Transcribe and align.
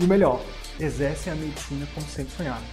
e 0.00 0.04
o 0.04 0.08
melhor, 0.08 0.42
exercem 0.78 1.32
a 1.32 1.36
medicina 1.36 1.86
como 1.94 2.06
sempre 2.06 2.34
sonhado. 2.34 2.64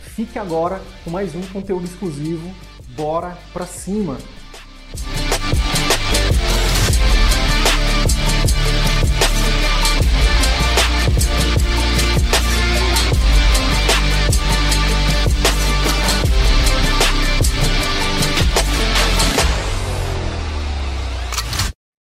Fique 0.00 0.38
agora 0.38 0.82
com 1.04 1.10
mais 1.10 1.34
um 1.34 1.42
conteúdo 1.48 1.84
exclusivo. 1.84 2.52
Bora 2.96 3.38
pra 3.52 3.64
cima! 3.64 4.18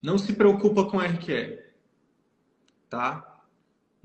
Não 0.01 0.17
se 0.17 0.33
preocupa 0.33 0.85
com 0.85 0.99
RQE, 0.99 1.59
tá? 2.89 3.34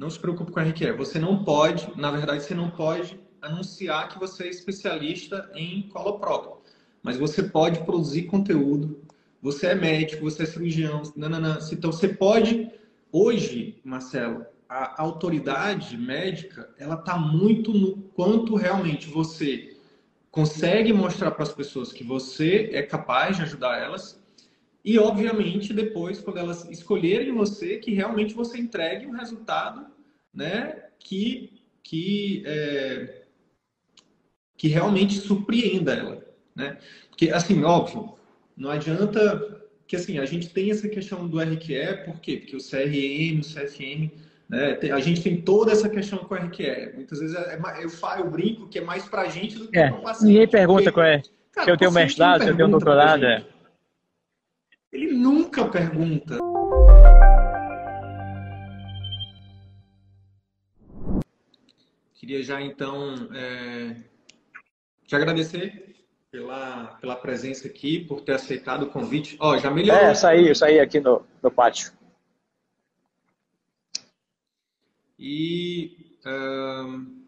Não 0.00 0.08
se 0.08 0.18
preocupe 0.18 0.50
com 0.50 0.58
a 0.58 0.62
RQE. 0.62 0.92
Você 0.92 1.18
não 1.18 1.44
pode, 1.44 1.92
na 1.94 2.10
verdade, 2.10 2.42
você 2.42 2.54
não 2.54 2.70
pode 2.70 3.20
anunciar 3.42 4.08
que 4.08 4.18
você 4.18 4.44
é 4.44 4.48
especialista 4.48 5.50
em 5.54 5.90
coloprop. 5.90 6.62
Mas 7.02 7.18
você 7.18 7.42
pode 7.42 7.84
produzir 7.84 8.22
conteúdo. 8.22 9.04
Você 9.42 9.66
é 9.66 9.74
médico, 9.74 10.22
você 10.22 10.44
é 10.44 10.46
cirurgião. 10.46 11.02
Nanana. 11.14 11.58
Então, 11.70 11.92
você 11.92 12.08
pode... 12.08 12.70
Hoje, 13.12 13.78
Marcelo, 13.84 14.46
a 14.66 15.02
autoridade 15.02 15.98
médica, 15.98 16.70
ela 16.78 16.94
está 16.94 17.18
muito 17.18 17.74
no 17.74 17.98
quanto 18.14 18.54
realmente 18.54 19.06
você 19.10 19.76
consegue 20.30 20.94
mostrar 20.94 21.32
para 21.32 21.42
as 21.42 21.52
pessoas 21.52 21.92
que 21.92 22.04
você 22.04 22.70
é 22.72 22.82
capaz 22.82 23.36
de 23.36 23.42
ajudar 23.42 23.78
elas 23.78 24.19
e, 24.84 24.98
obviamente, 24.98 25.72
depois, 25.72 26.20
quando 26.20 26.38
elas 26.38 26.68
escolherem 26.70 27.32
você, 27.32 27.76
que 27.76 27.92
realmente 27.92 28.34
você 28.34 28.58
entregue 28.58 29.06
um 29.06 29.12
resultado 29.12 29.86
né, 30.32 30.84
que, 30.98 31.60
que, 31.82 32.42
é, 32.46 33.22
que 34.56 34.68
realmente 34.68 35.18
surpreenda 35.18 35.92
ela. 35.92 36.24
Né? 36.54 36.78
Porque, 37.08 37.30
assim, 37.30 37.62
óbvio, 37.62 38.14
não 38.56 38.70
adianta 38.70 39.60
que 39.90 39.96
assim, 39.96 40.20
a 40.20 40.24
gente 40.24 40.50
tem 40.50 40.70
essa 40.70 40.88
questão 40.88 41.26
do 41.26 41.40
RQE, 41.40 42.04
por 42.04 42.20
quê? 42.20 42.36
Porque 42.36 42.54
o 42.54 42.60
CRM, 42.60 43.40
o 43.40 43.44
CFM, 43.44 44.08
né, 44.48 44.78
a 44.92 45.00
gente 45.00 45.20
tem 45.20 45.40
toda 45.40 45.72
essa 45.72 45.88
questão 45.88 46.20
com 46.20 46.32
o 46.32 46.38
RQE. 46.38 46.92
Muitas 46.94 47.18
vezes 47.18 47.34
é, 47.34 47.54
é, 47.54 47.84
eu, 47.84 47.90
falo, 47.90 48.24
eu 48.24 48.30
brinco 48.30 48.68
que 48.68 48.78
é 48.78 48.82
mais 48.82 49.08
para 49.08 49.22
a 49.22 49.28
gente 49.28 49.58
do 49.58 49.66
que 49.66 49.76
é, 49.76 49.88
para 49.88 49.98
o 49.98 50.02
paciente. 50.02 50.32
Ninguém 50.32 50.46
pergunta 50.46 50.82
porque, 50.84 50.92
qual 50.92 51.06
é. 51.06 51.22
Cara, 51.50 51.64
se 51.64 51.70
eu 51.72 51.76
tenho 51.76 51.90
mestrado, 51.90 52.44
se 52.44 52.48
eu 52.48 52.56
tenho 52.56 52.68
doutorado. 52.68 53.24
É. 53.24 53.44
Ele 54.92 55.12
nunca 55.12 55.68
pergunta. 55.68 56.38
Queria 62.14 62.42
já 62.42 62.60
então 62.60 63.14
é, 63.32 64.02
te 65.06 65.14
agradecer 65.14 65.96
pela, 66.30 66.98
pela 67.00 67.16
presença 67.16 67.68
aqui, 67.68 68.04
por 68.04 68.20
ter 68.22 68.34
aceitado 68.34 68.82
o 68.82 68.90
convite. 68.90 69.36
Ó, 69.38 69.52
oh, 69.52 69.58
já 69.58 69.70
melhorou. 69.70 70.02
É, 70.02 70.14
saí, 70.14 70.48
eu 70.48 70.54
saí 70.54 70.80
aqui 70.80 70.98
no, 70.98 71.24
no 71.40 71.50
pátio. 71.50 71.92
E, 75.16 76.16
um, 76.26 77.24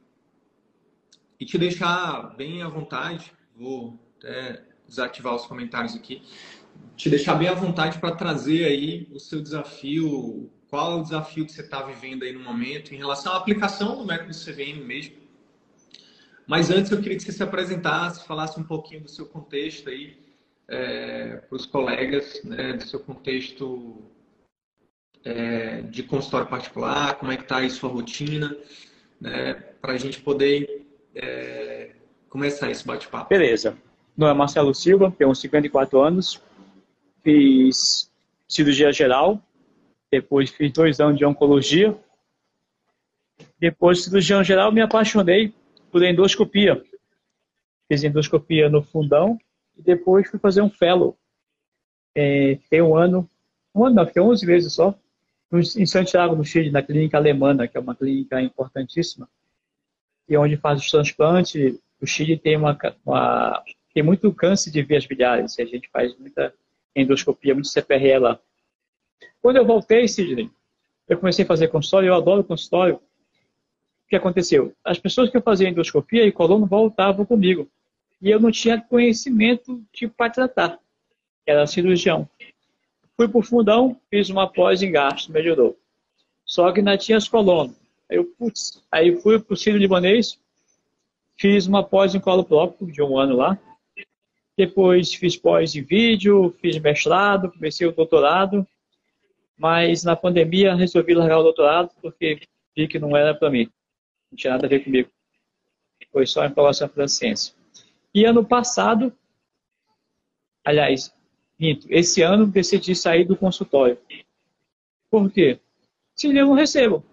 e 1.39 1.47
te 1.47 1.59
deixar 1.59 2.35
bem 2.37 2.63
à 2.63 2.69
vontade, 2.69 3.33
vou 3.55 4.01
até 4.19 4.65
desativar 4.89 5.35
os 5.35 5.47
comentários 5.47 5.95
aqui 5.95 6.23
te 6.97 7.11
deixar 7.11 7.35
bem 7.35 7.49
à 7.49 7.55
vontade 7.55 7.99
para 7.99 8.15
trazer 8.15 8.65
aí 8.65 9.09
o 9.13 9.19
seu 9.19 9.43
desafio, 9.43 10.51
qual 10.69 10.93
é 10.93 10.95
o 10.97 11.03
desafio 11.03 11.45
que 11.45 11.53
você 11.53 11.63
está 11.63 11.83
vivendo 11.83 12.23
aí 12.23 12.33
no 12.33 12.41
momento 12.41 12.95
em 12.95 12.99
relação 12.99 13.33
à 13.33 13.37
aplicação 13.37 13.97
do 13.99 14.07
método 14.07 14.33
CVM 14.33 14.85
mesmo. 14.85 15.17
Mas 16.47 16.71
antes 16.71 16.91
eu 16.91 17.01
queria 17.01 17.17
que 17.17 17.25
você 17.25 17.33
se 17.33 17.43
apresentasse, 17.43 18.27
falasse 18.27 18.59
um 18.59 18.65
pouquinho 18.65 19.03
do 19.03 19.11
seu 19.11 19.27
contexto 19.27 19.89
aí 19.89 20.17
é, 20.69 21.37
para 21.37 21.57
os 21.57 21.67
colegas, 21.67 22.43
né, 22.45 22.75
do 22.75 22.85
seu 22.85 23.01
contexto 23.01 24.03
é, 25.25 25.83
de 25.83 26.03
consultório 26.03 26.47
particular, 26.47 27.17
como 27.17 27.33
é 27.33 27.37
que 27.37 27.43
está 27.43 27.59
aí 27.59 27.71
sua 27.71 27.91
rotina, 27.91 28.57
né, 29.21 29.55
para 29.81 29.93
a 29.93 29.99
gente 29.99 30.21
poder 30.21 30.87
é, 31.15 31.91
começar 32.29 32.71
esse 32.71 32.87
bate-papo. 32.87 33.29
Beleza. 33.29 33.77
Meu 34.17 34.29
nome 34.29 34.37
é 34.37 34.39
Marcelo 34.39 34.75
Silva, 34.75 35.13
tenho 35.17 35.35
54 35.35 36.01
anos, 36.01 36.43
fiz 37.23 38.11
cirurgia 38.49 38.93
geral, 38.93 39.41
depois 40.11 40.51
fiz 40.51 40.71
dois 40.73 41.01
anos 41.01 41.17
de 41.17 41.25
oncologia. 41.25 41.97
Depois 43.59 43.99
de 43.99 44.05
cirurgia 44.05 44.45
geral, 44.45 44.71
me 44.71 44.81
apaixonei 44.81 45.55
por 45.91 46.03
endoscopia. 46.03 46.83
Fiz 47.89 48.05
endoscopia 48.05 48.69
no 48.69 48.83
fundão 48.83 49.39
e 49.77 49.83
depois 49.83 50.29
fui 50.29 50.39
fazer 50.39 50.61
um 50.61 50.71
fellow. 50.71 51.17
É, 52.15 52.59
fiquei 52.63 52.83
um 52.83 52.95
ano, 52.95 53.29
um 53.75 53.87
ano 53.87 53.97
não, 53.97 54.07
fiquei 54.07 54.21
11 54.21 54.47
meses 54.47 54.73
só, 54.75 54.95
em 55.53 55.87
Santiago, 55.87 56.35
no 56.35 56.45
Chile, 56.45 56.71
na 56.71 56.83
clínica 56.83 57.17
alemã, 57.17 57.57
que 57.67 57.77
é 57.77 57.81
uma 57.81 57.95
clínica 57.95 58.41
importantíssima, 58.41 59.29
e 60.29 60.37
onde 60.37 60.57
faz 60.57 60.81
os 60.81 60.91
transplantes. 60.91 61.79
O 62.01 62.07
Chile 62.07 62.39
tem 62.39 62.57
uma, 62.57 62.77
uma 63.05 63.63
tem 63.95 64.03
muito 64.03 64.33
câncer 64.33 64.71
de 64.71 64.83
vias 64.83 65.07
biliares, 65.07 65.59
e 65.59 65.63
a 65.63 65.67
gente 65.67 65.89
faz 65.91 66.19
muita 66.19 66.55
endoscopia, 66.95 67.55
muito 67.55 67.69
CPRE 67.69 68.19
lá. 68.19 68.39
Quando 69.41 69.57
eu 69.57 69.67
voltei, 69.67 70.07
Sidney, 70.07 70.51
eu 71.09 71.19
comecei 71.19 71.45
a 71.45 71.49
fazer 71.49 71.69
consultório, 71.69 72.09
eu 72.09 72.15
adoro 72.15 72.45
consultório. 72.45 72.97
O 72.97 74.09
que 74.09 74.17
aconteceu? 74.17 74.75
As 74.85 74.99
pessoas 74.99 75.31
que 75.31 75.37
eu 75.37 75.43
fazia 75.43 75.69
endoscopia 75.69 76.25
e 76.25 76.33
colono 76.33 76.67
voltavam 76.67 77.25
comigo. 77.25 77.69
E 78.21 78.31
eu 78.31 78.39
não 78.39 78.51
tinha 78.51 78.81
conhecimento 78.81 79.83
de 79.93 80.07
para 80.07 80.31
tratar. 80.31 80.79
Era 81.47 81.67
cirurgião. 81.67 82.29
Fui 83.17 83.29
para 83.29 83.39
o 83.39 83.43
fundão, 83.43 84.01
fiz 84.09 84.31
uma 84.31 84.51
pós 84.51 84.83
em 84.83 84.93
gasto. 84.93 85.33
Só 86.45 86.71
que 86.73 86.81
ainda 86.81 86.97
tinha 86.97 87.19
as 87.19 87.29
colono. 87.29 87.75
Aí 88.11 88.17
eu, 88.17 88.25
putz, 88.25 88.83
aí 88.91 89.17
fui 89.21 89.41
para 89.41 89.55
o 89.55 89.57
Ciro 89.57 89.79
Libanês, 89.79 90.39
fiz 91.37 91.67
uma 91.67 91.83
pós 91.83 92.15
em 92.15 92.21
colo 92.21 92.45
próprio 92.45 92.93
de 92.93 93.03
um 93.03 93.19
ano 93.19 93.37
lá, 93.37 93.59
depois 94.67 95.13
fiz 95.15 95.37
pós 95.37 95.75
em 95.75 95.83
vídeo, 95.83 96.55
fiz 96.61 96.79
mestrado, 96.79 97.51
comecei 97.51 97.87
o 97.87 97.93
doutorado, 97.93 98.67
mas 99.59 100.05
na 100.05 100.15
pandemia 100.15 100.75
resolvi 100.75 101.15
largar 101.15 101.39
o 101.39 101.43
doutorado 101.43 101.91
porque 102.01 102.41
vi 102.77 102.87
que 102.87 102.99
não 102.99 103.17
era 103.17 103.35
para 103.35 103.51
mim. 103.51 103.69
Não 104.31 104.37
tinha 104.37 104.53
nada 104.53 104.67
a 104.67 104.69
ver 104.69 104.85
comigo. 104.85 105.11
Foi 106.13 106.27
só 106.27 106.45
empolgação 106.45 106.89
pela 106.89 107.09
ciência. 107.09 107.55
E 108.15 108.25
ano 108.25 108.45
passado, 108.45 109.13
aliás, 110.65 111.13
minto, 111.59 111.87
esse 111.91 112.23
ano 112.23 112.47
decidi 112.47 112.95
sair 112.95 113.25
do 113.25 113.37
consultório. 113.37 113.99
Por 115.11 115.31
quê? 115.31 115.59
Se 116.15 116.29
eu 116.29 116.47
não 116.47 116.55
recebo. 116.55 117.05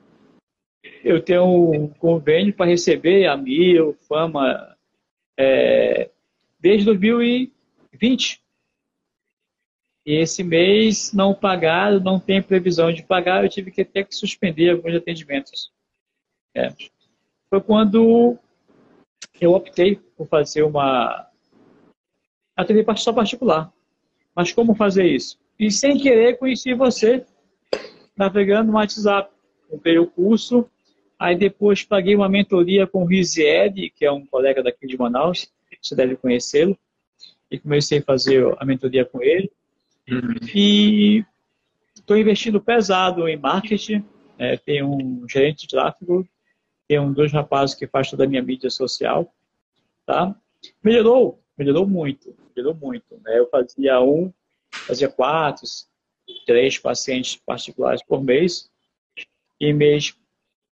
Eu 1.04 1.22
tenho 1.22 1.72
um 1.72 1.88
convênio 1.88 2.54
para 2.54 2.70
receber 2.70 3.26
a 3.28 3.36
Mil, 3.36 3.96
Fama, 4.08 4.76
é, 5.38 6.10
desde 6.60 6.86
2020. 6.86 8.42
E 10.06 10.14
esse 10.14 10.44
mês 10.44 11.14
não 11.14 11.34
pagaram, 11.34 12.00
não 12.00 12.20
tem 12.20 12.42
previsão 12.42 12.92
de 12.92 13.04
pagar, 13.04 13.44
eu 13.44 13.50
tive 13.50 13.72
que 13.72 13.82
até 13.82 14.04
que 14.04 14.16
suspender 14.16 14.72
alguns 14.72 14.96
atendimentos. 14.96 15.72
É. 16.56 16.74
Foi 17.50 17.62
quando 17.62 18.38
eu 19.40 19.54
optei 19.54 19.96
por 20.18 20.28
fazer 20.28 20.64
uma 20.64 21.28
atender 22.56 22.86
só 22.98 23.14
particular. 23.14 23.72
Mas 24.36 24.52
como 24.52 24.76
fazer 24.76 25.06
isso? 25.06 25.40
E 25.60 25.72
sem 25.72 25.98
querer 25.98 26.38
conheci 26.38 26.74
você 26.74 27.26
navegando 28.16 28.72
no 28.72 28.78
WhatsApp. 28.78 29.32
Comprei 29.70 30.00
o 30.00 30.08
curso, 30.08 30.70
aí 31.18 31.36
depois 31.36 31.84
paguei 31.84 32.16
uma 32.16 32.28
mentoria 32.28 32.88
com 32.88 33.04
o 33.04 33.06
Rizied, 33.06 33.92
que 33.92 34.04
é 34.04 34.12
um 34.12 34.26
colega 34.26 34.64
daqui 34.64 34.88
de 34.88 34.98
Manaus, 34.98 35.52
você 35.82 35.96
deve 35.96 36.16
conhecê-lo. 36.16 36.78
E 37.52 37.58
comecei 37.58 38.00
a 38.00 38.04
fazer 38.04 38.46
a 38.60 38.66
mentoria 38.66 39.06
com 39.06 39.22
ele. 39.24 39.52
Uhum. 40.08 40.36
E 40.54 41.26
estou 41.96 42.18
investindo 42.18 42.62
pesado 42.62 43.28
em 43.28 43.38
marketing, 43.38 44.06
é, 44.38 44.58
tem 44.58 44.84
um 44.84 45.28
gerente 45.28 45.62
de 45.62 45.68
tráfego, 45.68 46.28
tem 46.88 47.00
um 47.00 47.14
dois 47.14 47.32
rapazes 47.32 47.76
que 47.76 47.88
faz 47.88 48.10
toda 48.10 48.24
a 48.24 48.28
minha 48.28 48.42
mídia 48.42 48.70
social, 48.70 49.32
tá? 50.06 50.36
Melhorou, 50.84 51.40
melhorou 51.58 51.88
muito, 51.88 52.36
melhorou 52.56 52.76
muito. 52.76 53.20
Né? 53.24 53.38
Eu 53.38 53.48
fazia 53.50 54.02
um, 54.02 54.34
fazia 54.72 55.10
quatro, 55.10 55.66
três 56.46 56.78
pacientes 56.78 57.36
particulares 57.36 58.04
por 58.04 58.24
mês, 58.24 58.70
e 59.60 59.74
mês 59.74 60.16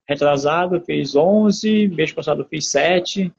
retrasado 0.07 0.81
fiz 0.81 1.15
11, 1.15 1.89
mês 1.89 2.13
passado 2.13 2.45
fiz 2.45 2.69
7, 2.69 3.33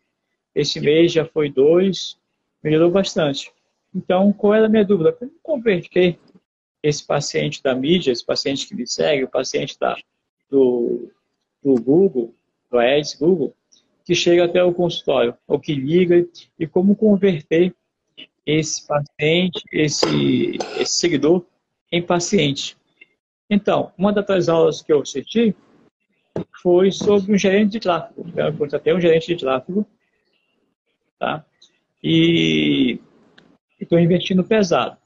esse 0.55 0.79
mês 0.79 1.11
já 1.11 1.25
foi 1.25 1.49
2, 1.49 2.17
melhorou 2.63 2.91
bastante. 2.91 3.51
Então, 3.93 4.31
qual 4.33 4.53
era 4.53 4.65
a 4.65 4.69
minha 4.69 4.85
dúvida? 4.85 5.13
Como 5.13 5.31
converter 5.41 6.17
esse 6.81 7.05
paciente 7.05 7.61
da 7.61 7.73
mídia, 7.75 8.11
esse 8.11 8.25
paciente 8.25 8.67
que 8.67 8.75
me 8.75 8.87
segue, 8.87 9.23
o 9.23 9.29
paciente 9.29 9.77
da, 9.79 9.95
do, 10.49 11.09
do 11.63 11.75
Google, 11.75 12.33
do 12.69 12.79
Ads 12.79 13.15
Google, 13.15 13.55
que 14.03 14.13
chega 14.13 14.45
até 14.45 14.63
o 14.63 14.73
consultório, 14.73 15.35
ou 15.47 15.59
que 15.59 15.73
liga, 15.73 16.27
e 16.59 16.67
como 16.67 16.95
converter 16.95 17.73
esse 18.45 18.85
paciente, 18.85 19.63
esse, 19.71 20.57
esse 20.77 20.93
seguidor, 20.93 21.45
em 21.91 22.01
paciente. 22.01 22.75
Então, 23.49 23.93
uma 23.97 24.11
das 24.11 24.49
aulas 24.49 24.81
que 24.81 24.91
eu 24.91 25.01
assisti 25.01 25.55
foi 26.61 26.91
sobre 26.91 27.33
um 27.33 27.37
gerente 27.37 27.73
de 27.73 27.79
tráfego. 27.79 28.25
Eu 28.35 28.53
contratei 28.57 28.93
um 28.93 28.99
gerente 28.99 29.27
de 29.27 29.37
tráfego, 29.37 29.85
tá? 31.23 31.45
E 32.03 32.99
estou 33.79 33.97
investindo 33.97 34.43
pesado. 34.43 34.97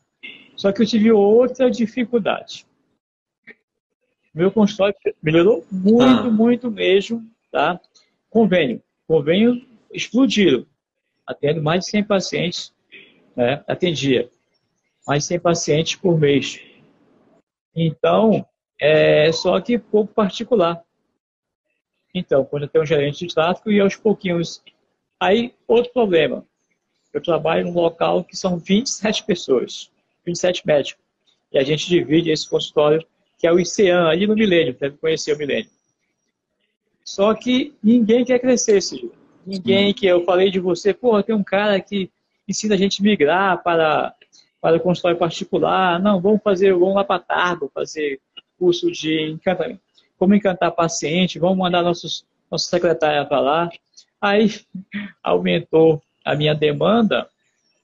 Só 0.55 0.71
que 0.71 0.81
eu 0.81 0.85
tive 0.85 1.11
outra 1.11 1.69
dificuldade. 1.69 2.65
Meu 4.33 4.51
consultório 4.51 4.95
melhorou 5.21 5.63
muito, 5.71 6.27
ah. 6.27 6.31
muito 6.31 6.71
mesmo, 6.71 7.23
tá? 7.51 7.79
Convênio. 8.29 8.81
Convênio 9.07 9.63
explodiram. 9.93 10.65
Atendo 11.25 11.61
mais 11.61 11.85
de 11.85 11.91
100 11.91 12.03
pacientes, 12.05 12.73
né? 13.35 13.63
Atendia. 13.67 14.29
Mais 15.05 15.23
de 15.23 15.27
100 15.27 15.39
pacientes 15.39 15.95
por 15.95 16.19
mês. 16.19 16.59
Então, 17.75 18.43
é 18.81 19.31
só 19.31 19.59
que 19.61 19.77
pouco 19.77 20.13
particular. 20.13 20.83
Então, 22.13 22.43
quando 22.43 22.63
eu 22.63 22.69
tenho 22.69 22.83
um 22.83 22.87
gerente 22.87 23.27
de 23.27 23.33
tráfego 23.35 23.71
e 23.71 23.79
aos 23.79 23.95
pouquinhos. 23.95 24.63
Aí, 25.19 25.53
outro 25.67 25.91
problema. 25.91 26.45
Eu 27.13 27.21
trabalho 27.21 27.65
num 27.65 27.73
local 27.73 28.23
que 28.23 28.35
são 28.35 28.57
27 28.57 29.23
pessoas, 29.23 29.89
27 30.25 30.65
médicos. 30.65 31.03
E 31.51 31.57
a 31.57 31.63
gente 31.63 31.87
divide 31.87 32.29
esse 32.29 32.47
consultório, 32.47 33.05
que 33.37 33.47
é 33.47 33.51
o 33.51 33.59
ICEAN, 33.59 34.07
ali 34.07 34.27
no 34.27 34.35
Milênio, 34.35 34.75
deve 34.79 34.97
conhecer 34.97 35.33
o 35.33 35.37
Milênio. 35.37 35.69
Só 37.03 37.33
que 37.33 37.73
ninguém 37.81 38.25
quer 38.25 38.39
crescer, 38.39 38.81
Cid. 38.81 39.09
Ninguém 39.45 39.93
que 39.93 40.05
eu 40.05 40.25
falei 40.25 40.51
de 40.51 40.59
você, 40.59 40.93
porra, 40.93 41.23
tem 41.23 41.33
um 41.33 41.43
cara 41.43 41.79
que 41.79 42.11
ensina 42.47 42.75
a 42.75 42.77
gente 42.77 43.01
migrar 43.01 43.63
para, 43.63 44.13
para 44.59 44.75
o 44.75 44.79
consultório 44.79 45.17
particular. 45.17 46.01
Não, 46.01 46.19
vamos 46.19 46.41
fazer, 46.43 46.73
vamos 46.73 46.95
lá 46.95 47.03
para 47.05 47.21
Targo, 47.21 47.71
fazer 47.73 48.19
curso 48.59 48.91
de 48.91 49.31
encantamento. 49.31 49.79
Como 50.17 50.35
encantar 50.35 50.71
paciente, 50.71 51.39
vamos 51.39 51.57
mandar 51.57 51.81
nossos, 51.81 52.25
nossa 52.51 52.69
secretária 52.69 53.25
para 53.25 53.39
lá. 53.39 53.69
Aí 54.21 54.49
aumentou 55.23 56.01
a 56.25 56.35
minha 56.35 56.53
demanda. 56.53 57.27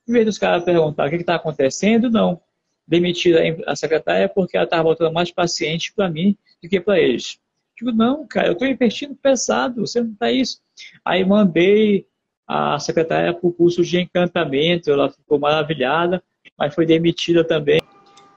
Em 0.07 0.11
vez 0.11 0.25
dos 0.25 0.37
caras 0.37 0.63
perguntar 0.63 1.07
o 1.07 1.09
que 1.09 1.15
está 1.17 1.35
acontecendo, 1.35 2.09
não. 2.09 2.41
Demitiram 2.87 3.39
a 3.65 3.75
secretária 3.75 4.27
porque 4.27 4.57
ela 4.57 4.65
estava 4.65 4.83
botando 4.83 5.13
mais 5.13 5.31
pacientes 5.31 5.93
para 5.93 6.09
mim 6.09 6.37
do 6.61 6.67
que 6.67 6.79
para 6.79 6.99
eles. 6.99 7.39
Digo, 7.77 7.91
não, 7.91 8.27
cara, 8.27 8.47
eu 8.47 8.53
estou 8.53 8.67
investindo 8.67 9.15
pesado, 9.15 9.81
você 9.81 10.01
não 10.01 10.11
está 10.11 10.31
isso. 10.31 10.59
Aí 11.03 11.23
mandei 11.23 12.05
a 12.45 12.77
secretária 12.77 13.33
para 13.33 13.47
o 13.47 13.53
curso 13.53 13.83
de 13.83 14.01
encantamento, 14.01 14.91
ela 14.91 15.09
ficou 15.09 15.39
maravilhada, 15.39 16.21
mas 16.57 16.75
foi 16.75 16.85
demitida 16.85 17.43
também. 17.43 17.81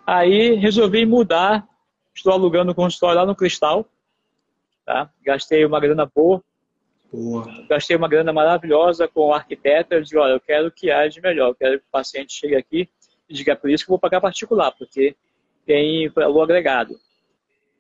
Aí 0.06 0.54
resolvi 0.54 1.04
mudar 1.04 1.68
Estou 2.16 2.32
alugando 2.32 2.72
um 2.72 2.74
consultório 2.74 3.16
lá 3.20 3.26
no 3.26 3.36
Cristal. 3.36 3.86
Tá? 4.86 5.10
Gastei 5.22 5.64
uma 5.66 5.78
grana 5.78 6.06
boa. 6.06 6.42
Boa. 7.12 7.44
Gastei 7.68 7.96
uma 7.96 8.08
grana 8.08 8.32
maravilhosa 8.32 9.08
com 9.08 9.28
o 9.28 9.32
arquiteto. 9.32 9.94
Eu 9.94 10.02
disse, 10.02 10.16
olha, 10.16 10.32
eu 10.32 10.40
quero 10.40 10.70
que 10.70 10.90
haja 10.90 11.10
de 11.10 11.20
melhor. 11.20 11.48
Eu 11.48 11.54
quero 11.54 11.78
que 11.78 11.86
o 11.86 11.90
paciente 11.90 12.32
chegue 12.32 12.56
aqui 12.56 12.88
e 13.28 13.34
diga, 13.34 13.56
por 13.56 13.70
isso 13.70 13.84
que 13.84 13.90
eu 13.90 13.94
vou 13.94 13.98
pagar 13.98 14.20
particular, 14.20 14.72
porque 14.72 15.16
tem 15.64 16.08
valor 16.08 16.42
agregado. 16.42 16.98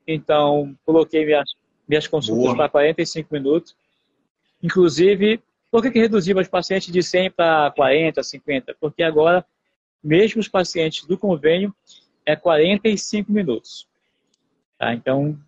Então, 0.06 0.76
coloquei 0.84 1.24
minhas, 1.24 1.50
minhas 1.88 2.06
consultas 2.06 2.56
para 2.56 2.68
45 2.68 3.32
minutos. 3.32 3.76
Inclusive, 4.62 5.40
por 5.70 5.82
que, 5.82 5.90
que 5.90 5.98
reduzi 5.98 6.32
os 6.32 6.48
pacientes 6.48 6.92
de 6.92 7.02
100 7.02 7.30
para 7.32 7.70
40, 7.72 8.22
50? 8.22 8.76
Porque 8.80 9.02
agora, 9.02 9.44
mesmo 10.02 10.40
os 10.40 10.48
pacientes 10.48 11.04
do 11.04 11.18
convênio, 11.18 11.74
é 12.24 12.34
45 12.34 13.30
minutos. 13.30 13.86
Tá? 14.78 14.94
Então, 14.94 15.38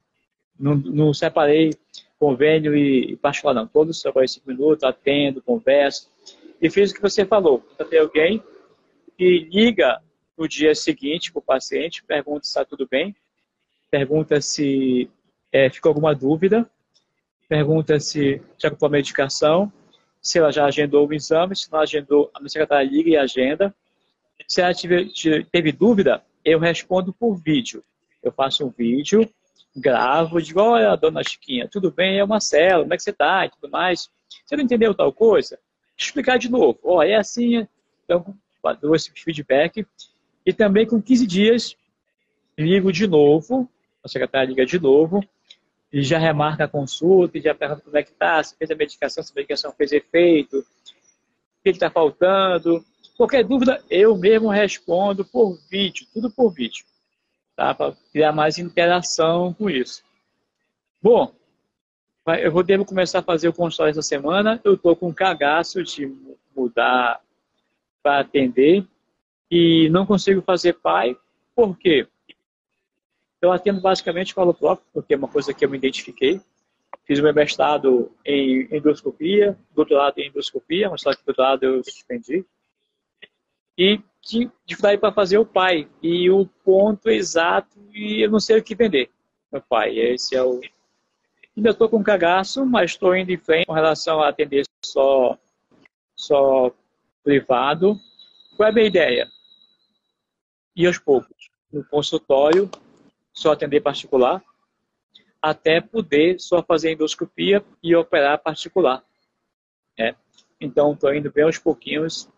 não, 0.59 0.75
não, 0.75 1.15
separei 1.15 1.71
convênio 2.19 2.77
e 2.77 3.17
particular, 3.17 3.55
não. 3.55 3.67
Todos 3.67 4.01
separei 4.01 4.29
cinco 4.29 4.49
minutos, 4.49 4.85
atendo, 4.85 5.43
converso. 5.43 6.11
E 6.61 6.69
fiz 6.69 6.91
o 6.91 6.95
que 6.95 7.01
você 7.01 7.25
falou. 7.25 7.65
Tem 7.89 8.01
alguém 8.01 8.43
que 9.17 9.49
liga 9.51 10.01
no 10.37 10.49
dia 10.49 10.75
seguinte 10.75 11.33
para 11.33 11.41
o 11.41 11.43
paciente, 11.43 12.05
pergunta 12.05 12.45
se 12.45 12.51
está 12.51 12.65
tudo 12.65 12.87
bem, 12.89 13.15
pergunta 13.91 14.41
se 14.41 15.11
é, 15.53 15.69
ficou 15.69 15.91
alguma 15.91 16.15
dúvida, 16.15 16.69
pergunta 17.49 17.99
se 17.99 18.41
já 18.57 18.71
comprou 18.71 18.89
a 18.89 18.93
medicação, 18.93 19.73
se 20.21 20.39
ela 20.39 20.53
já 20.53 20.67
agendou 20.67 21.09
o 21.09 21.15
exame, 21.15 21.57
se 21.57 21.71
não 21.73 21.81
agendou, 21.81 22.31
a 22.35 22.39
minha 22.39 22.49
secretária 22.49 22.89
liga 22.89 23.11
e 23.11 23.17
agenda. 23.17 23.75
Se 24.47 24.61
ela 24.61 24.73
tiver, 24.73 25.07
teve 25.51 25.73
dúvida, 25.73 26.23
eu 26.45 26.59
respondo 26.59 27.13
por 27.13 27.35
vídeo 27.37 27.83
eu 28.23 28.33
faço 28.33 28.67
um 28.67 28.71
vídeo, 28.71 29.29
gravo, 29.77 30.41
digo, 30.43 30.61
olha, 30.61 30.97
dona 30.97 31.23
Chiquinha, 31.23 31.69
tudo 31.69 31.91
bem? 31.91 32.19
É 32.19 32.25
uma 32.25 32.41
célula, 32.41 32.85
como 32.85 32.95
é 32.95 32.97
que 32.97 33.03
você 33.03 33.11
está 33.11 33.47
e 33.47 33.51
tudo 33.51 33.71
mais. 33.71 34.11
Você 34.45 34.57
não 34.57 34.65
entendeu 34.65 34.95
tal 34.95 35.13
coisa? 35.13 35.59
Explicar 35.97 36.39
de 36.39 36.51
novo. 36.51 36.79
Ó, 36.83 37.03
é 37.03 37.15
assim, 37.15 37.67
então, 38.05 38.35
dou 38.81 38.95
esse 38.95 39.11
feedback. 39.13 39.87
E 40.45 40.53
também 40.53 40.87
com 40.87 41.01
15 41.01 41.27
dias, 41.27 41.77
ligo 42.57 42.93
de 42.93 43.07
novo, 43.07 43.69
a 44.03 44.09
secretária 44.09 44.49
liga 44.49 44.65
de 44.65 44.79
novo, 44.79 45.23
e 45.93 46.03
já 46.03 46.19
remarca 46.19 46.65
a 46.65 46.69
consulta, 46.69 47.39
e 47.39 47.41
já 47.41 47.55
pergunta 47.55 47.83
como 47.83 47.97
é 47.97 48.03
que 48.03 48.11
está, 48.11 48.43
se 48.43 48.57
fez 48.57 48.71
a 48.71 48.75
medicação, 48.75 49.23
se 49.23 49.33
a 49.33 49.35
medicação 49.35 49.73
fez 49.73 49.93
efeito, 49.93 50.59
o 50.59 51.63
que 51.63 51.71
está 51.71 51.91
faltando. 51.91 52.85
Qualquer 53.17 53.45
dúvida, 53.45 53.83
eu 53.91 54.17
mesmo 54.17 54.49
respondo 54.49 55.25
por 55.25 55.59
vídeo, 55.71 56.07
tudo 56.13 56.31
por 56.31 56.51
vídeo 56.51 56.85
tá? 57.59 57.75
para 57.75 57.93
criar 58.13 58.31
mais 58.31 58.57
interação 58.57 59.53
com 59.53 59.69
isso. 59.69 60.05
Bom, 61.03 61.35
eu 62.41 62.53
vou 62.53 62.63
devo 62.63 62.85
começar 62.85 63.19
a 63.19 63.23
fazer 63.23 63.49
o 63.49 63.53
consultório 63.53 63.91
essa 63.91 64.03
semana. 64.03 64.61
Eu 64.63 64.75
estou 64.75 64.95
com 64.95 65.09
um 65.09 65.13
cagaço 65.13 65.83
de 65.83 66.07
mudar 66.55 67.21
para 68.01 68.21
atender 68.21 68.87
e 69.51 69.89
não 69.91 70.07
consigo 70.07 70.41
fazer 70.41 70.75
pai. 70.75 71.17
Por 71.53 71.77
quê? 71.77 72.07
Eu 73.43 73.51
atendo 73.51 73.81
basicamente 73.81 74.35
falo 74.35 74.55
próprio, 74.55 74.87
porque 74.93 75.15
é 75.15 75.17
uma 75.17 75.29
coisa 75.29 75.53
que 75.53 75.65
eu 75.65 75.69
me 75.69 75.79
identifiquei. 75.79 76.41
Fiz 77.05 77.19
o 77.19 77.23
meu 77.23 77.35
mestrado 77.35 78.13
em 78.25 78.69
endoscopia, 78.71 79.59
doutorado 79.75 80.19
em 80.19 80.29
endoscopia, 80.29 80.91
mas 80.91 81.01
só 81.01 81.13
que 81.13 81.25
doutorado 81.25 81.65
eu 81.65 81.83
suspendi. 81.83 82.45
E 83.77 84.01
dificuldade 84.23 84.99
para 84.99 85.13
fazer 85.13 85.39
o 85.39 85.47
pai. 85.47 85.89
E 86.03 86.31
o 86.31 86.47
ponto 86.65 87.09
exato, 87.09 87.79
e 87.93 88.25
eu 88.25 88.31
não 88.31 88.41
sei 88.41 88.59
o 88.59 88.63
que 88.63 88.75
vender, 88.75 89.11
meu 89.53 89.63
pai. 89.63 89.99
Esse 89.99 90.37
é 90.37 90.43
o. 90.43 90.61
Ainda 91.57 91.71
estou 91.71 91.89
com 91.89 92.03
cagaço, 92.03 92.65
mas 92.65 92.93
estou 92.93 93.17
indo 93.17 93.33
em 93.33 93.39
frente 93.39 93.67
com 93.67 93.73
relação 93.73 94.21
a 94.23 94.29
atender 94.29 94.65
só, 94.85 95.37
só 96.15 96.73
privado. 97.25 97.99
Qual 98.57 98.69
é 98.69 98.71
a 98.71 98.75
minha 98.75 98.87
ideia? 98.87 99.29
Ir 100.77 100.87
aos 100.87 100.99
poucos. 100.99 101.51
No 101.73 101.85
consultório, 101.85 102.71
só 103.33 103.53
atender 103.53 103.81
particular, 103.81 104.43
até 105.43 105.81
poder 105.81 106.41
só 106.41 106.63
fazer 106.63 106.93
endoscopia 106.93 107.65
e 107.83 107.95
operar 107.95 108.39
particular. 108.39 109.03
É. 109.99 110.15
Então, 110.61 110.93
estou 110.93 111.15
indo 111.15 111.31
bem 111.31 111.45
aos 111.45 111.59
pouquinhos 111.59 112.29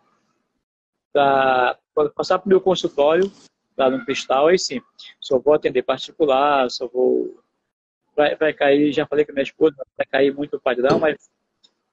para 1.13 1.79
passar 2.15 2.39
para 2.39 2.47
o 2.47 2.49
meu 2.49 2.61
consultório, 2.61 3.31
lá 3.77 3.91
no 3.91 4.05
Cristal, 4.05 4.49
aí 4.49 4.59
sim, 4.59 4.81
só 5.21 5.39
vou 5.39 5.55
atender 5.55 5.83
particular, 5.83 6.71
só 6.71 6.87
vou. 6.87 7.41
Vai, 8.17 8.37
vai 8.37 8.53
cair, 8.53 8.93
já 8.93 9.07
falei 9.07 9.25
com 9.25 9.33
minha 9.33 9.43
esposa, 9.43 9.77
vai 9.97 10.07
cair 10.07 10.35
muito 10.35 10.57
o 10.57 10.61
padrão, 10.61 10.99
mas 10.99 11.17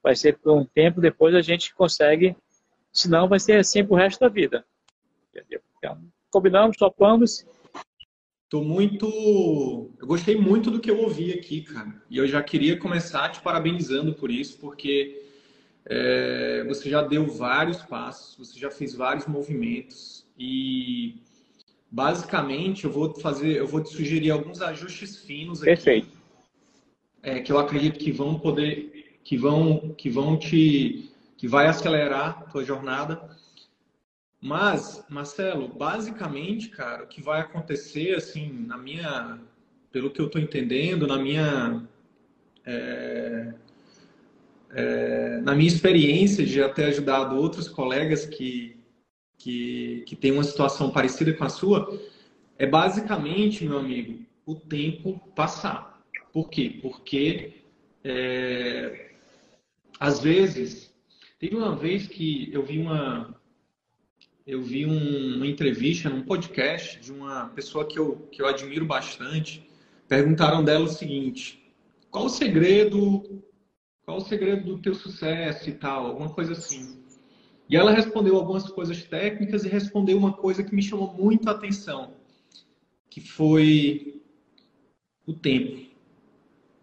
vai 0.04 0.16
ser 0.16 0.38
por 0.38 0.52
um 0.54 0.66
tempo, 0.66 1.00
depois 1.00 1.34
a 1.36 1.42
gente 1.42 1.74
consegue, 1.74 2.36
senão 2.92 3.28
vai 3.28 3.40
ser 3.40 3.60
assim 3.60 3.86
pro 3.86 3.96
resto 3.96 4.20
da 4.20 4.28
vida. 4.28 4.66
Entendeu? 5.30 5.62
Então, 5.78 6.02
combinamos, 6.30 6.76
topamos, 6.76 7.46
Tô 8.50 8.64
muito. 8.64 9.92
Eu 10.00 10.08
gostei 10.08 10.38
muito 10.38 10.72
do 10.72 10.80
que 10.80 10.90
eu 10.90 11.02
ouvi 11.02 11.34
aqui, 11.34 11.64
cara. 11.64 12.02
E 12.10 12.18
eu 12.18 12.26
já 12.26 12.42
queria 12.42 12.80
começar 12.80 13.30
te 13.30 13.42
parabenizando 13.42 14.14
por 14.14 14.32
isso, 14.32 14.58
porque 14.60 15.27
é, 15.90 16.64
você 16.68 16.90
já 16.90 17.02
deu 17.02 17.28
vários 17.28 17.82
passos, 17.82 18.36
você 18.38 18.60
já 18.60 18.70
fez 18.70 18.94
vários 18.94 19.26
movimentos 19.26 20.26
e 20.38 21.16
basicamente 21.90 22.86
eu 22.86 22.92
vou 22.92 23.14
fazer, 23.20 23.58
eu 23.58 23.68
vou 23.68 23.82
te 23.82 23.90
sugerir 23.90 24.32
alguns 24.32 24.62
ajustes 24.62 25.18
finos 25.18 25.62
aqui. 25.62 25.72
Perfeito. 25.72 26.18
É, 27.24 27.40
que 27.40 27.52
eu 27.52 27.58
acredito 27.58 27.98
que 28.00 28.12
vão 28.12 28.40
poder, 28.40 29.20
que 29.24 29.38
vão, 29.38 29.94
que 29.98 30.10
vão 30.10 30.38
te, 30.38 31.12
que 31.36 31.48
vai 31.48 31.68
acelerar 31.68 32.40
a 32.40 32.44
tua 32.44 32.64
jornada 32.64 33.38
mas, 34.42 35.04
Marcelo, 35.10 35.68
basicamente, 35.68 36.70
cara, 36.70 37.04
o 37.04 37.08
que 37.08 37.22
vai 37.22 37.42
acontecer, 37.42 38.16
assim, 38.16 38.66
na 38.66 38.78
minha, 38.78 39.40
pelo 39.92 40.12
que 40.12 40.22
eu 40.22 40.28
estou 40.28 40.40
entendendo, 40.40 41.08
na 41.08 41.18
minha, 41.18 41.88
é, 42.64 43.54
é, 44.72 45.40
na 45.42 45.56
minha 45.56 45.68
experiência 45.68 46.46
de 46.46 46.62
até 46.62 46.86
ajudado 46.86 47.36
outros 47.36 47.68
colegas 47.68 48.26
que, 48.26 48.78
que, 49.38 50.04
que 50.06 50.16
têm 50.16 50.32
uma 50.32 50.44
situação 50.44 50.92
parecida 50.92 51.34
com 51.34 51.44
a 51.44 51.50
sua, 51.50 52.00
é 52.58 52.66
basicamente, 52.66 53.66
meu 53.66 53.78
amigo, 53.78 54.26
o 54.46 54.56
tempo 54.56 55.20
passar. 55.36 56.02
Por 56.34 56.50
quê? 56.50 56.80
Porque 56.82 57.64
é, 58.04 59.12
às 60.00 60.20
vezes, 60.20 60.94
teve 61.40 61.56
uma 61.56 61.76
vez 61.76 62.08
que 62.08 62.50
eu 62.52 62.64
vi 62.64 62.80
uma 62.80 63.36
eu 64.48 64.62
vi 64.62 64.86
um, 64.86 65.36
uma 65.36 65.46
entrevista 65.46 66.10
num 66.10 66.24
podcast 66.24 67.02
de 67.02 67.12
uma 67.12 67.50
pessoa 67.50 67.86
que 67.86 68.00
eu, 68.00 68.30
que 68.32 68.42
eu 68.42 68.48
admiro 68.48 68.86
bastante. 68.86 69.70
Perguntaram 70.08 70.64
dela 70.64 70.86
o 70.86 70.90
seguinte: 70.90 71.74
qual 72.10 72.26
o 72.26 72.30
segredo? 72.30 73.44
Qual 74.08 74.20
o 74.20 74.22
segredo 74.22 74.64
do 74.64 74.82
teu 74.82 74.96
sucesso 74.96 75.70
e 75.70 75.74
tal? 75.74 76.06
Alguma 76.06 76.30
coisa 76.30 76.54
assim. 76.54 77.04
E 77.70 77.76
ela 77.76 77.92
respondeu 77.92 78.38
algumas 78.38 78.64
coisas 78.70 79.04
técnicas 79.04 79.66
e 79.66 79.68
respondeu 79.68 80.18
uma 80.18 80.32
coisa 80.32 80.64
que 80.64 80.74
me 80.74 80.82
chamou 80.82 81.14
muito 81.14 81.50
a 81.50 81.52
atenção, 81.52 82.14
que 83.10 83.20
foi 83.20 84.22
o 85.26 85.34
tempo. 85.34 85.86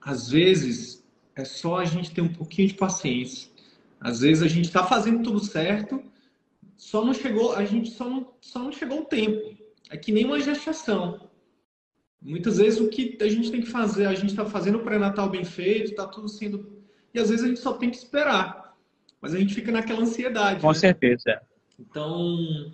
Às 0.02 0.28
vezes 0.28 1.02
é 1.34 1.46
só 1.46 1.78
a 1.78 1.86
gente 1.86 2.12
ter 2.12 2.20
um 2.20 2.30
pouquinho 2.30 2.68
de 2.68 2.74
paciência. 2.74 3.50
Às 3.98 4.20
vezes 4.20 4.42
a 4.42 4.48
gente 4.48 4.66
está 4.66 4.84
fazendo 4.84 5.22
tudo 5.22 5.42
certo, 5.42 6.04
só 6.76 7.02
não 7.02 7.14
chegou, 7.14 7.54
a 7.54 7.64
gente 7.64 7.88
só 7.90 8.06
não, 8.06 8.34
só 8.38 8.58
não 8.58 8.70
chegou 8.70 9.00
o 9.00 9.06
tempo. 9.06 9.56
É 9.88 9.96
que 9.96 10.12
nem 10.12 10.26
uma 10.26 10.40
gestação. 10.40 11.30
Muitas 12.20 12.58
vezes 12.58 12.78
o 12.80 12.90
que 12.90 13.16
a 13.22 13.28
gente 13.30 13.50
tem 13.50 13.62
que 13.62 13.70
fazer, 13.70 14.04
a 14.04 14.14
gente 14.14 14.28
está 14.32 14.44
fazendo 14.44 14.76
o 14.76 14.84
pré-natal 14.84 15.30
bem 15.30 15.42
feito, 15.42 15.92
está 15.92 16.06
tudo 16.06 16.28
sendo. 16.28 16.73
E 17.14 17.20
às 17.20 17.30
vezes 17.30 17.44
a 17.44 17.48
gente 17.48 17.60
só 17.60 17.74
tem 17.74 17.90
que 17.90 17.96
esperar. 17.96 18.76
Mas 19.20 19.34
a 19.34 19.38
gente 19.38 19.54
fica 19.54 19.72
naquela 19.72 20.02
ansiedade. 20.02 20.60
Com 20.60 20.68
né? 20.68 20.74
certeza. 20.74 21.40
Então, 21.78 22.72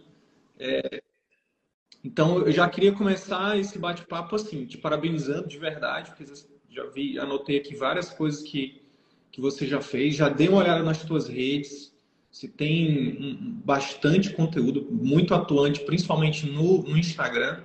é... 0.58 1.02
então 2.02 2.38
eu 2.38 2.50
já 2.50 2.68
queria 2.68 2.92
começar 2.92 3.58
esse 3.58 3.78
bate-papo 3.78 4.34
assim, 4.34 4.66
te 4.66 4.78
parabenizando 4.78 5.46
de 5.46 5.58
verdade, 5.58 6.10
porque 6.10 6.32
já 6.70 6.86
vi, 6.86 7.18
anotei 7.18 7.58
aqui 7.58 7.74
várias 7.74 8.10
coisas 8.10 8.42
que, 8.42 8.82
que 9.30 9.40
você 9.40 9.66
já 9.66 9.80
fez, 9.80 10.16
já 10.16 10.28
dei 10.28 10.48
uma 10.48 10.58
olhada 10.58 10.82
nas 10.82 11.02
tuas 11.04 11.28
redes, 11.28 11.90
você 12.30 12.46
tem 12.46 13.38
bastante 13.64 14.30
conteúdo, 14.30 14.86
muito 14.90 15.34
atuante, 15.34 15.80
principalmente 15.80 16.46
no, 16.46 16.82
no 16.82 16.96
Instagram. 16.96 17.60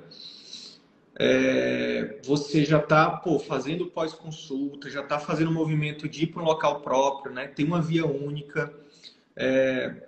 É, 1.17 2.19
você 2.25 2.65
já 2.65 2.79
está 2.79 3.21
fazendo 3.47 3.87
pós-consulta, 3.87 4.89
já 4.89 5.01
está 5.01 5.17
fazendo 5.17 5.49
o 5.49 5.53
movimento 5.53 6.09
de 6.09 6.23
ir 6.23 6.27
para 6.27 6.41
um 6.41 6.45
local 6.45 6.81
próprio, 6.81 7.33
né? 7.33 7.47
tem 7.47 7.65
uma 7.65 7.81
via 7.81 8.05
única. 8.05 8.73
É, 9.35 10.07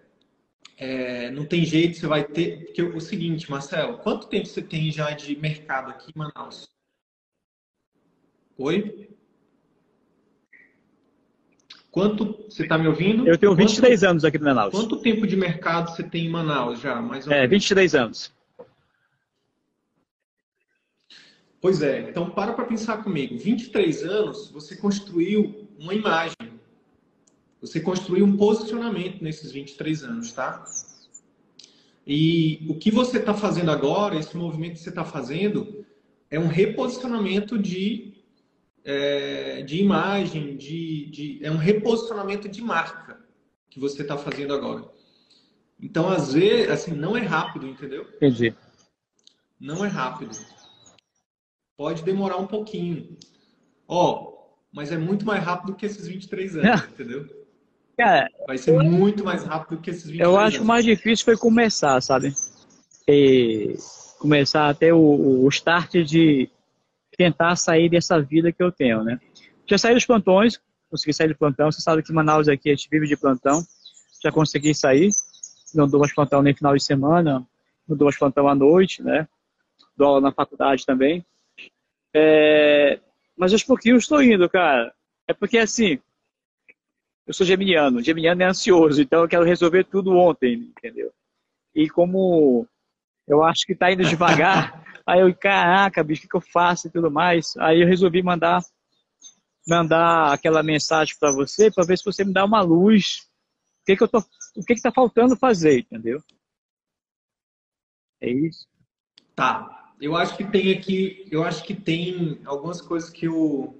é, 0.78 1.32
não 1.32 1.46
tem 1.46 1.66
jeito, 1.66 1.98
você 1.98 2.08
vai 2.08 2.24
ter. 2.24 2.66
Porque 2.66 2.84
o 2.84 3.00
seguinte, 3.00 3.50
Marcelo, 3.50 3.98
quanto 4.00 4.28
tempo 4.28 4.46
você 4.46 4.62
tem 4.62 4.92
já 4.92 5.12
de 5.12 5.36
mercado 5.38 5.90
aqui 5.90 6.12
em 6.14 6.20
Manaus? 6.20 6.68
Oi? 8.58 9.10
Quanto 11.90 12.46
você 12.48 12.64
está 12.64 12.78
me 12.78 12.88
ouvindo? 12.88 13.28
Eu 13.28 13.38
tenho 13.38 13.56
23 13.56 14.00
quanto, 14.00 14.10
anos 14.10 14.26
aqui 14.26 14.38
no 14.38 14.46
Manaus. 14.46 14.72
Quanto 14.72 15.02
tempo 15.02 15.26
de 15.26 15.36
mercado 15.36 15.90
você 15.90 16.04
tem 16.04 16.26
em 16.26 16.30
Manaus 16.30 16.80
já? 16.80 17.02
Mais 17.02 17.26
ou 17.26 17.34
é, 17.34 17.48
23 17.48 17.96
anos. 17.96 18.37
Pois 21.60 21.82
é, 21.82 22.10
então 22.10 22.30
para 22.30 22.54
para 22.54 22.66
pensar 22.66 23.04
comigo. 23.04 23.38
23 23.38 24.04
anos, 24.04 24.52
você 24.52 24.76
construiu 24.76 25.68
uma 25.80 25.94
imagem. 25.94 26.36
Você 27.62 27.80
construiu 27.80 28.26
um 28.26 28.38
posicionamento 28.38 29.24
nesses 29.24 29.52
23 29.52 30.04
anos, 30.04 30.32
tá? 30.32 30.64
E 32.06 32.66
o 32.70 32.76
que 32.76 32.92
você 32.92 33.18
está 33.18 33.34
fazendo 33.34 33.72
agora, 33.72 34.16
esse 34.16 34.38
movimento 34.38 34.74
que 34.74 34.80
você 34.80 34.90
está 34.90 35.04
fazendo, 35.04 35.86
é 36.30 36.40
um 36.40 36.48
reposicionamento 36.48 37.58
de 37.58 38.14
é, 38.88 39.62
de 39.64 39.82
imagem, 39.82 40.56
de, 40.56 41.08
de, 41.08 41.40
é 41.44 41.52
um 41.52 41.58
reposicionamento 41.58 42.48
de 42.48 42.62
marca 42.62 43.20
que 43.70 43.82
você 43.82 44.02
está 44.02 44.18
fazendo 44.18 44.54
agora. 44.54 44.86
Então, 45.78 46.08
às 46.08 46.34
vezes, 46.34 46.70
assim, 46.70 46.92
não 46.94 47.16
é 47.18 47.22
rápido, 47.22 47.68
entendeu? 47.68 48.08
Entendi. 48.16 48.56
Não 49.60 49.84
é 49.84 49.90
rápido. 49.90 50.32
Pode 51.78 52.04
demorar 52.04 52.38
um 52.38 52.48
pouquinho. 52.48 53.16
Ó, 53.88 54.34
mas 54.74 54.92
é 54.92 54.98
muito 54.98 55.26
mais 55.26 55.44
rápido 55.44 55.76
que 55.76 55.86
esses 55.86 56.08
23 56.08 56.58
anos, 56.58 56.84
entendeu? 56.90 57.26
Cara, 57.96 58.28
Vai 58.46 58.58
ser 58.58 58.74
muito 58.84 59.24
mais 59.24 59.44
rápido 59.44 59.82
que 59.82 59.90
esses 59.90 60.06
23 60.06 60.28
anos. 60.28 60.34
Eu 60.34 60.46
acho 60.46 60.58
que 60.58 60.64
o 60.64 60.68
mais 60.68 60.84
difícil 60.84 61.26
foi 61.26 61.38
começar, 61.38 62.02
sabe? 62.02 62.34
E 63.08 63.76
começar 64.20 64.70
até 64.70 64.94
o, 64.94 65.44
o 65.44 65.48
start 65.50 65.94
de 66.04 66.50
tentar 67.18 67.56
sair 67.56 67.90
dessa 67.90 68.20
vida 68.22 68.52
que 68.52 68.62
eu 68.62 68.72
tenho, 68.72 69.04
né? 69.04 69.20
Já 69.66 69.78
saí 69.78 69.94
dos 69.94 70.06
plantões, 70.06 70.60
consegui 70.90 71.14
sair 71.14 71.28
do 71.28 71.36
plantão. 71.36 71.72
Você 71.72 71.82
sabe 71.82 72.04
que 72.04 72.14
Manaus 72.14 72.48
aqui 72.48 72.70
a 72.70 72.76
gente 72.76 72.90
vive 72.90 73.08
de 73.08 73.18
plantão. 73.18 73.64
Já 74.24 74.32
consegui 74.32 74.74
sair. 74.74 75.10
Não 75.74 75.88
dou 75.88 76.00
mais 76.00 76.14
plantão 76.14 76.42
nem 76.42 76.56
final 76.56 76.76
de 76.76 76.84
semana, 76.84 77.46
não 77.88 77.98
dou 77.98 78.06
mais 78.06 78.18
plantão 78.18 78.48
à 78.48 78.56
noite, 78.56 79.04
né? 79.04 79.28
Dou 79.96 80.08
aula 80.08 80.22
na 80.22 80.32
faculdade 80.32 80.86
também. 80.86 81.26
É... 82.18 83.00
Mas 83.36 83.54
aos 83.54 83.64
pouquinhos 83.64 84.04
estou 84.04 84.22
indo, 84.22 84.50
cara. 84.50 84.94
É 85.28 85.34
porque 85.34 85.58
assim, 85.58 86.00
eu 87.26 87.34
sou 87.34 87.46
geminiano. 87.46 88.04
Geminiano 88.04 88.42
é 88.42 88.46
ansioso, 88.46 89.02
então 89.02 89.22
eu 89.22 89.28
quero 89.28 89.44
resolver 89.44 89.84
tudo 89.84 90.16
ontem, 90.16 90.74
entendeu? 90.78 91.12
E 91.76 91.90
como 91.90 92.68
eu 93.28 93.44
acho 93.44 93.66
que 93.66 93.74
está 93.74 93.92
indo 93.92 94.04
devagar, 94.04 94.84
Aí 95.08 95.22
eu, 95.22 95.34
caraca, 95.34 96.04
bicho, 96.04 96.20
o 96.20 96.22
que, 96.24 96.28
que 96.28 96.36
eu 96.36 96.42
faço 96.42 96.88
e 96.88 96.92
tudo 96.92 97.10
mais. 97.10 97.56
Aí 97.58 97.82
eu 97.82 97.88
resolvi 97.88 98.22
mandar 98.22 98.62
mandar 99.66 100.34
aquela 100.34 100.62
mensagem 100.62 101.16
para 101.18 101.32
você 101.32 101.72
para 101.72 101.86
ver 101.86 101.98
se 101.98 102.04
você 102.04 102.26
me 102.26 102.34
dá 102.34 102.44
uma 102.44 102.62
luz. 102.62 103.30
O 103.82 103.86
que 103.86 103.96
que 103.96 104.04
eu 104.04 104.08
tô, 104.08 104.20
o 104.20 104.64
que 104.66 104.76
que 104.76 104.82
tá 104.82 104.92
faltando 104.92 105.38
fazer, 105.38 105.80
entendeu? 105.80 106.22
É 108.20 108.30
isso. 108.30 108.68
Tá. 109.34 109.77
Eu 110.00 110.16
acho 110.16 110.38
que 110.38 110.44
tem 110.44 110.72
aqui, 110.72 111.26
eu 111.32 111.44
acho 111.44 111.64
que 111.64 111.74
tem 111.74 112.40
algumas 112.46 112.82
coisas 112.82 113.10
que 113.10 113.28
o 113.28 113.74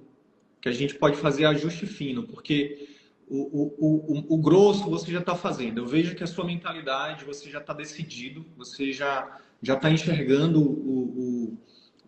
que 0.60 0.68
a 0.68 0.72
gente 0.72 0.94
pode 0.94 1.16
fazer 1.16 1.44
ajuste 1.44 1.86
fino, 1.86 2.24
porque 2.24 2.88
o, 3.28 3.38
o, 3.38 3.74
o, 3.78 4.34
o 4.34 4.38
grosso 4.38 4.90
você 4.90 5.12
já 5.12 5.20
está 5.20 5.36
fazendo. 5.36 5.78
Eu 5.78 5.86
vejo 5.86 6.16
que 6.16 6.24
a 6.24 6.26
sua 6.26 6.44
mentalidade, 6.44 7.24
você 7.24 7.48
já 7.48 7.58
está 7.58 7.72
decidido, 7.72 8.44
você 8.56 8.92
já 8.92 9.38
já 9.62 9.74
está 9.74 9.90
enxergando 9.90 10.60
o, 10.60 10.72
o, 10.72 11.58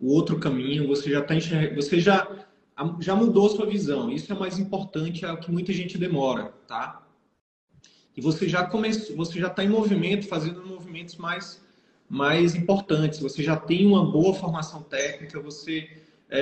o, 0.01 0.13
outro 0.13 0.39
caminho, 0.39 0.87
você 0.87 1.11
já 1.11 1.19
está 1.19 1.35
enxergando, 1.35 1.81
você 1.81 1.99
já, 1.99 2.47
já 2.99 3.15
mudou 3.15 3.49
sua 3.49 3.65
visão. 3.65 4.09
Isso 4.09 4.31
é 4.31 4.35
mais 4.35 4.57
importante, 4.57 5.25
é 5.25 5.31
o 5.31 5.37
que 5.37 5.51
muita 5.51 5.73
gente 5.73 5.97
demora, 5.97 6.53
tá? 6.67 7.05
E 8.15 8.21
você 8.21 8.47
já 8.47 8.65
começou, 8.65 9.15
você 9.15 9.39
já 9.39 9.47
está 9.47 9.63
em 9.63 9.69
movimento, 9.69 10.27
fazendo 10.27 10.65
movimentos 10.65 11.15
mais, 11.17 11.60
mais 12.11 12.55
importantes. 12.55 13.19
Você 13.19 13.41
já 13.41 13.55
tem 13.55 13.85
uma 13.85 14.11
boa 14.11 14.33
formação 14.33 14.83
técnica, 14.83 15.39
você, 15.39 15.89
é, 16.29 16.41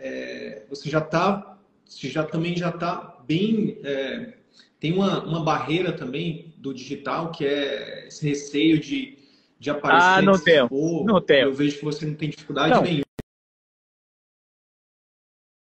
é, 0.00 0.66
você 0.68 0.90
já 0.90 0.98
está, 0.98 1.56
já 1.86 2.24
também 2.24 2.56
já 2.56 2.70
está 2.70 3.22
bem, 3.24 3.78
é, 3.84 4.34
tem 4.80 4.92
uma, 4.92 5.24
uma 5.24 5.44
barreira 5.44 5.92
também 5.92 6.52
do 6.58 6.74
digital 6.74 7.30
que 7.30 7.46
é 7.46 8.08
esse 8.08 8.28
receio 8.28 8.80
de 8.80 9.16
de 9.58 9.70
aparecer. 9.70 10.06
Ah, 10.06 10.22
não 10.22 10.38
tenho. 10.38 10.68
não 11.04 11.20
tenho. 11.20 11.46
Eu 11.46 11.54
vejo 11.54 11.78
que 11.78 11.84
você 11.84 12.06
não 12.06 12.14
tem 12.14 12.30
dificuldade 12.30 12.74
não. 12.74 12.82
nenhuma. 12.82 13.04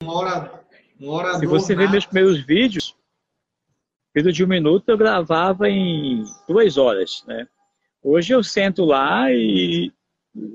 Uma 0.01 0.13
hora, 0.15 0.65
uma 0.99 1.11
hora 1.11 1.39
Se 1.39 1.45
você 1.45 1.75
ver 1.75 1.89
meus 1.89 2.05
primeiros 2.05 2.43
vídeos, 2.45 2.95
vídeo 4.15 4.31
de 4.31 4.43
um 4.43 4.47
minuto 4.47 4.87
eu 4.89 4.97
gravava 4.97 5.69
em 5.69 6.23
duas 6.47 6.77
horas, 6.77 7.23
né? 7.27 7.47
Hoje 8.03 8.33
eu 8.33 8.43
sento 8.43 8.83
lá 8.83 9.31
e 9.31 9.91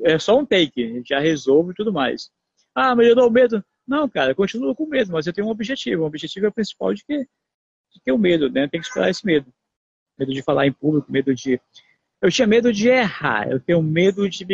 é 0.04 0.18
só 0.18 0.38
um 0.38 0.44
take, 0.44 1.02
já 1.06 1.18
resolvo 1.20 1.70
e 1.70 1.74
tudo 1.74 1.92
mais. 1.92 2.30
Ah, 2.74 2.94
mas 2.94 3.06
eu 3.06 3.14
dou 3.14 3.30
medo. 3.30 3.64
Não, 3.86 4.08
cara, 4.08 4.32
eu 4.32 4.36
continuo 4.36 4.74
com 4.74 4.86
medo, 4.86 5.12
mas 5.12 5.26
eu 5.26 5.32
tenho 5.32 5.46
um 5.46 5.50
objetivo. 5.50 6.02
O 6.02 6.06
objetivo 6.06 6.46
é 6.46 6.48
o 6.48 6.52
principal 6.52 6.92
de, 6.92 7.04
que, 7.04 7.18
de 7.18 8.00
ter 8.04 8.12
o 8.12 8.18
medo, 8.18 8.50
né? 8.50 8.66
Tem 8.66 8.80
que 8.80 8.86
esperar 8.86 9.10
esse 9.10 9.24
medo. 9.24 9.52
Medo 10.18 10.32
de 10.32 10.42
falar 10.42 10.66
em 10.66 10.72
público, 10.72 11.10
medo 11.10 11.34
de. 11.34 11.60
Eu 12.20 12.30
tinha 12.30 12.46
medo 12.46 12.72
de 12.72 12.88
errar, 12.88 13.48
eu 13.48 13.60
tenho 13.60 13.82
medo 13.82 14.28
de, 14.28 14.44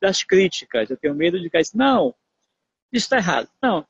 das 0.00 0.22
críticas, 0.22 0.90
eu 0.90 0.96
tenho 0.96 1.14
medo 1.14 1.40
de 1.40 1.50
cair. 1.50 1.64
Não, 1.74 2.14
isso 2.92 3.06
está 3.06 3.16
errado. 3.16 3.48
Não. 3.62 3.86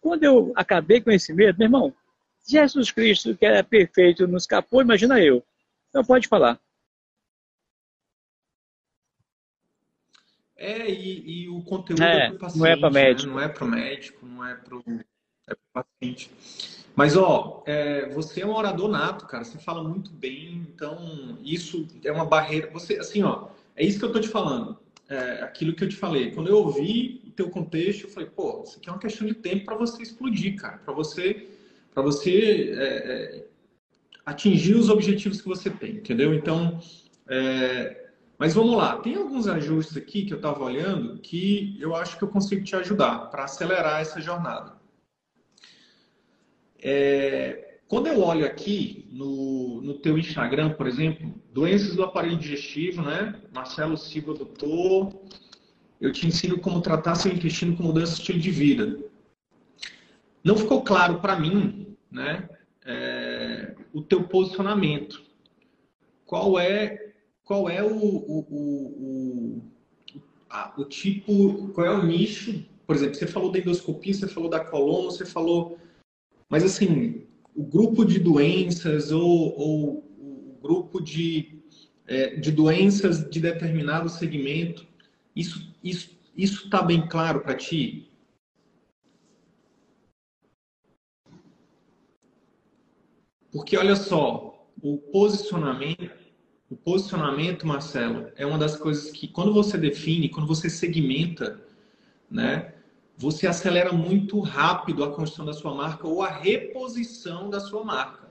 Quando 0.00 0.22
eu 0.22 0.52
acabei 0.54 1.00
com 1.00 1.10
esse 1.10 1.32
medo, 1.32 1.58
meu 1.58 1.66
irmão, 1.66 1.94
Jesus 2.46 2.90
Cristo, 2.90 3.36
que 3.36 3.44
era 3.44 3.64
perfeito, 3.64 4.28
nos 4.28 4.44
escapou, 4.44 4.82
imagina 4.82 5.20
eu. 5.20 5.42
Então 5.88 6.04
pode 6.04 6.28
falar. 6.28 6.60
É, 10.58 10.90
e, 10.90 11.44
e 11.44 11.48
o 11.48 11.62
conteúdo 11.62 12.02
é, 12.02 12.26
é 12.26 12.26
para 12.26 12.34
o 12.34 12.38
paciente, 12.38 12.58
não 12.58 12.66
é 12.66 12.76
para 12.76 12.90
médico. 12.90 13.28
Né? 13.28 13.32
não 13.32 13.40
é 13.40 13.48
para 13.48 13.64
o 13.64 13.68
médico, 13.68 14.26
não 14.26 14.44
é 14.44 14.54
para 14.56 14.76
o 14.76 14.82
é 15.48 15.56
paciente. 15.72 16.30
Mas, 16.96 17.16
ó, 17.16 17.62
é, 17.64 18.08
você 18.08 18.40
é 18.40 18.46
um 18.46 18.56
orador 18.56 18.88
nato, 18.88 19.24
cara, 19.26 19.44
você 19.44 19.56
fala 19.58 19.84
muito 19.84 20.10
bem, 20.10 20.66
então 20.68 21.38
isso 21.44 21.86
é 22.04 22.10
uma 22.10 22.24
barreira. 22.24 22.68
Você, 22.72 22.94
assim, 22.94 23.22
ó, 23.22 23.50
é 23.76 23.86
isso 23.86 24.00
que 24.00 24.04
eu 24.04 24.12
tô 24.12 24.18
te 24.18 24.26
falando, 24.26 24.76
é, 25.08 25.42
aquilo 25.42 25.74
que 25.74 25.84
eu 25.84 25.88
te 25.88 25.94
falei. 25.94 26.32
Quando 26.32 26.48
eu 26.48 26.56
ouvi 26.56 27.22
o 27.28 27.30
teu 27.30 27.48
contexto, 27.50 28.02
eu 28.06 28.10
falei, 28.10 28.28
pô, 28.28 28.64
isso 28.66 28.78
aqui 28.78 28.88
é 28.88 28.92
uma 28.92 28.98
questão 28.98 29.28
de 29.28 29.34
tempo 29.34 29.64
para 29.64 29.76
você 29.76 30.02
explodir, 30.02 30.56
cara, 30.56 30.78
para 30.78 30.92
você, 30.92 31.46
para 31.94 32.02
você 32.02 32.74
é, 32.76 32.84
é, 32.84 33.46
atingir 34.26 34.74
os 34.74 34.90
objetivos 34.90 35.40
que 35.40 35.46
você 35.46 35.70
tem, 35.70 35.98
entendeu? 35.98 36.34
Então, 36.34 36.80
é, 37.28 37.97
mas 38.38 38.54
vamos 38.54 38.76
lá, 38.76 38.96
tem 38.98 39.16
alguns 39.16 39.48
ajustes 39.48 39.96
aqui 39.96 40.24
que 40.24 40.32
eu 40.32 40.36
estava 40.36 40.62
olhando 40.62 41.18
que 41.18 41.76
eu 41.80 41.96
acho 41.96 42.16
que 42.16 42.22
eu 42.22 42.28
consigo 42.28 42.64
te 42.64 42.76
ajudar 42.76 43.30
para 43.30 43.44
acelerar 43.44 44.00
essa 44.00 44.20
jornada. 44.20 44.78
É, 46.80 47.78
quando 47.88 48.06
eu 48.06 48.20
olho 48.22 48.46
aqui 48.46 49.08
no, 49.10 49.80
no 49.82 49.94
teu 49.94 50.16
Instagram, 50.16 50.74
por 50.74 50.86
exemplo, 50.86 51.34
doenças 51.52 51.96
do 51.96 52.04
aparelho 52.04 52.36
digestivo, 52.36 53.02
né? 53.02 53.34
Marcelo 53.52 53.96
Silva, 53.96 54.34
doutor, 54.34 55.20
eu 56.00 56.12
te 56.12 56.26
ensino 56.26 56.60
como 56.60 56.80
tratar 56.80 57.16
seu 57.16 57.32
intestino 57.32 57.76
com 57.76 57.82
mudança 57.82 58.14
de 58.14 58.20
estilo 58.20 58.38
de 58.38 58.50
vida. 58.52 58.98
Não 60.44 60.56
ficou 60.56 60.82
claro 60.82 61.18
para 61.20 61.40
mim, 61.40 61.96
né? 62.08 62.48
É, 62.84 63.74
o 63.92 64.00
teu 64.00 64.22
posicionamento. 64.22 65.22
Qual 66.24 66.58
é 66.58 67.07
qual 67.48 67.66
é 67.66 67.82
o, 67.82 67.96
o, 67.96 68.38
o, 68.50 69.62
a, 70.50 70.74
o, 70.76 70.84
tipo, 70.84 71.68
qual 71.68 71.86
é 71.86 71.90
o 71.90 72.04
nicho. 72.04 72.62
Por 72.86 72.94
exemplo, 72.94 73.14
você 73.14 73.26
falou 73.26 73.50
da 73.50 73.58
endoscopia, 73.58 74.12
você 74.12 74.28
falou 74.28 74.50
da 74.50 74.62
coluna, 74.62 75.10
você 75.10 75.24
falou. 75.24 75.78
Mas 76.50 76.62
assim, 76.62 77.26
o 77.56 77.64
grupo 77.64 78.04
de 78.04 78.18
doenças 78.18 79.10
ou, 79.10 79.58
ou 79.58 79.96
o 80.18 80.58
grupo 80.60 81.00
de, 81.02 81.62
é, 82.06 82.36
de 82.36 82.52
doenças 82.52 83.28
de 83.30 83.40
determinado 83.40 84.10
segmento, 84.10 84.86
isso 85.34 85.72
isso 85.82 86.18
isso 86.36 86.66
está 86.66 86.82
bem 86.82 87.08
claro 87.08 87.40
para 87.40 87.56
ti? 87.56 88.12
Porque 93.50 93.74
olha 93.74 93.96
só, 93.96 94.68
o 94.82 94.98
posicionamento 94.98 96.27
o 96.70 96.76
posicionamento, 96.76 97.66
Marcelo, 97.66 98.30
é 98.36 98.44
uma 98.44 98.58
das 98.58 98.76
coisas 98.76 99.10
que, 99.10 99.26
quando 99.26 99.54
você 99.54 99.78
define, 99.78 100.28
quando 100.28 100.46
você 100.46 100.68
segmenta, 100.68 101.62
né, 102.30 102.74
você 103.16 103.46
acelera 103.46 103.92
muito 103.92 104.38
rápido 104.40 105.02
a 105.02 105.10
construção 105.10 105.46
da 105.46 105.52
sua 105.52 105.74
marca 105.74 106.06
ou 106.06 106.22
a 106.22 106.28
reposição 106.28 107.48
da 107.48 107.58
sua 107.58 107.82
marca, 107.82 108.28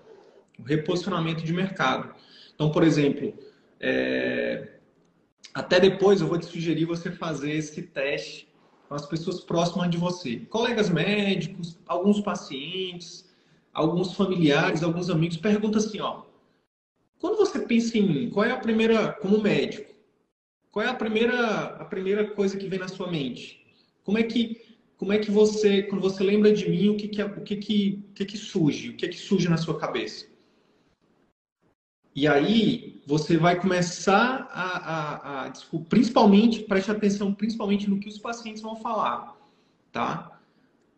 o 0.58 0.64
reposicionamento 0.64 1.44
de 1.44 1.52
mercado. 1.52 2.14
Então, 2.54 2.72
por 2.72 2.84
exemplo, 2.84 3.34
é... 3.80 4.76
até 5.54 5.80
depois 5.80 6.22
eu 6.22 6.28
vou 6.28 6.38
te 6.38 6.46
sugerir 6.46 6.86
você 6.86 7.12
fazer 7.12 7.52
esse 7.52 7.82
teste 7.82 8.48
com 8.88 8.96
as 8.96 9.06
pessoas 9.06 9.42
próximas 9.42 9.90
de 9.90 9.98
você, 9.98 10.38
colegas 10.50 10.90
médicos, 10.90 11.78
alguns 11.88 12.22
pacientes, 12.22 13.28
alguns 13.74 14.14
familiares, 14.14 14.84
alguns 14.84 15.10
amigos. 15.10 15.38
Pergunta 15.38 15.80
assim, 15.80 16.00
ó, 16.00 16.27
quando 17.20 17.38
você 17.38 17.60
pensa 17.60 17.98
em 17.98 18.08
mim, 18.08 18.30
qual 18.30 18.46
é 18.46 18.52
a 18.52 18.58
primeira, 18.58 19.14
como 19.14 19.42
médico, 19.42 19.94
qual 20.72 20.86
é 20.86 20.90
a 20.90 20.94
primeira, 20.94 21.62
a 21.76 21.86
primeira 21.86 22.30
coisa 22.32 22.58
que 22.58 22.68
vem 22.68 22.80
na 22.80 22.88
sua 22.88 23.10
mente? 23.10 23.66
Como 24.04 24.18
é 24.18 24.24
que, 24.24 24.62
como 24.96 25.12
é 25.12 25.18
que 25.18 25.32
você, 25.32 25.84
quando 25.84 26.02
você 26.02 26.24
lembra 26.24 26.54
de 26.54 26.70
mim, 26.70 26.90
o 26.90 26.98
que 26.98 27.08
que, 27.08 27.22
o 27.22 27.42
que, 27.42 27.56
que, 27.56 28.06
o 28.10 28.14
que, 28.14 28.26
que 28.26 28.38
surge? 28.38 28.90
O 28.90 28.96
que 28.96 29.08
que 29.08 29.18
surge 29.18 29.50
na 29.50 29.58
sua 29.58 29.80
cabeça? 29.80 30.28
E 32.16 32.28
aí 32.28 33.02
você 33.06 33.38
vai 33.38 33.60
começar 33.60 34.48
a, 34.52 35.44
a, 35.44 35.46
a 35.48 35.54
principalmente, 35.88 36.64
preste 36.64 36.92
atenção 36.92 37.34
principalmente 37.34 37.90
no 37.90 38.00
que 38.00 38.10
os 38.10 38.18
pacientes 38.18 38.62
vão 38.62 38.76
falar, 38.76 39.36
tá? 39.92 40.40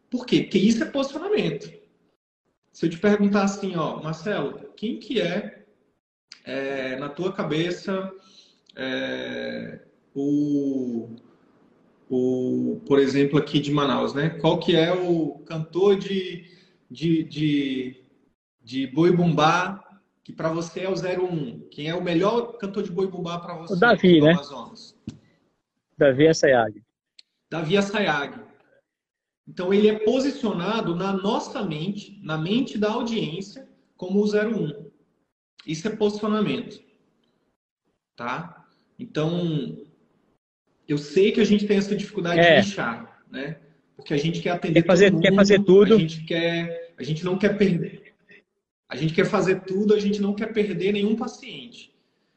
Por 0.09 0.25
quê? 0.25 0.43
Porque 0.43 0.57
isso 0.57 0.83
é 0.83 0.87
posicionamento. 0.87 1.71
Se 2.71 2.85
eu 2.85 2.89
te 2.89 2.97
perguntar 2.97 3.43
assim, 3.43 3.75
ó, 3.75 4.01
Marcelo, 4.01 4.71
quem 4.75 4.97
que 4.99 5.19
é 5.19 5.58
é, 6.45 6.95
na 6.97 7.09
tua 7.09 7.31
cabeça 7.31 8.11
é, 8.75 9.79
o, 10.15 11.09
o, 12.09 12.81
por 12.85 12.99
exemplo, 12.99 13.37
aqui 13.37 13.59
de 13.59 13.71
Manaus, 13.71 14.13
né? 14.13 14.29
Qual 14.29 14.59
que 14.59 14.75
é 14.75 14.93
o 14.93 15.39
cantor 15.45 15.97
de, 15.97 16.45
de, 16.89 17.23
de, 17.23 18.03
de 18.63 18.87
boi 18.87 19.11
bumbá 19.11 19.83
que 20.23 20.33
para 20.33 20.49
você 20.49 20.81
é 20.81 20.89
o 20.89 20.93
01? 20.93 21.69
Quem 21.69 21.87
é 21.87 21.95
o 21.95 22.03
melhor 22.03 22.57
cantor 22.57 22.83
de 22.83 22.91
boi 22.91 23.07
bumbá 23.07 23.39
para 23.39 23.55
você? 23.55 23.73
O 23.73 23.79
Davi, 23.79 24.21
né? 24.21 24.31
Amazonas? 24.31 24.95
Davi 25.97 26.27
Assayag. 26.27 26.81
Davi 27.49 27.77
Assayag. 27.77 28.39
Então 29.47 29.73
ele 29.73 29.87
é 29.87 29.99
posicionado 29.99 30.95
na 30.95 31.11
nossa 31.11 31.63
mente, 31.63 32.19
na 32.23 32.37
mente 32.37 32.77
da 32.77 32.91
audiência, 32.91 33.67
como 33.97 34.19
o 34.19 34.25
01. 34.25 34.88
Isso 35.65 35.87
é 35.87 35.95
posicionamento. 35.95 36.81
Tá? 38.15 38.65
Então, 38.97 39.77
eu 40.87 40.97
sei 40.97 41.31
que 41.31 41.39
a 41.39 41.45
gente 41.45 41.65
tem 41.67 41.77
essa 41.77 41.95
dificuldade 41.95 42.39
é. 42.39 42.59
de 42.59 42.65
deixar, 42.65 43.23
né? 43.31 43.59
Porque 43.95 44.13
a 44.13 44.17
gente 44.17 44.41
quer 44.41 44.51
atender 44.51 44.81
quer 44.81 44.87
fazer, 44.87 45.11
mundo, 45.11 45.21
quer 45.21 45.35
fazer 45.35 45.63
tudo. 45.63 45.95
A 45.95 45.97
gente 45.97 46.23
quer, 46.23 46.93
a 46.97 47.03
gente 47.03 47.23
não 47.23 47.37
quer 47.37 47.57
perder. 47.57 48.13
A 48.87 48.95
gente 48.95 49.13
quer 49.13 49.25
fazer 49.25 49.61
tudo, 49.61 49.93
a 49.93 49.99
gente 49.99 50.21
não 50.21 50.33
quer 50.33 50.51
perder 50.51 50.93
nenhum 50.93 51.15
paciente. 51.15 51.93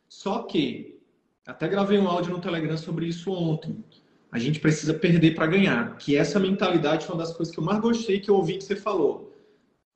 Só 0.09 0.43
que 0.43 1.01
até 1.47 1.67
gravei 1.67 1.99
um 1.99 2.07
áudio 2.07 2.33
no 2.33 2.41
Telegram 2.41 2.77
sobre 2.77 3.07
isso 3.07 3.33
ontem. 3.33 3.83
A 4.31 4.39
gente 4.39 4.61
precisa 4.61 4.93
perder 4.93 5.35
para 5.35 5.47
ganhar. 5.47 5.97
Que 5.97 6.17
essa 6.17 6.39
mentalidade 6.39 7.07
foi 7.07 7.15
uma 7.15 7.25
das 7.25 7.35
coisas 7.35 7.55
que 7.55 7.59
eu 7.59 7.65
mais 7.65 7.81
gostei 7.81 8.21
que 8.21 8.31
eu 8.31 8.35
ouvi 8.35 8.59
que 8.59 8.65
você 8.65 8.77
falou. 8.77 9.32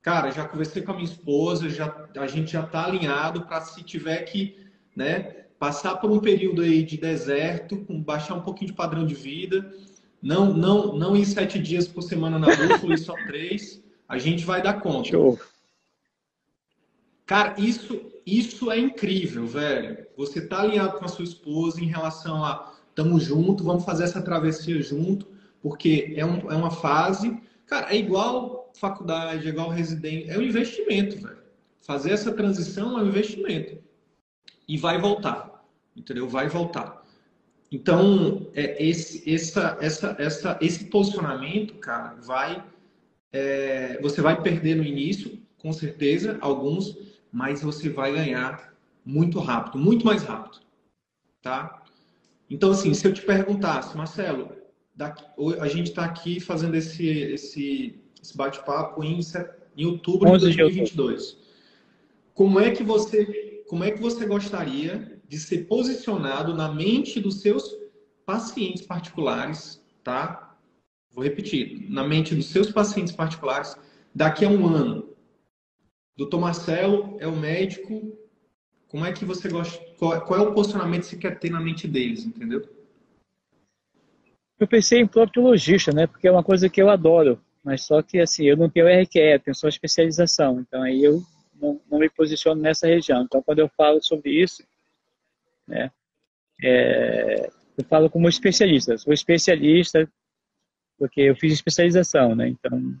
Cara, 0.07 0.31
já 0.31 0.47
conversei 0.47 0.81
com 0.81 0.93
a 0.93 0.95
minha 0.95 1.03
esposa, 1.03 1.69
já, 1.69 2.07
a 2.15 2.27
gente 2.27 2.53
já 2.53 2.63
está 2.63 2.85
alinhado 2.85 3.41
para 3.41 3.59
se 3.59 3.83
tiver 3.83 4.21
que 4.21 4.55
né, 4.95 5.43
passar 5.59 5.97
por 5.97 6.09
um 6.09 6.21
período 6.21 6.61
aí 6.61 6.81
de 6.81 6.95
deserto, 6.95 7.83
com, 7.83 8.01
baixar 8.01 8.35
um 8.35 8.41
pouquinho 8.41 8.71
de 8.71 8.77
padrão 8.77 9.05
de 9.05 9.13
vida, 9.13 9.69
não, 10.21 10.53
não, 10.53 10.95
não 10.95 11.13
ir 11.13 11.25
sete 11.25 11.59
dias 11.59 11.89
por 11.89 12.03
semana 12.03 12.39
na 12.39 12.47
bússola 12.55 12.93
e 12.93 12.97
só 12.97 13.13
três, 13.27 13.83
a 14.07 14.17
gente 14.17 14.45
vai 14.45 14.61
dar 14.61 14.79
conta. 14.79 15.09
Show. 15.09 15.37
Cara, 17.25 17.55
isso, 17.57 17.99
isso 18.25 18.71
é 18.71 18.79
incrível, 18.79 19.45
velho. 19.45 20.07
Você 20.15 20.39
tá 20.39 20.61
alinhado 20.61 20.99
com 20.99 21.03
a 21.03 21.09
sua 21.09 21.25
esposa 21.25 21.81
em 21.81 21.87
relação 21.87 22.45
a 22.45 22.73
tamo 22.95 23.19
junto, 23.19 23.61
vamos 23.61 23.83
fazer 23.83 24.05
essa 24.05 24.21
travessia 24.21 24.81
junto, 24.81 25.27
porque 25.61 26.13
é, 26.15 26.25
um, 26.25 26.49
é 26.49 26.55
uma 26.55 26.71
fase. 26.71 27.37
Cara, 27.65 27.93
é 27.93 27.97
igual 27.97 28.66
faculdade, 28.77 29.47
é 29.47 29.49
igual 29.49 29.69
residente, 29.69 30.29
é 30.29 30.37
um 30.37 30.41
investimento, 30.41 31.17
velho. 31.21 31.37
Fazer 31.81 32.11
essa 32.11 32.31
transição 32.33 32.97
é 32.99 33.03
um 33.03 33.07
investimento. 33.07 33.77
E 34.67 34.77
vai 34.77 34.99
voltar, 34.99 35.63
entendeu? 35.95 36.27
Vai 36.27 36.49
voltar. 36.49 37.03
Então, 37.71 38.47
é, 38.53 38.81
esse, 38.83 39.29
essa, 39.33 39.77
essa, 39.81 40.15
essa, 40.19 40.57
esse 40.61 40.85
posicionamento, 40.85 41.75
cara, 41.75 42.15
vai. 42.21 42.63
É, 43.31 43.99
você 44.01 44.21
vai 44.21 44.41
perder 44.41 44.75
no 44.75 44.83
início, 44.83 45.39
com 45.57 45.73
certeza, 45.73 46.37
alguns, 46.39 46.97
mas 47.31 47.61
você 47.61 47.89
vai 47.89 48.13
ganhar 48.13 48.73
muito 49.05 49.39
rápido, 49.39 49.77
muito 49.77 50.05
mais 50.05 50.23
rápido. 50.23 50.61
Tá? 51.41 51.83
Então, 52.49 52.71
assim, 52.71 52.93
se 52.93 53.05
eu 53.05 53.13
te 53.13 53.21
perguntasse, 53.21 53.95
Marcelo, 53.95 54.51
daqui, 54.95 55.23
a 55.59 55.67
gente 55.67 55.89
está 55.89 56.05
aqui 56.05 56.39
fazendo 56.39 56.75
esse, 56.75 57.05
esse 57.07 57.99
esse 58.27 58.35
bate-papo 58.37 59.03
em, 59.03 59.19
em 59.77 59.85
outubro 59.85 60.31
de 60.33 60.39
2022. 60.39 61.37
Como 62.33 62.59
é 62.59 62.71
que 62.71 62.83
você 62.83 63.63
como 63.67 63.83
é 63.83 63.91
que 63.91 63.99
você 63.99 64.25
gostaria 64.25 65.19
de 65.27 65.37
ser 65.37 65.65
posicionado 65.67 66.53
na 66.53 66.73
mente 66.73 67.19
dos 67.19 67.41
seus 67.41 67.75
pacientes 68.25 68.85
particulares, 68.85 69.83
tá? 70.03 70.57
Vou 71.11 71.21
repetir, 71.21 71.85
na 71.89 72.01
mente 72.01 72.33
dos 72.33 72.45
seus 72.45 72.71
pacientes 72.71 73.13
particulares, 73.13 73.75
daqui 74.15 74.45
a 74.45 74.49
um 74.49 74.65
ano. 74.65 75.09
Doutor 76.15 76.39
Marcelo 76.39 77.17
é 77.19 77.27
o 77.27 77.35
médico. 77.35 78.17
Como 78.87 79.05
é 79.05 79.11
que 79.11 79.25
você 79.25 79.49
gosta? 79.49 79.77
Qual, 79.97 80.21
qual 80.21 80.39
é 80.39 80.43
o 80.47 80.53
posicionamento 80.53 81.01
que 81.01 81.07
você 81.09 81.17
quer 81.17 81.37
ter 81.37 81.49
na 81.49 81.59
mente 81.59 81.89
deles, 81.89 82.25
entendeu? 82.25 82.69
Eu 84.57 84.67
pensei 84.67 85.01
em 85.01 85.07
proctologista, 85.07 85.91
né? 85.91 86.07
Porque 86.07 86.27
é 86.27 86.31
uma 86.31 86.43
coisa 86.43 86.69
que 86.69 86.81
eu 86.81 86.89
adoro. 86.89 87.41
Mas 87.67 87.83
só 87.83 88.01
que, 88.01 88.17
assim, 88.17 88.45
eu 88.45 88.55
não 88.55 88.69
tenho 88.69 88.87
RQE, 88.87 89.39
tenho 89.43 89.53
só 89.53 89.67
especialização. 89.67 90.61
Então, 90.61 90.81
aí 90.83 91.03
eu 91.03 91.21
não, 91.61 91.81
não 91.91 91.99
me 91.99 92.09
posiciono 92.09 92.61
nessa 92.61 92.87
região. 92.87 93.23
Então, 93.23 93.43
quando 93.43 93.59
eu 93.59 93.67
falo 93.67 94.01
sobre 94.01 94.41
isso, 94.41 94.63
né? 95.67 95.91
É, 96.63 97.51
eu 97.77 97.83
falo 97.83 98.09
como 98.09 98.29
especialista. 98.29 98.97
Sou 98.97 99.11
especialista 99.11 100.09
porque 100.97 101.19
eu 101.19 101.35
fiz 101.35 101.51
especialização, 101.51 102.33
né? 102.33 102.47
Então, 102.47 102.95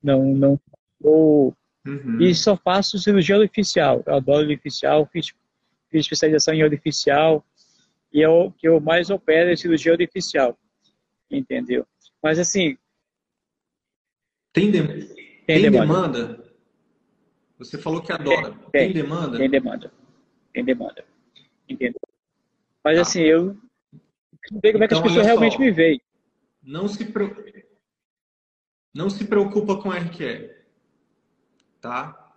não, 0.00 0.24
não 0.36 0.60
sou... 1.02 1.52
Uhum. 1.84 2.20
E 2.20 2.32
só 2.32 2.56
faço 2.56 2.96
cirurgia 2.96 3.40
oficial. 3.40 4.04
Eu 4.06 4.14
adoro 4.14 4.54
oficial, 4.54 5.04
fiz, 5.12 5.34
fiz 5.90 6.02
especialização 6.02 6.54
em 6.54 6.62
oficial 6.62 7.44
e 8.12 8.22
é 8.22 8.28
o 8.28 8.52
que 8.52 8.68
eu 8.68 8.80
mais 8.80 9.10
opero 9.10 9.50
é 9.50 9.56
cirurgia 9.56 9.94
oficial. 9.94 10.56
Entendeu? 11.28 11.84
Mas 12.22 12.38
assim, 12.38 12.78
tem, 14.52 14.70
de... 14.70 14.82
tem, 14.82 15.14
tem 15.46 15.70
demanda. 15.70 16.26
demanda. 16.26 16.50
Você 17.58 17.76
falou 17.76 18.00
que 18.00 18.12
adora. 18.12 18.52
Tem, 18.72 18.92
tem, 18.92 18.92
demanda? 18.92 19.36
Tem 19.36 19.50
demanda. 19.50 19.92
Tem 20.52 20.64
demanda. 20.64 21.04
Entendeu? 21.68 22.00
Mas 22.82 22.96
tá. 22.96 23.02
assim, 23.02 23.20
eu 23.20 23.56
não 24.50 24.60
sei 24.60 24.72
como 24.72 24.82
então, 24.82 24.84
é 24.84 24.88
que 24.88 24.94
as 24.94 24.98
então, 24.98 25.02
pessoas 25.02 25.26
realmente 25.26 25.58
me 25.58 25.70
veem. 25.70 26.00
Não 26.62 26.88
se, 26.88 27.04
pre... 27.04 27.64
não 28.94 29.08
se 29.08 29.24
preocupa 29.24 29.76
com 29.76 29.90
RQE. 29.90 30.50
Tá? 31.80 32.34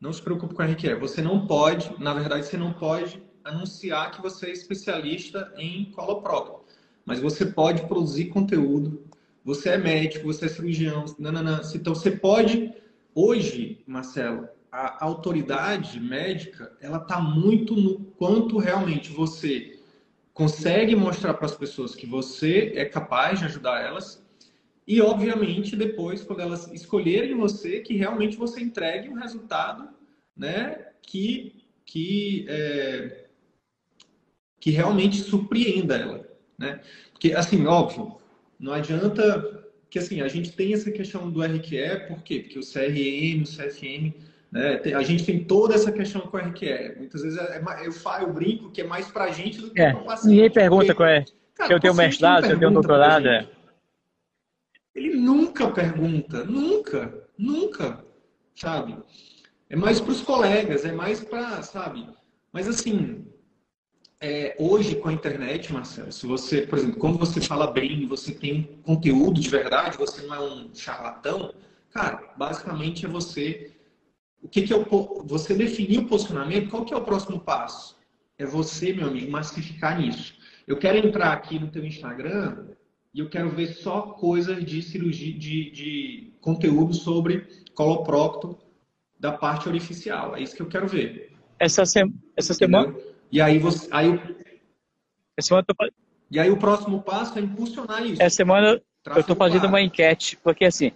Não 0.00 0.12
se 0.12 0.20
preocupe 0.20 0.54
com 0.54 0.62
RQE. 0.62 0.94
Você 0.96 1.22
não 1.22 1.46
pode, 1.46 1.98
na 2.02 2.12
verdade, 2.12 2.46
você 2.46 2.56
não 2.56 2.72
pode 2.72 3.22
anunciar 3.44 4.10
que 4.10 4.20
você 4.20 4.46
é 4.46 4.52
especialista 4.52 5.52
em 5.56 5.90
coloprocto. 5.92 6.66
Mas 7.04 7.20
você 7.20 7.46
pode 7.46 7.86
produzir 7.86 8.26
conteúdo 8.26 9.05
você 9.46 9.68
é 9.68 9.78
médico, 9.78 10.26
você 10.26 10.46
é 10.46 10.48
cirurgião, 10.48 11.04
nananã. 11.20 11.60
então 11.72 11.94
você 11.94 12.10
pode 12.10 12.74
hoje, 13.14 13.80
Marcelo, 13.86 14.48
a 14.72 15.04
autoridade 15.04 16.00
médica, 16.00 16.76
ela 16.80 16.96
está 16.96 17.20
muito 17.20 17.76
no 17.76 18.00
quanto 18.18 18.58
realmente 18.58 19.12
você 19.12 19.78
consegue 20.34 20.96
mostrar 20.96 21.34
para 21.34 21.46
as 21.46 21.54
pessoas 21.54 21.94
que 21.94 22.06
você 22.06 22.72
é 22.74 22.84
capaz 22.84 23.38
de 23.38 23.44
ajudar 23.44 23.80
elas 23.80 24.26
e, 24.84 25.00
obviamente, 25.00 25.76
depois, 25.76 26.24
quando 26.24 26.40
elas 26.40 26.66
escolherem 26.72 27.36
você, 27.36 27.80
que 27.80 27.94
realmente 27.94 28.36
você 28.36 28.60
entregue 28.60 29.08
um 29.08 29.14
resultado 29.14 29.88
né, 30.36 30.88
que, 31.02 31.64
que, 31.84 32.46
é, 32.48 33.26
que 34.58 34.70
realmente 34.70 35.18
surpreenda 35.18 35.96
ela. 35.96 36.28
Né? 36.58 36.80
Porque, 37.12 37.32
assim, 37.32 37.64
óbvio, 37.66 38.16
não 38.58 38.72
adianta 38.72 39.64
que 39.88 39.98
assim, 39.98 40.20
a 40.20 40.28
gente 40.28 40.52
tem 40.52 40.72
essa 40.72 40.90
questão 40.90 41.30
do 41.30 41.42
RQE, 41.42 42.06
por 42.08 42.22
quê? 42.22 42.40
Porque 42.40 42.58
o 42.58 42.62
CRM, 42.62 43.42
o 43.42 43.46
CFM, 43.46 44.14
né, 44.50 44.80
a 44.94 45.02
gente 45.02 45.24
tem 45.24 45.44
toda 45.44 45.74
essa 45.74 45.92
questão 45.92 46.22
com 46.22 46.36
o 46.36 46.40
RQE. 46.40 46.96
Muitas 46.98 47.22
vezes 47.22 47.38
é, 47.38 47.58
é 47.58 47.86
eu, 47.86 47.92
falo, 47.92 48.26
eu 48.26 48.32
brinco 48.32 48.70
que 48.70 48.80
é 48.80 48.84
mais 48.84 49.10
pra 49.10 49.30
gente 49.30 49.60
do 49.60 49.70
que 49.70 49.80
é, 49.80 49.92
para 49.92 50.02
o 50.02 50.04
paciente. 50.04 50.34
Ninguém 50.34 50.50
pergunta 50.50 50.86
porque, 50.86 50.94
qual 50.94 51.08
é. 51.08 51.24
Cara, 51.54 51.68
se 51.68 51.74
eu 51.74 51.80
tenho 51.80 51.94
mestrado, 51.94 52.46
se 52.46 52.52
eu 52.52 52.58
tenho 52.58 52.70
doutorado. 52.70 53.28
É. 53.28 53.48
Ele 54.94 55.14
nunca 55.16 55.70
pergunta, 55.70 56.44
nunca, 56.44 57.26
nunca, 57.38 58.04
sabe? 58.54 58.96
É 59.68 59.76
mais 59.76 60.00
para 60.00 60.12
os 60.12 60.22
colegas, 60.22 60.84
é 60.84 60.92
mais 60.92 61.22
para, 61.22 61.62
sabe? 61.62 62.08
Mas 62.52 62.68
assim, 62.68 63.26
é, 64.20 64.56
hoje 64.58 64.96
com 64.96 65.08
a 65.08 65.12
internet, 65.12 65.72
Marcelo, 65.72 66.10
se 66.10 66.26
você, 66.26 66.62
por 66.62 66.78
exemplo, 66.78 66.98
quando 66.98 67.18
você 67.18 67.40
fala 67.40 67.70
bem, 67.70 68.06
você 68.06 68.32
tem 68.32 68.80
conteúdo 68.82 69.40
de 69.40 69.48
verdade, 69.48 69.98
você 69.98 70.26
não 70.26 70.34
é 70.34 70.40
um 70.40 70.74
charlatão, 70.74 71.52
cara, 71.92 72.32
basicamente 72.36 73.04
é 73.04 73.08
você. 73.08 73.72
O 74.42 74.48
que, 74.48 74.62
que 74.62 74.72
é 74.72 74.76
o, 74.76 74.84
você 75.24 75.54
definir 75.54 75.98
o 76.00 76.06
posicionamento, 76.06 76.70
qual 76.70 76.84
que 76.84 76.94
é 76.94 76.96
o 76.96 77.04
próximo 77.04 77.40
passo? 77.40 77.96
É 78.38 78.46
você, 78.46 78.92
meu 78.92 79.08
amigo, 79.08 79.30
massificar 79.30 79.98
nisso. 79.98 80.34
Eu 80.66 80.78
quero 80.78 80.98
entrar 80.98 81.32
aqui 81.32 81.58
no 81.58 81.68
teu 81.68 81.84
Instagram 81.84 82.68
e 83.12 83.20
eu 83.20 83.28
quero 83.28 83.50
ver 83.50 83.68
só 83.68 84.02
coisas 84.02 84.64
de 84.64 84.82
cirurgia, 84.82 85.38
de, 85.38 85.70
de 85.70 86.32
conteúdo 86.40 86.94
sobre 86.94 87.46
coloprocto 87.74 88.58
da 89.18 89.32
parte 89.32 89.68
orificial. 89.68 90.36
É 90.36 90.42
isso 90.42 90.54
que 90.54 90.62
eu 90.62 90.68
quero 90.68 90.86
ver. 90.86 91.32
Essa, 91.58 91.86
se... 91.86 92.02
essa 92.36 92.52
semana 92.52 92.94
e 93.30 93.40
aí 93.40 93.58
você. 93.58 93.88
Aí, 93.90 94.08
semana 95.40 95.64
tô... 95.66 95.74
E 96.30 96.40
aí 96.40 96.50
o 96.50 96.56
próximo 96.56 97.02
passo 97.02 97.38
é 97.38 97.42
impulsionar 97.42 98.04
isso. 98.04 98.22
Essa 98.22 98.36
semana 98.36 98.82
eu 99.06 99.20
estou 99.20 99.36
fazendo 99.36 99.66
uma 99.66 99.80
enquete, 99.80 100.36
porque 100.42 100.64
assim, 100.64 100.92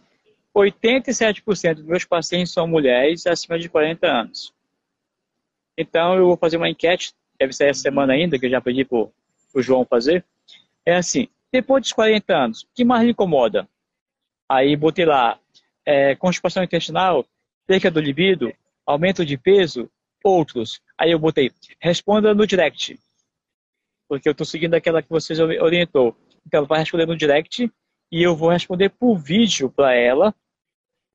87% 0.56 1.74
dos 1.74 1.84
meus 1.84 2.04
pacientes 2.04 2.52
são 2.52 2.66
mulheres 2.66 3.26
acima 3.26 3.58
de 3.58 3.68
40 3.68 4.06
anos. 4.06 4.52
Então 5.78 6.14
eu 6.14 6.26
vou 6.26 6.36
fazer 6.36 6.56
uma 6.56 6.68
enquete, 6.68 7.12
deve 7.38 7.52
ser 7.52 7.68
essa 7.68 7.80
semana 7.80 8.12
ainda, 8.12 8.38
que 8.38 8.46
eu 8.46 8.50
já 8.50 8.60
pedi 8.60 8.84
para 8.84 8.98
o 8.98 9.62
João 9.62 9.84
fazer. 9.84 10.24
É 10.84 10.96
assim, 10.96 11.28
depois 11.52 11.82
dos 11.82 11.92
40 11.92 12.36
anos, 12.36 12.62
o 12.62 12.68
que 12.74 12.84
mais 12.84 13.04
lhe 13.04 13.10
incomoda? 13.10 13.68
Aí 14.48 14.74
botei 14.76 15.04
lá, 15.04 15.38
é, 15.86 16.16
constipação 16.16 16.62
intestinal, 16.62 17.24
perca 17.66 17.90
do 17.90 18.00
libido, 18.00 18.52
aumento 18.84 19.24
de 19.24 19.38
peso, 19.38 19.88
outros. 20.24 20.80
Aí 21.00 21.12
eu 21.12 21.18
botei, 21.18 21.50
responda 21.80 22.34
no 22.34 22.46
direct. 22.46 23.00
Porque 24.06 24.28
eu 24.28 24.32
estou 24.32 24.46
seguindo 24.46 24.74
aquela 24.74 25.02
que 25.02 25.08
vocês 25.08 25.40
orientou. 25.40 26.14
Então 26.46 26.58
ela 26.58 26.66
vai 26.66 26.80
responder 26.80 27.06
no 27.06 27.16
direct 27.16 27.72
e 28.12 28.22
eu 28.22 28.36
vou 28.36 28.50
responder 28.50 28.90
por 28.90 29.16
vídeo 29.16 29.70
para 29.70 29.94
ela, 29.94 30.34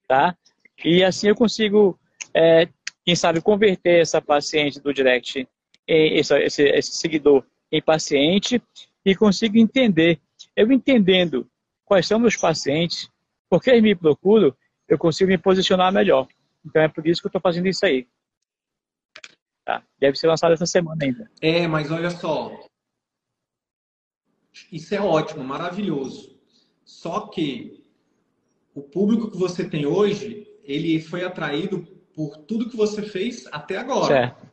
tá? 0.07 0.35
E 0.83 1.03
assim 1.03 1.27
eu 1.27 1.35
consigo, 1.35 1.99
é, 2.33 2.67
quem 3.05 3.15
sabe, 3.15 3.41
converter 3.41 4.01
essa 4.01 4.19
paciente 4.19 4.79
do 4.79 4.91
direct, 4.91 5.47
em, 5.87 6.17
esse, 6.17 6.35
esse, 6.39 6.63
esse 6.63 6.95
seguidor 6.95 7.45
em 7.71 7.79
paciente 7.79 8.59
e 9.05 9.15
consigo 9.15 9.55
entender. 9.55 10.19
Eu 10.55 10.71
entendendo 10.71 11.47
quais 11.83 12.07
são 12.07 12.17
meus 12.17 12.35
pacientes, 12.35 13.07
porque 13.47 13.69
eles 13.69 13.83
me 13.83 13.93
procuram, 13.93 14.51
eu 14.89 14.97
consigo 14.97 15.29
me 15.29 15.37
posicionar 15.37 15.93
melhor. 15.93 16.27
Então 16.65 16.81
é 16.81 16.87
por 16.87 17.05
isso 17.05 17.21
que 17.21 17.27
eu 17.27 17.29
estou 17.29 17.41
fazendo 17.41 17.67
isso 17.67 17.85
aí. 17.85 18.07
Tá? 19.65 19.83
Deve 19.99 20.17
ser 20.17 20.27
lançado 20.27 20.53
essa 20.53 20.65
semana 20.65 21.03
ainda. 21.03 21.29
É, 21.41 21.67
mas 21.67 21.91
olha 21.91 22.11
só. 22.11 22.51
Isso 24.71 24.93
é 24.93 25.01
ótimo, 25.01 25.43
maravilhoso. 25.43 26.39
Só 26.85 27.27
que 27.27 27.83
o 28.75 28.81
público 28.81 29.31
que 29.31 29.37
você 29.37 29.67
tem 29.67 29.85
hoje, 29.85 30.47
ele 30.63 31.01
foi 31.01 31.25
atraído 31.25 31.81
por 32.13 32.37
tudo 32.37 32.69
que 32.69 32.77
você 32.77 33.01
fez 33.01 33.47
até 33.51 33.77
agora. 33.77 34.07
Certo. 34.07 34.45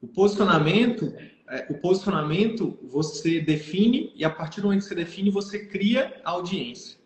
O 0.00 0.08
posicionamento, 0.08 1.14
é, 1.48 1.66
o 1.70 1.78
posicionamento 1.78 2.78
você 2.82 3.40
define 3.40 4.12
e 4.14 4.24
a 4.24 4.30
partir 4.30 4.60
do 4.60 4.66
momento 4.66 4.82
que 4.82 4.88
você 4.88 4.94
define, 4.94 5.30
você 5.30 5.66
cria 5.66 6.20
audiência. 6.24 6.98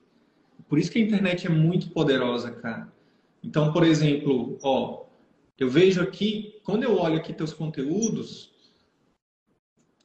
Por 0.69 0.79
isso 0.79 0.91
que 0.91 0.99
a 0.99 1.03
internet 1.03 1.47
é 1.47 1.51
muito 1.51 1.91
poderosa, 1.91 2.51
cara. 2.51 2.91
Então, 3.45 3.73
por 3.73 3.85
exemplo, 3.85 4.59
ó, 4.63 5.05
eu 5.59 5.69
vejo 5.69 6.01
aqui, 6.01 6.52
quando 6.65 6.85
eu 6.85 6.97
olho 6.97 7.17
aqui 7.17 7.33
teus 7.33 7.53
conteúdos, 7.53 8.53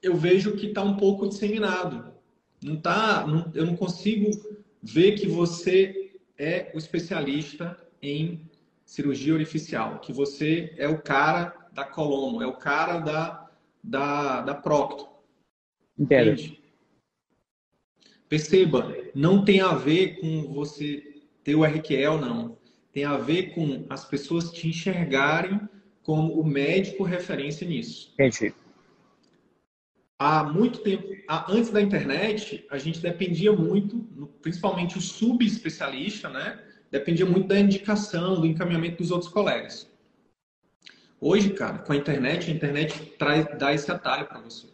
eu 0.01 0.15
vejo 0.15 0.55
que 0.55 0.67
está 0.67 0.81
um 0.81 0.97
pouco 0.97 1.27
disseminado. 1.27 2.13
Não 2.63 2.79
tá, 2.79 3.25
não, 3.27 3.51
eu 3.53 3.65
não 3.65 3.75
consigo 3.75 4.29
ver 4.81 5.13
que 5.13 5.27
você 5.27 6.13
é 6.37 6.71
o 6.73 6.77
especialista 6.77 7.77
em 8.01 8.49
cirurgia 8.85 9.33
orificial, 9.33 9.99
que 9.99 10.13
você 10.13 10.73
é 10.77 10.87
o 10.87 11.01
cara 11.01 11.69
da 11.71 11.83
colono, 11.83 12.41
é 12.41 12.47
o 12.47 12.57
cara 12.57 12.99
da, 12.99 13.49
da, 13.83 14.41
da 14.41 14.55
procto. 14.55 15.07
Entende? 15.97 16.61
Perceba, 18.29 18.95
não 19.15 19.43
tem 19.43 19.61
a 19.61 19.73
ver 19.73 20.19
com 20.19 20.53
você 20.53 21.21
ter 21.43 21.55
o 21.55 21.63
RQL, 21.63 22.19
não 22.19 22.57
tem 22.91 23.05
a 23.05 23.17
ver 23.17 23.53
com 23.53 23.85
as 23.89 24.03
pessoas 24.03 24.51
te 24.51 24.67
enxergarem 24.67 25.59
como 26.07 26.39
o 26.39 26.43
médico 26.45 27.03
referência 27.03 27.67
nisso. 27.67 28.13
Entendi. 28.13 28.55
Há 30.17 30.45
muito 30.45 30.79
tempo, 30.79 31.05
antes 31.49 31.69
da 31.69 31.81
internet, 31.81 32.65
a 32.71 32.77
gente 32.77 33.01
dependia 33.01 33.51
muito, 33.51 33.97
principalmente 34.41 34.97
o 34.97 35.01
subespecialista, 35.01 36.29
né? 36.29 36.63
Dependia 36.89 37.25
muito 37.25 37.49
da 37.49 37.59
indicação, 37.59 38.39
do 38.39 38.47
encaminhamento 38.47 38.99
dos 38.99 39.11
outros 39.11 39.29
colegas. 39.29 39.91
Hoje, 41.19 41.49
cara, 41.49 41.79
com 41.79 41.91
a 41.91 41.97
internet, 41.97 42.49
a 42.49 42.53
internet 42.53 43.17
traz, 43.19 43.45
dá 43.57 43.73
esse 43.73 43.91
atalho 43.91 44.27
para 44.27 44.39
você. 44.39 44.67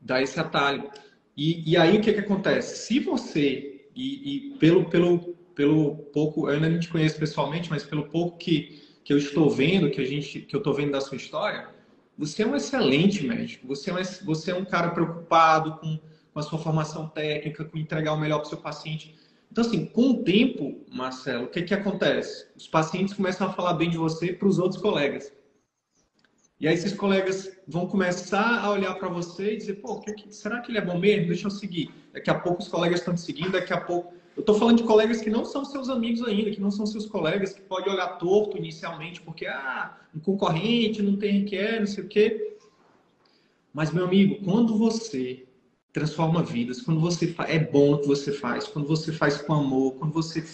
dá 0.00 0.22
esse 0.22 0.40
atalho. 0.40 0.90
E, 1.36 1.72
e 1.72 1.76
aí 1.76 1.98
o 1.98 2.00
que, 2.00 2.12
que 2.14 2.20
acontece? 2.20 2.86
Se 2.86 3.00
você, 3.00 3.90
e, 3.94 4.54
e, 4.54 4.58
pelo, 4.58 4.88
pelo, 4.88 5.34
pelo 5.54 5.96
pouco, 6.12 6.48
eu 6.48 6.54
ainda 6.54 6.70
não 6.70 6.80
te 6.80 6.88
conheço 6.88 7.18
pessoalmente, 7.18 7.68
mas 7.68 7.84
pelo 7.84 8.08
pouco 8.08 8.38
que, 8.38 8.83
que 9.04 9.12
eu 9.12 9.18
estou 9.18 9.50
vendo, 9.50 9.90
que, 9.90 10.00
a 10.00 10.04
gente, 10.04 10.40
que 10.40 10.56
eu 10.56 10.58
estou 10.58 10.72
vendo 10.72 10.92
da 10.92 11.00
sua 11.00 11.16
história, 11.16 11.68
você 12.16 12.42
é 12.42 12.46
um 12.46 12.56
excelente 12.56 13.24
médico. 13.26 13.66
Você 13.68 13.90
é 13.90 13.94
um, 13.94 14.02
você 14.24 14.50
é 14.50 14.54
um 14.54 14.64
cara 14.64 14.90
preocupado 14.90 15.76
com, 15.78 15.98
com 16.32 16.40
a 16.40 16.42
sua 16.42 16.58
formação 16.58 17.08
técnica, 17.08 17.64
com 17.64 17.76
entregar 17.76 18.14
o 18.14 18.18
melhor 18.18 18.38
para 18.38 18.46
o 18.46 18.48
seu 18.48 18.58
paciente. 18.58 19.14
Então, 19.52 19.62
assim, 19.62 19.84
com 19.84 20.10
o 20.10 20.24
tempo, 20.24 20.84
Marcelo, 20.90 21.44
o 21.44 21.48
que, 21.48 21.62
que 21.62 21.74
acontece? 21.74 22.46
Os 22.56 22.66
pacientes 22.66 23.14
começam 23.14 23.46
a 23.46 23.52
falar 23.52 23.74
bem 23.74 23.90
de 23.90 23.98
você 23.98 24.32
para 24.32 24.48
os 24.48 24.58
outros 24.58 24.80
colegas. 24.80 25.30
E 26.58 26.66
aí 26.66 26.74
esses 26.74 26.94
colegas 26.94 27.50
vão 27.68 27.86
começar 27.86 28.60
a 28.60 28.70
olhar 28.70 28.94
para 28.94 29.08
você 29.08 29.52
e 29.52 29.56
dizer, 29.58 29.74
pô, 29.74 30.00
que, 30.00 30.32
será 30.34 30.60
que 30.60 30.70
ele 30.70 30.78
é 30.78 30.80
bom 30.80 30.98
mesmo? 30.98 31.28
Deixa 31.28 31.46
eu 31.46 31.50
seguir. 31.50 31.90
Daqui 32.12 32.30
a 32.30 32.34
pouco 32.38 32.62
os 32.62 32.68
colegas 32.68 33.00
estão 33.00 33.14
te 33.14 33.20
seguindo, 33.20 33.52
daqui 33.52 33.72
a 33.72 33.80
pouco... 33.80 34.14
Eu 34.36 34.40
estou 34.40 34.56
falando 34.56 34.78
de 34.78 34.82
colegas 34.82 35.20
que 35.20 35.30
não 35.30 35.44
são 35.44 35.64
seus 35.64 35.88
amigos 35.88 36.22
ainda, 36.22 36.50
que 36.50 36.60
não 36.60 36.70
são 36.70 36.84
seus 36.86 37.06
colegas, 37.06 37.52
que 37.52 37.60
pode 37.62 37.88
olhar 37.88 38.18
torto 38.18 38.58
inicialmente, 38.58 39.20
porque, 39.20 39.46
ah, 39.46 39.96
um 40.14 40.18
concorrente, 40.18 41.02
não 41.02 41.16
tem 41.16 41.40
requer, 41.40 41.78
não 41.78 41.86
sei 41.86 42.04
o 42.04 42.08
quê. 42.08 42.56
Mas, 43.72 43.92
meu 43.92 44.04
amigo, 44.04 44.44
quando 44.44 44.76
você 44.76 45.46
transforma 45.92 46.42
vidas, 46.42 46.80
quando 46.80 47.00
você 47.00 47.32
é 47.46 47.58
bom 47.58 47.94
o 47.94 47.98
que 47.98 48.08
você 48.08 48.32
faz, 48.32 48.66
quando 48.66 48.88
você 48.88 49.12
faz 49.12 49.36
com 49.36 49.54
amor, 49.54 49.92
quando 49.94 50.12
você 50.12 50.44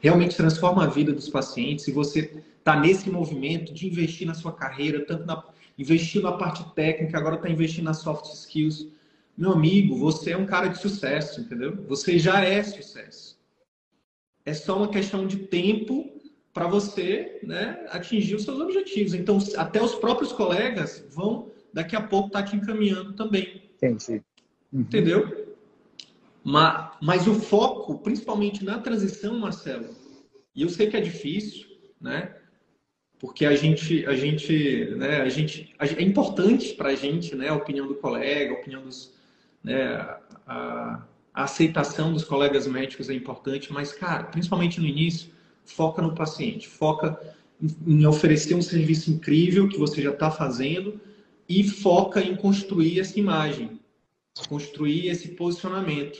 realmente 0.00 0.36
transforma 0.36 0.82
a 0.82 0.86
vida 0.88 1.12
dos 1.12 1.28
pacientes 1.28 1.86
e 1.86 1.92
você 1.92 2.42
está 2.58 2.78
nesse 2.78 3.08
movimento 3.08 3.72
de 3.72 3.86
investir 3.86 4.26
na 4.26 4.34
sua 4.34 4.52
carreira, 4.52 5.04
tanto 5.06 5.24
na, 5.24 5.44
investir 5.78 6.20
na 6.20 6.32
parte 6.32 6.64
técnica, 6.74 7.16
agora 7.16 7.36
está 7.36 7.48
investindo 7.48 7.84
nas 7.84 7.98
soft 7.98 8.24
skills. 8.32 8.88
Meu 9.40 9.52
amigo, 9.52 9.96
você 9.96 10.32
é 10.32 10.36
um 10.36 10.44
cara 10.44 10.68
de 10.68 10.76
sucesso, 10.76 11.40
entendeu? 11.40 11.74
Você 11.88 12.18
já 12.18 12.44
é 12.44 12.62
sucesso. 12.62 13.40
É 14.44 14.52
só 14.52 14.76
uma 14.76 14.90
questão 14.90 15.26
de 15.26 15.38
tempo 15.38 16.20
para 16.52 16.68
você 16.68 17.40
né, 17.42 17.86
atingir 17.88 18.34
os 18.34 18.44
seus 18.44 18.60
objetivos. 18.60 19.14
Então, 19.14 19.38
até 19.56 19.82
os 19.82 19.94
próprios 19.94 20.30
colegas 20.30 21.06
vão, 21.08 21.50
daqui 21.72 21.96
a 21.96 22.02
pouco, 22.02 22.26
estar 22.26 22.42
tá 22.42 22.48
te 22.50 22.56
encaminhando 22.56 23.14
também. 23.14 23.70
Entendi. 23.76 24.22
Uhum. 24.70 24.80
Entendeu? 24.82 25.56
Mas, 26.44 26.98
mas 27.00 27.26
o 27.26 27.32
foco, 27.32 27.98
principalmente 28.00 28.62
na 28.62 28.78
transição, 28.78 29.38
Marcelo, 29.38 29.88
e 30.54 30.60
eu 30.60 30.68
sei 30.68 30.90
que 30.90 30.98
é 30.98 31.00
difícil, 31.00 31.66
né? 31.98 32.36
Porque 33.18 33.46
a 33.46 33.56
gente, 33.56 34.04
a 34.04 34.14
gente, 34.14 34.84
né? 34.96 35.22
A 35.22 35.30
gente, 35.30 35.74
é 35.78 36.02
importante 36.02 36.74
para 36.74 36.90
a 36.90 36.94
gente, 36.94 37.34
né? 37.34 37.48
A 37.48 37.54
opinião 37.54 37.86
do 37.86 37.94
colega, 37.94 38.54
a 38.54 38.58
opinião 38.58 38.82
dos, 38.82 39.18
né? 39.62 40.18
A, 40.46 41.06
a 41.32 41.44
aceitação 41.44 42.12
dos 42.12 42.24
colegas 42.24 42.66
médicos 42.66 43.08
é 43.08 43.14
importante, 43.14 43.72
mas, 43.72 43.92
cara, 43.92 44.24
principalmente 44.24 44.80
no 44.80 44.86
início, 44.86 45.30
foca 45.64 46.02
no 46.02 46.14
paciente, 46.14 46.68
foca 46.68 47.18
em 47.86 48.06
oferecer 48.06 48.54
um 48.54 48.62
serviço 48.62 49.10
incrível 49.10 49.68
que 49.68 49.78
você 49.78 50.02
já 50.02 50.10
está 50.10 50.30
fazendo 50.30 51.00
e 51.48 51.62
foca 51.64 52.20
em 52.20 52.34
construir 52.34 53.00
essa 53.00 53.18
imagem, 53.18 53.80
construir 54.48 55.08
esse 55.08 55.28
posicionamento. 55.28 56.18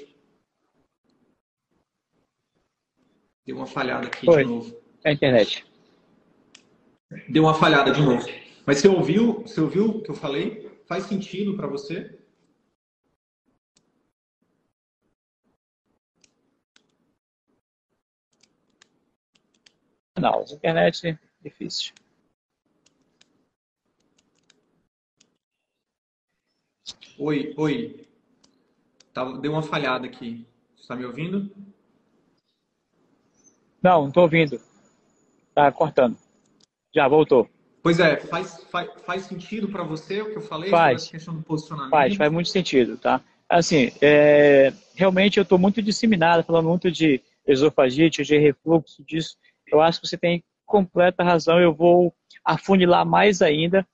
Deu 3.47 3.57
uma 3.57 3.67
falhada 3.67 4.07
aqui 4.07 4.27
Foi. 4.27 4.45
de 4.45 4.51
novo. 4.51 4.77
É 5.03 5.11
a 5.11 5.13
internet. 5.13 5.65
Deu 7.29 7.45
uma 7.45 7.55
falhada 7.55 7.91
de 7.91 8.03
novo. 8.03 8.25
Mas 8.67 8.79
você 8.79 8.89
ouviu, 8.89 9.41
você 9.41 9.61
ouviu 9.61 9.87
o 9.87 10.03
que 10.03 10.11
eu 10.11 10.15
falei? 10.15 10.71
Faz 10.87 11.05
sentido 11.05 11.57
para 11.57 11.67
você? 11.67 12.20
Não, 20.21 20.45
internet 20.51 21.19
difícil. 21.43 21.95
Oi, 27.19 27.55
oi. 27.57 28.07
Tá, 29.13 29.25
deu 29.39 29.53
uma 29.53 29.63
falhada 29.63 30.07
aqui. 30.07 30.47
Você 30.75 30.83
está 30.83 30.97
me 30.97 31.05
ouvindo? 31.05 31.51
Não, 33.83 34.03
não 34.03 34.09
estou 34.09 34.25
ouvindo. 34.25 34.61
Tá 35.55 35.73
cortando. 35.73 36.17
Já 36.95 37.09
voltou. 37.09 37.49
Pois 37.83 37.99
é, 37.99 38.17
faz, 38.21 38.63
faz, 38.65 38.91
faz 39.05 39.23
sentido 39.23 39.69
para 39.69 39.83
você 39.83 40.21
o 40.21 40.31
que 40.31 40.37
eu 40.37 40.43
falei 40.43 40.71
faz. 40.71 41.09
questão 41.09 41.35
do 41.35 41.43
posicionamento? 41.43 41.91
Faz, 41.91 42.15
faz 42.15 42.31
muito 42.31 42.51
sentido, 42.51 42.99
tá? 42.99 43.23
Assim, 43.49 43.91
é, 44.03 44.73
realmente 44.95 45.39
eu 45.39 45.43
estou 45.43 45.59
muito 45.59 45.83
disseminado, 45.83 46.45
falando 46.45 46.69
muito 46.69 46.91
de 46.91 47.23
esofagite, 47.47 48.23
de 48.23 48.39
refluxo, 48.39 49.03
disso. 49.05 49.37
Eu 49.71 49.81
acho 49.81 50.01
que 50.01 50.09
você 50.09 50.19
tem 50.19 50.43
completa 50.67 51.25
razão. 51.25 51.61
Eu 51.61 51.75
vou 51.75 52.15
afunilar 52.45 53.05
mais 53.07 53.43
ainda 53.43 53.87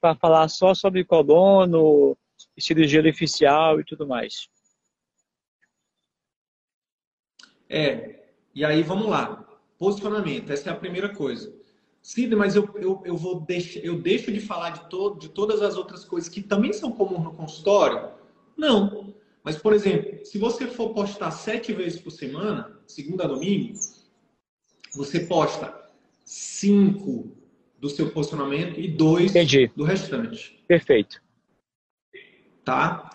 para 0.00 0.14
falar 0.14 0.48
só 0.48 0.74
sobre 0.74 1.04
colono, 1.04 2.16
cirurgia 2.58 3.00
artificial 3.00 3.80
e 3.80 3.84
tudo 3.84 4.06
mais. 4.06 4.48
É, 7.68 8.24
e 8.54 8.64
aí 8.64 8.82
vamos 8.82 9.08
lá. 9.08 9.46
Posicionamento, 9.78 10.50
essa 10.50 10.70
é 10.70 10.72
a 10.72 10.76
primeira 10.76 11.14
coisa. 11.14 11.54
Cid, 12.02 12.34
mas 12.34 12.56
eu, 12.56 12.68
eu, 12.76 13.02
eu, 13.04 13.16
vou 13.16 13.40
deixar, 13.40 13.80
eu 13.80 14.00
deixo 14.00 14.32
de 14.32 14.40
falar 14.40 14.70
de, 14.70 14.88
todo, 14.88 15.18
de 15.18 15.28
todas 15.28 15.62
as 15.62 15.76
outras 15.76 16.04
coisas 16.04 16.28
que 16.28 16.42
também 16.42 16.72
são 16.72 16.90
comuns 16.90 17.24
no 17.24 17.34
consultório? 17.34 18.10
Não. 18.56 19.14
Mas, 19.42 19.56
por 19.56 19.72
exemplo, 19.72 20.24
se 20.24 20.38
você 20.38 20.66
for 20.66 20.92
postar 20.92 21.30
sete 21.30 21.72
vezes 21.72 22.00
por 22.00 22.10
semana, 22.10 22.78
segunda 22.86 23.24
a 23.24 23.26
domingo, 23.26 23.74
você 24.94 25.20
posta 25.20 25.74
cinco 26.24 27.36
do 27.78 27.88
seu 27.88 28.10
posicionamento 28.10 28.78
e 28.78 28.88
dois 28.88 29.30
Entendi. 29.30 29.70
do 29.74 29.84
restante. 29.84 30.62
Perfeito. 30.68 31.20
Tá? 32.64 33.10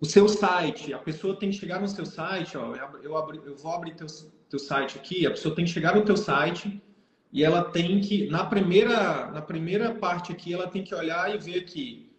O 0.00 0.06
seu 0.06 0.26
site, 0.28 0.94
a 0.94 0.98
pessoa 0.98 1.36
tem 1.38 1.50
que 1.50 1.56
chegar 1.56 1.78
no 1.78 1.86
seu 1.86 2.06
site, 2.06 2.56
ó, 2.56 2.74
eu, 3.02 3.16
abri, 3.16 3.40
eu 3.44 3.54
vou 3.54 3.70
abrir 3.70 3.94
teu, 3.94 4.06
teu 4.48 4.58
site 4.58 4.96
aqui, 4.96 5.26
a 5.26 5.30
pessoa 5.30 5.54
tem 5.54 5.66
que 5.66 5.70
chegar 5.70 5.94
no 5.94 6.04
teu 6.04 6.16
site 6.16 6.82
e 7.30 7.44
ela 7.44 7.62
tem 7.62 8.00
que, 8.00 8.26
na 8.28 8.44
primeira, 8.44 9.30
na 9.30 9.42
primeira 9.42 9.94
parte 9.94 10.32
aqui, 10.32 10.54
ela 10.54 10.66
tem 10.66 10.82
que 10.82 10.94
olhar 10.94 11.34
e 11.34 11.38
ver 11.38 11.58
aqui, 11.58 12.10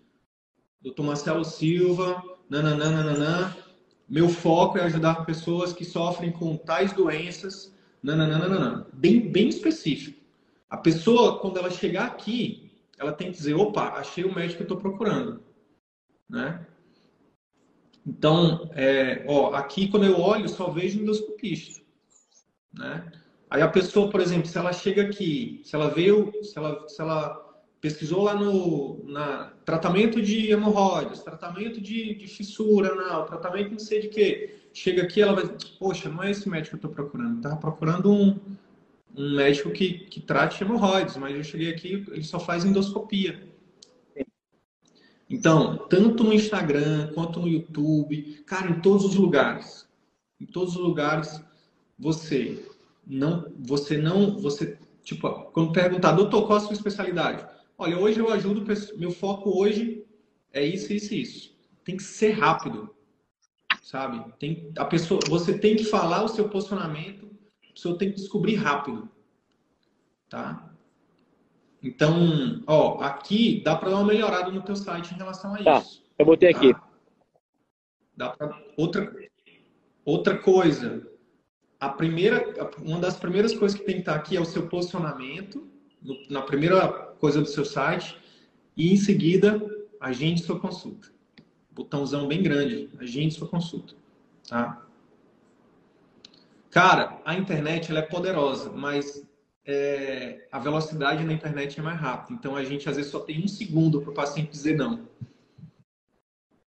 doutor 0.80 1.04
Marcelo 1.04 1.44
Silva, 1.44 2.24
nananana, 2.48 3.58
meu 4.08 4.30
foco 4.30 4.78
é 4.78 4.84
ajudar 4.84 5.26
pessoas 5.26 5.74
que 5.74 5.84
sofrem 5.84 6.32
com 6.32 6.56
tais 6.56 6.94
doenças, 6.94 7.74
nananana, 8.04 8.88
bem, 8.94 9.32
bem 9.32 9.48
específico. 9.50 10.20
A 10.70 10.78
pessoa, 10.78 11.40
quando 11.40 11.58
ela 11.58 11.70
chegar 11.70 12.06
aqui, 12.06 12.72
ela 12.98 13.12
tem 13.12 13.32
que 13.32 13.38
dizer, 13.38 13.54
opa, 13.54 13.94
achei 13.94 14.24
o 14.24 14.34
médico 14.34 14.58
que 14.58 14.72
eu 14.72 14.76
estou 14.76 14.78
procurando, 14.78 15.44
né? 16.30 16.66
Então, 18.06 18.70
é, 18.74 19.24
ó, 19.28 19.54
aqui 19.54 19.88
quando 19.88 20.06
eu 20.06 20.20
olho, 20.20 20.50
só 20.50 20.70
vejo 20.70 21.00
endoscopista. 21.00 21.82
Né? 22.74 23.12
Aí 23.50 23.62
a 23.62 23.68
pessoa, 23.68 24.10
por 24.10 24.22
exemplo, 24.22 24.48
se 24.48 24.58
ela 24.58 24.74
chega 24.74 25.04
aqui, 25.04 25.62
se 25.64 25.76
ela 25.76 25.90
veio, 25.90 26.32
se 26.44 26.58
ela, 26.58 26.88
se 26.88 27.00
ela 27.02 27.51
pesquisou 27.82 28.24
lá 28.24 28.36
no 28.36 29.04
na, 29.06 29.52
tratamento 29.66 30.22
de 30.22 30.52
hemorroidas, 30.52 31.24
tratamento 31.24 31.82
de, 31.82 32.14
de 32.14 32.28
fissura 32.28 32.94
não, 32.94 33.26
tratamento 33.26 33.72
não 33.72 33.80
sei 33.80 34.02
de 34.02 34.08
quê. 34.08 34.60
Chega 34.72 35.02
aqui, 35.02 35.22
ela 35.22 35.34
vai, 35.34 35.58
poxa, 35.80 36.08
não 36.08 36.24
é 36.24 36.32
esse 36.32 36.48
médico 36.48 36.78
que 36.78 36.86
eu 36.86 36.90
estou 36.90 36.92
procurando. 36.92 37.38
Estava 37.38 37.58
procurando 37.58 38.12
um, 38.12 38.40
um 39.18 39.36
médico 39.36 39.72
que, 39.72 40.06
que 40.06 40.22
trate 40.22 40.64
hemorroides, 40.64 41.18
mas 41.18 41.36
eu 41.36 41.44
cheguei 41.44 41.70
aqui, 41.70 42.06
ele 42.12 42.24
só 42.24 42.40
faz 42.40 42.64
endoscopia. 42.64 43.52
Então, 45.30 45.78
tanto 45.90 46.24
no 46.24 46.34
Instagram 46.34 47.12
quanto 47.14 47.40
no 47.40 47.48
YouTube, 47.48 48.44
cara, 48.46 48.70
em 48.70 48.80
todos 48.80 49.06
os 49.06 49.16
lugares. 49.16 49.88
Em 50.40 50.46
todos 50.46 50.76
os 50.76 50.82
lugares, 50.82 51.42
você 51.98 52.64
não, 53.08 53.52
você 53.60 53.98
não, 53.98 54.38
você, 54.40 54.78
tipo, 55.04 55.30
quando 55.52 55.72
perguntar, 55.72 56.12
doutor, 56.14 56.46
qual 56.46 56.58
a 56.58 56.62
sua 56.62 56.74
especialidade? 56.74 57.46
Olha, 57.82 57.98
hoje 57.98 58.20
eu 58.20 58.30
ajudo, 58.30 58.64
meu 58.96 59.10
foco 59.10 59.60
hoje 59.60 60.06
é 60.54 60.64
isso, 60.64 60.94
isso 60.94 61.16
e 61.16 61.22
isso. 61.24 61.58
Tem 61.84 61.98
que 61.98 62.04
ser 62.04 62.30
rápido, 62.30 62.96
sabe? 63.82 64.24
Tem, 64.38 64.72
a 64.78 64.86
pessoa, 64.86 65.20
você 65.28 65.58
tem 65.58 65.76
que 65.76 65.86
falar 65.86 66.24
o 66.24 66.28
seu 66.28 66.48
posicionamento, 66.48 67.28
a 67.68 67.74
pessoa 67.74 67.98
tem 67.98 68.12
que 68.12 68.18
descobrir 68.18 68.54
rápido, 68.54 69.10
tá? 70.30 70.72
Então, 71.82 72.62
ó, 72.68 73.02
aqui 73.02 73.64
dá 73.66 73.76
para 73.76 73.90
dar 73.90 73.96
uma 73.96 74.14
melhorada 74.14 74.52
no 74.52 74.62
teu 74.62 74.76
site 74.76 75.16
em 75.16 75.18
relação 75.18 75.56
a 75.56 75.64
tá, 75.64 75.80
isso. 75.80 76.04
Eu 76.20 76.26
botei 76.28 76.54
tá? 76.54 76.60
aqui. 76.60 76.76
Dá 78.16 78.30
pra... 78.30 78.62
outra 78.78 79.12
outra 80.06 80.38
coisa. 80.38 81.10
A 81.80 81.90
primeira, 81.90 82.46
uma 82.78 83.00
das 83.00 83.18
primeiras 83.18 83.56
coisas 83.56 83.76
que 83.76 83.84
tem 83.84 83.96
que 83.96 84.02
estar 84.02 84.14
aqui 84.14 84.38
é 84.38 84.40
o 84.40 84.46
seu 84.46 84.70
posicionamento 84.70 85.68
no, 86.00 86.16
na 86.30 86.44
primeira 86.44 87.11
coisa 87.22 87.40
do 87.40 87.48
seu 87.48 87.64
site 87.64 88.18
e 88.76 88.92
em 88.92 88.98
seguida 88.98 89.62
agende 90.00 90.42
sua 90.42 90.60
consulta. 90.60 91.08
Botãozão 91.70 92.28
bem 92.28 92.42
grande. 92.42 92.90
Agende 93.00 93.36
sua 93.36 93.48
consulta. 93.48 93.94
Tá? 94.50 94.86
Cara, 96.72 97.22
a 97.24 97.36
internet 97.36 97.92
ela 97.92 98.00
é 98.00 98.02
poderosa, 98.02 98.72
mas 98.72 99.26
é, 99.66 100.48
a 100.52 100.58
velocidade 100.58 101.24
na 101.24 101.32
internet 101.32 101.80
é 101.80 101.84
mais 101.84 102.00
rápida. 102.00 102.34
Então 102.34 102.56
a 102.56 102.64
gente 102.64 102.90
às 102.90 102.96
vezes 102.96 103.12
só 103.12 103.20
tem 103.20 103.44
um 103.44 103.48
segundo 103.48 104.02
para 104.02 104.12
o 104.12 104.14
paciente 104.16 104.50
dizer 104.50 104.76
não. 104.76 105.08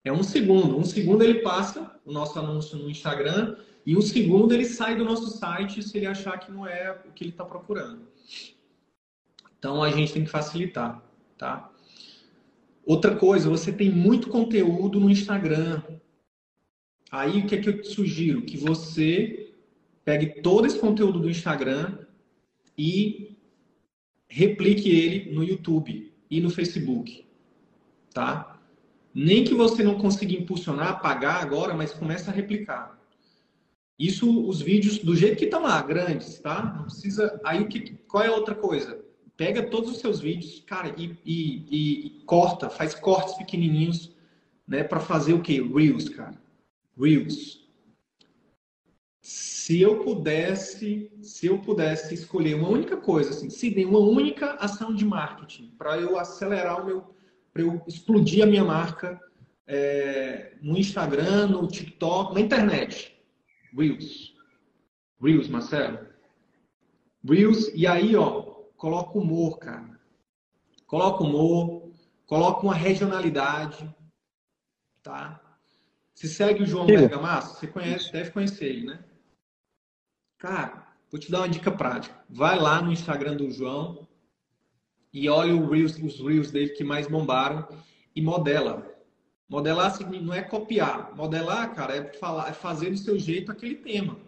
É 0.02 0.10
um 0.10 0.22
segundo. 0.22 0.78
Um 0.78 0.84
segundo 0.84 1.22
ele 1.22 1.40
passa 1.42 2.00
o 2.06 2.12
nosso 2.12 2.38
anúncio 2.38 2.78
no 2.78 2.88
Instagram 2.88 3.56
e 3.84 3.94
um 3.96 4.00
segundo 4.00 4.54
ele 4.54 4.64
sai 4.64 4.96
do 4.96 5.04
nosso 5.04 5.28
site 5.36 5.82
se 5.82 5.96
ele 5.98 6.06
achar 6.06 6.38
que 6.38 6.50
não 6.50 6.66
é 6.66 6.98
o 7.06 7.12
que 7.12 7.24
ele 7.24 7.30
está 7.30 7.44
procurando. 7.44 8.08
Então 9.58 9.82
a 9.82 9.90
gente 9.90 10.12
tem 10.12 10.24
que 10.24 10.30
facilitar, 10.30 11.02
tá? 11.36 11.70
Outra 12.84 13.14
coisa, 13.16 13.50
você 13.50 13.72
tem 13.72 13.90
muito 13.90 14.28
conteúdo 14.28 14.98
no 14.98 15.10
Instagram. 15.10 15.82
Aí 17.10 17.40
o 17.40 17.46
que 17.46 17.54
é 17.54 17.60
que 17.60 17.68
eu 17.68 17.80
te 17.80 17.88
sugiro? 17.88 18.42
Que 18.42 18.56
você 18.56 19.52
pegue 20.04 20.40
todo 20.40 20.66
esse 20.66 20.78
conteúdo 20.78 21.18
do 21.18 21.28
Instagram 21.28 21.98
e 22.76 23.36
replique 24.28 24.88
ele 24.88 25.34
no 25.34 25.42
YouTube 25.42 26.12
e 26.30 26.40
no 26.40 26.50
Facebook, 26.50 27.26
tá? 28.14 28.58
Nem 29.14 29.42
que 29.42 29.54
você 29.54 29.82
não 29.82 29.98
consiga 29.98 30.34
impulsionar, 30.34 31.02
pagar 31.02 31.42
agora, 31.42 31.74
mas 31.74 31.92
começa 31.92 32.30
a 32.30 32.34
replicar. 32.34 32.98
Isso, 33.98 34.46
os 34.46 34.62
vídeos 34.62 34.98
do 34.98 35.16
jeito 35.16 35.36
que 35.36 35.46
estão 35.46 35.62
lá, 35.62 35.82
grandes, 35.82 36.38
tá? 36.38 36.74
Não 36.76 36.84
precisa. 36.84 37.40
Aí 37.44 37.66
que? 37.66 37.98
Qual 38.06 38.22
é 38.22 38.28
a 38.28 38.34
outra 38.34 38.54
coisa? 38.54 39.04
Pega 39.38 39.62
todos 39.62 39.92
os 39.92 39.98
seus 39.98 40.18
vídeos, 40.18 40.64
cara, 40.66 40.92
e, 40.98 41.16
e, 41.24 41.64
e, 41.70 42.06
e 42.06 42.10
corta, 42.26 42.68
faz 42.68 42.92
cortes 42.92 43.34
pequenininhos, 43.34 44.12
né, 44.66 44.82
para 44.82 44.98
fazer 44.98 45.32
o 45.32 45.40
quê? 45.40 45.62
Reels, 45.62 46.08
cara. 46.08 46.36
Reels. 47.00 47.64
Se 49.22 49.80
eu 49.80 50.00
pudesse, 50.00 51.12
se 51.22 51.46
eu 51.46 51.60
pudesse 51.60 52.14
escolher 52.14 52.56
uma 52.56 52.68
única 52.68 52.96
coisa, 52.96 53.30
assim, 53.30 53.48
se 53.48 53.70
tem 53.70 53.84
uma 53.84 54.00
única 54.00 54.54
ação 54.54 54.92
de 54.92 55.04
marketing 55.04 55.72
para 55.78 55.96
eu 55.96 56.18
acelerar 56.18 56.82
o 56.82 56.86
meu, 56.86 57.14
para 57.52 57.62
eu 57.62 57.80
explodir 57.86 58.42
a 58.42 58.46
minha 58.46 58.64
marca 58.64 59.20
é, 59.68 60.54
no 60.60 60.76
Instagram, 60.76 61.46
no 61.46 61.68
TikTok, 61.68 62.34
na 62.34 62.40
internet, 62.40 63.16
Reels. 63.72 64.34
Reels, 65.22 65.46
Marcelo. 65.46 66.08
Reels, 67.24 67.70
e 67.72 67.86
aí, 67.86 68.16
ó, 68.16 68.47
coloca 68.78 69.18
humor, 69.18 69.58
cara. 69.58 70.00
Coloca 70.86 71.22
humor, 71.22 71.92
coloca 72.26 72.62
uma 72.62 72.74
regionalidade, 72.74 73.94
tá? 75.02 75.42
Você 76.14 76.28
segue 76.28 76.62
o 76.62 76.66
João 76.66 76.86
Bergamasco? 76.86 77.58
Você 77.58 77.66
conhece, 77.66 78.10
deve 78.10 78.30
conhecer 78.30 78.64
ele, 78.64 78.86
né? 78.86 79.04
Cara, 80.38 80.86
vou 81.10 81.20
te 81.20 81.30
dar 81.30 81.40
uma 81.40 81.48
dica 81.48 81.70
prática. 81.70 82.24
Vai 82.30 82.58
lá 82.58 82.80
no 82.80 82.92
Instagram 82.92 83.36
do 83.36 83.50
João 83.50 84.08
e 85.12 85.28
olha 85.28 85.54
Reels, 85.68 85.98
os 85.98 86.20
Reels 86.20 86.50
dele 86.50 86.70
que 86.70 86.84
mais 86.84 87.06
bombaram 87.06 87.68
e 88.14 88.22
modela. 88.22 88.96
Modelar 89.48 89.98
não 90.22 90.32
é 90.32 90.42
copiar. 90.42 91.14
Modelar, 91.14 91.74
cara, 91.74 91.96
é, 91.96 92.12
falar, 92.14 92.48
é 92.48 92.52
fazer 92.52 92.90
do 92.90 92.98
seu 92.98 93.18
jeito 93.18 93.50
aquele 93.50 93.76
tema. 93.76 94.18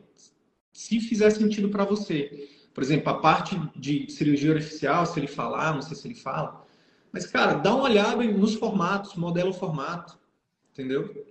Se 0.72 1.00
fizer 1.00 1.30
sentido 1.30 1.68
para 1.68 1.84
você. 1.84 2.59
Por 2.72 2.82
exemplo, 2.82 3.10
a 3.10 3.18
parte 3.18 3.60
de 3.74 4.10
cirurgia 4.10 4.54
artificial, 4.54 5.04
se 5.04 5.18
ele 5.18 5.26
falar, 5.26 5.74
não 5.74 5.82
sei 5.82 5.96
se 5.96 6.06
ele 6.06 6.14
fala. 6.14 6.64
Mas, 7.12 7.26
cara, 7.26 7.54
dá 7.54 7.74
uma 7.74 7.84
olhada 7.84 8.22
nos 8.22 8.54
formatos, 8.54 9.16
modela 9.16 9.50
o 9.50 9.54
formato. 9.54 10.18
Entendeu? 10.72 11.26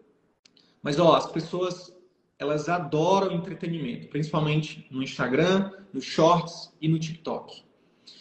Mas, 0.82 0.99
ó, 0.99 1.15
as 1.15 1.32
pessoas, 1.32 1.95
elas 2.38 2.67
adoram 2.67 3.32
entretenimento, 3.32 4.08
principalmente 4.10 4.86
no 4.91 5.02
Instagram, 5.02 5.71
no 5.93 6.02
Shorts 6.02 6.73
e 6.82 6.88
no 6.88 6.99
TikTok. 6.99 7.63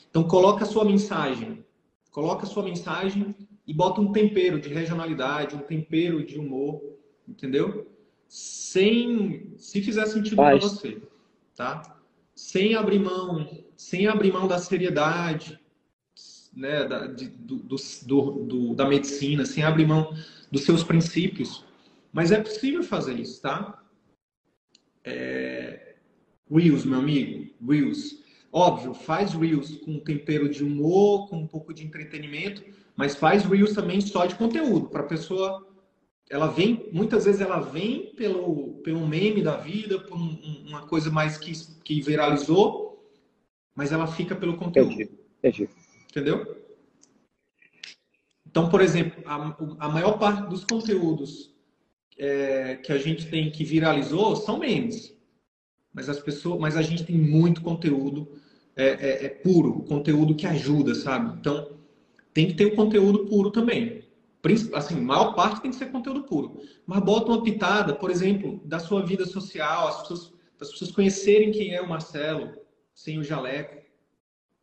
Então, 0.09 0.25
coloca 0.25 0.65
a 0.65 0.67
sua 0.67 0.85
mensagem. 0.85 1.65
Coloca 2.11 2.45
a 2.45 2.49
sua 2.49 2.63
mensagem 2.63 3.35
e 3.67 3.75
bota 3.75 4.01
um 4.01 4.13
tempero 4.13 4.61
de 4.61 4.69
regionalidade, 4.69 5.55
um 5.55 5.61
tempero 5.61 6.25
de 6.25 6.39
humor, 6.39 6.81
entendeu? 7.29 7.91
Sem, 8.27 9.53
se 9.57 9.83
fizer 9.83 10.07
sentido 10.07 10.37
para 10.37 10.59
você, 10.59 11.03
tá? 11.55 11.98
Sem 12.39 12.77
abrir 12.77 13.01
mão, 13.01 13.65
sem 13.77 14.07
abrir 14.07 14.33
mão 14.33 14.47
da 14.47 14.61
seriedade, 14.61 15.59
né, 16.55 16.85
da, 16.85 17.09
de, 17.09 17.27
do, 17.27 17.57
do, 17.57 18.31
do, 18.45 18.75
da 18.77 18.87
medicina, 18.87 19.45
sem 19.45 19.65
abrir 19.65 19.89
mão 19.89 20.15
dos 20.49 20.63
seus 20.63 20.85
princípios. 20.85 21.65
Mas 22.13 22.31
é 22.31 22.41
possível 22.41 22.85
fazer 22.85 23.19
isso, 23.19 23.43
tá? 23.43 23.83
É... 25.03 25.97
Reels, 26.49 26.85
meu 26.85 27.01
amigo, 27.01 27.53
Reels. 27.61 28.23
Óbvio, 28.53 28.95
faz 28.95 29.33
Reels 29.35 29.77
com 29.79 29.99
tempero 29.99 30.49
de 30.49 30.63
humor, 30.63 31.29
com 31.29 31.39
um 31.39 31.47
pouco 31.47 31.75
de 31.75 31.85
entretenimento, 31.85 32.63
mas 32.95 33.17
faz 33.17 33.43
Reels 33.43 33.75
também 33.75 34.01
só 34.01 34.27
de 34.27 34.37
conteúdo, 34.37 34.89
para 34.89 35.01
a 35.01 35.09
pessoa. 35.09 35.67
Ela 36.31 36.49
vem, 36.49 36.89
muitas 36.93 37.25
vezes 37.25 37.41
ela 37.41 37.61
vem 37.61 38.15
pelo, 38.15 38.75
pelo 38.83 39.07
meme 39.07 39.43
da 39.43 39.57
vida, 39.57 39.99
por 39.99 40.17
um, 40.17 40.65
uma 40.67 40.87
coisa 40.87 41.11
mais 41.11 41.39
que, 41.39 41.53
que 41.83 42.01
viralizou, 42.03 43.13
mas 43.75 43.93
ela 43.93 44.07
fica 44.07 44.37
pelo 44.37 44.57
conteúdo. 44.57 44.93
Entendi, 44.93 45.11
entendi. 45.39 45.69
Entendeu? 46.11 46.59
Então, 48.47 48.69
por 48.69 48.81
exemplo, 48.81 49.23
a, 49.27 49.57
a 49.79 49.89
maior 49.89 50.19
parte 50.19 50.49
dos 50.49 50.65
conteúdos 50.65 51.55
é, 52.19 52.77
que 52.77 52.93
a 52.93 52.99
gente 52.99 53.31
tem 53.31 53.51
que 53.51 53.65
viralizou 53.65 54.37
são 54.37 54.59
memes. 54.59 55.17
Mas 55.93 56.09
as 56.09 56.21
pessoas, 56.21 56.61
mas 56.61 56.77
a 56.77 56.83
gente 56.83 57.05
tem 57.05 57.17
muito 57.17 57.63
conteúdo 57.63 58.39
é, 58.77 58.87
é, 58.87 59.25
é 59.27 59.29
puro, 59.29 59.83
conteúdo 59.85 60.35
que 60.35 60.47
ajuda, 60.47 60.95
sabe? 60.95 61.39
Então, 61.39 61.79
tem 62.33 62.47
que 62.49 62.55
ter 62.55 62.67
o 62.67 62.77
conteúdo 62.77 63.27
puro 63.27 63.51
também. 63.51 64.05
Assim, 64.75 65.01
maior 65.01 65.35
parte 65.35 65.61
tem 65.61 65.71
que 65.71 65.77
ser 65.77 65.91
conteúdo 65.91 66.23
puro. 66.23 66.61
Mas 66.87 67.01
bota 67.01 67.33
uma 67.33 67.43
pitada, 67.43 67.95
por 67.95 68.11
exemplo, 68.11 68.61
da 68.65 68.79
sua 68.79 69.05
vida 69.05 69.27
social, 69.27 69.89
as 69.89 70.01
pessoas, 70.03 70.33
as 70.61 70.71
pessoas 70.71 70.93
conhecerem 70.93 71.51
quem 71.51 71.75
é 71.75 71.81
o 71.81 71.89
Marcelo, 71.89 72.53
sem 72.95 73.19
o 73.19 73.25
jaleco. 73.25 73.79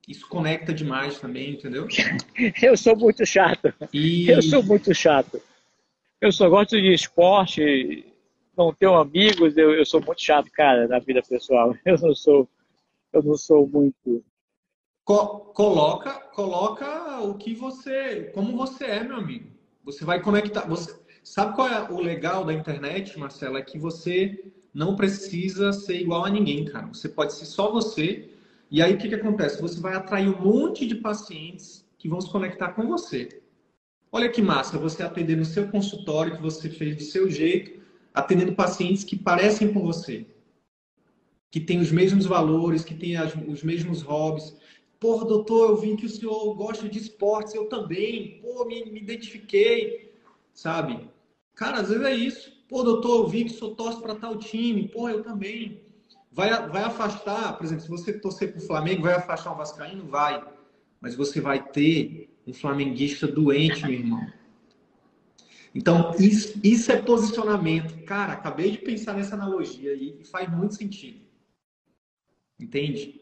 Isso 0.08 0.28
conecta 0.28 0.74
demais 0.74 1.20
também, 1.20 1.52
entendeu? 1.52 1.88
Eu 2.62 2.78
sou 2.78 2.96
muito 2.96 3.26
chato. 3.26 3.74
E... 3.92 4.30
Eu 4.30 4.42
sou 4.42 4.64
muito 4.64 4.94
chato. 4.94 5.42
Eu 6.22 6.32
só 6.32 6.50
gosto 6.50 6.80
de 6.80 6.94
esporte, 6.94 8.06
não 8.58 8.74
tenho 8.74 8.96
amigos, 8.96 9.58
eu, 9.58 9.74
eu 9.74 9.86
sou 9.86 10.02
muito 10.02 10.22
chato, 10.22 10.50
cara, 10.52 10.88
na 10.88 11.00
vida 11.00 11.22
pessoal. 11.22 11.76
Eu 11.86 11.98
não 12.00 12.16
sou, 12.16 12.48
eu 13.12 13.22
não 13.22 13.36
sou 13.36 13.68
muito 13.68 14.24
Co 15.06 15.52
coloca, 15.54 16.14
coloca 16.34 17.20
o 17.22 17.36
que 17.36 17.54
você, 17.54 18.32
como 18.34 18.58
você 18.58 18.86
é, 18.86 19.04
meu 19.04 19.18
amigo. 19.18 19.55
Você 19.86 20.04
vai 20.04 20.20
conectar. 20.20 20.68
Você 20.68 20.96
sabe 21.24 21.56
qual 21.56 21.68
é 21.68 21.92
o 21.92 22.02
legal 22.02 22.44
da 22.44 22.52
internet, 22.52 23.18
Marcelo? 23.20 23.58
É 23.58 23.62
que 23.62 23.78
você 23.78 24.52
não 24.74 24.96
precisa 24.96 25.72
ser 25.72 26.02
igual 26.02 26.26
a 26.26 26.30
ninguém, 26.30 26.66
cara. 26.66 26.88
Você 26.88 27.08
pode 27.08 27.34
ser 27.34 27.46
só 27.46 27.72
você. 27.72 28.30
E 28.72 28.82
aí 28.82 28.96
o 28.96 28.98
que, 28.98 29.08
que 29.08 29.16
acontece? 29.16 29.62
Você 29.62 29.80
vai 29.80 29.94
atrair 29.94 30.28
um 30.28 30.42
monte 30.42 30.88
de 30.88 30.96
pacientes 30.96 31.88
que 32.00 32.10
vão 32.10 32.20
se 32.20 32.32
conectar 32.32 32.70
com 32.70 32.88
você. 32.88 33.42
Olha 34.12 34.30
que 34.30 34.42
massa, 34.42 34.78
você 34.78 35.04
atender 35.04 35.38
no 35.38 35.46
seu 35.46 35.68
consultório 35.68 36.36
que 36.36 36.42
você 36.42 36.70
fez 36.70 36.96
do 36.96 37.04
seu 37.04 37.30
jeito, 37.30 37.80
atendendo 38.14 38.56
pacientes 38.56 39.04
que 39.04 39.16
parecem 39.16 39.72
com 39.72 39.82
você, 39.82 40.26
que 41.52 41.60
têm 41.60 41.80
os 41.80 41.92
mesmos 41.92 42.26
valores, 42.26 42.84
que 42.84 42.96
têm 42.96 43.18
as, 43.18 43.34
os 43.48 43.62
mesmos 43.62 44.02
hobbies. 44.02 44.56
Porra, 45.00 45.26
doutor, 45.26 45.70
eu 45.70 45.78
vi 45.78 45.96
que 45.96 46.06
o 46.06 46.10
senhor 46.10 46.54
gosta 46.56 46.88
de 46.88 47.00
esportes, 47.00 47.54
eu 47.54 47.68
também. 47.68 48.40
Pô, 48.42 48.66
me, 48.66 48.86
me 48.86 49.00
identifiquei, 49.00 50.14
sabe? 50.54 51.10
Cara, 51.54 51.82
às 51.82 51.90
vezes 51.90 52.06
é 52.06 52.14
isso. 52.14 52.64
Pô, 52.68 52.84
doutor, 52.84 53.24
eu 53.24 53.28
vi 53.28 53.46
que 53.46 53.52
o 53.52 53.54
senhor 53.54 53.76
torce 53.76 54.02
para 54.02 54.16
tal 54.16 54.38
time. 54.38 54.88
Pô, 54.88 55.10
eu 55.10 55.24
também. 55.24 55.82
Vai, 56.32 56.50
vai 56.70 56.84
afastar, 56.84 57.58
por 57.58 57.66
exemplo, 57.66 57.84
se 57.84 57.90
você 57.90 58.14
torcer 58.14 58.52
para 58.52 58.62
o 58.62 58.66
Flamengo, 58.66 59.04
vai 59.04 59.14
afastar 59.14 59.54
o 59.54 59.58
Vascaíno? 59.58 60.08
Vai. 60.08 60.44
Mas 61.00 61.16
você 61.16 61.40
vai 61.40 61.64
ter 61.64 62.30
um 62.46 62.54
flamenguista 62.54 63.28
doente, 63.28 63.84
meu 63.84 63.94
irmão. 63.94 64.28
Então, 65.74 66.16
isso, 66.18 66.60
isso 66.64 66.92
é 66.92 67.02
posicionamento. 67.02 68.04
Cara, 68.06 68.34
acabei 68.34 68.72
de 68.72 68.78
pensar 68.78 69.14
nessa 69.14 69.36
analogia 69.36 69.92
aí 69.92 70.18
e 70.20 70.26
faz 70.26 70.50
muito 70.50 70.76
sentido. 70.76 71.20
Entende? 72.58 73.22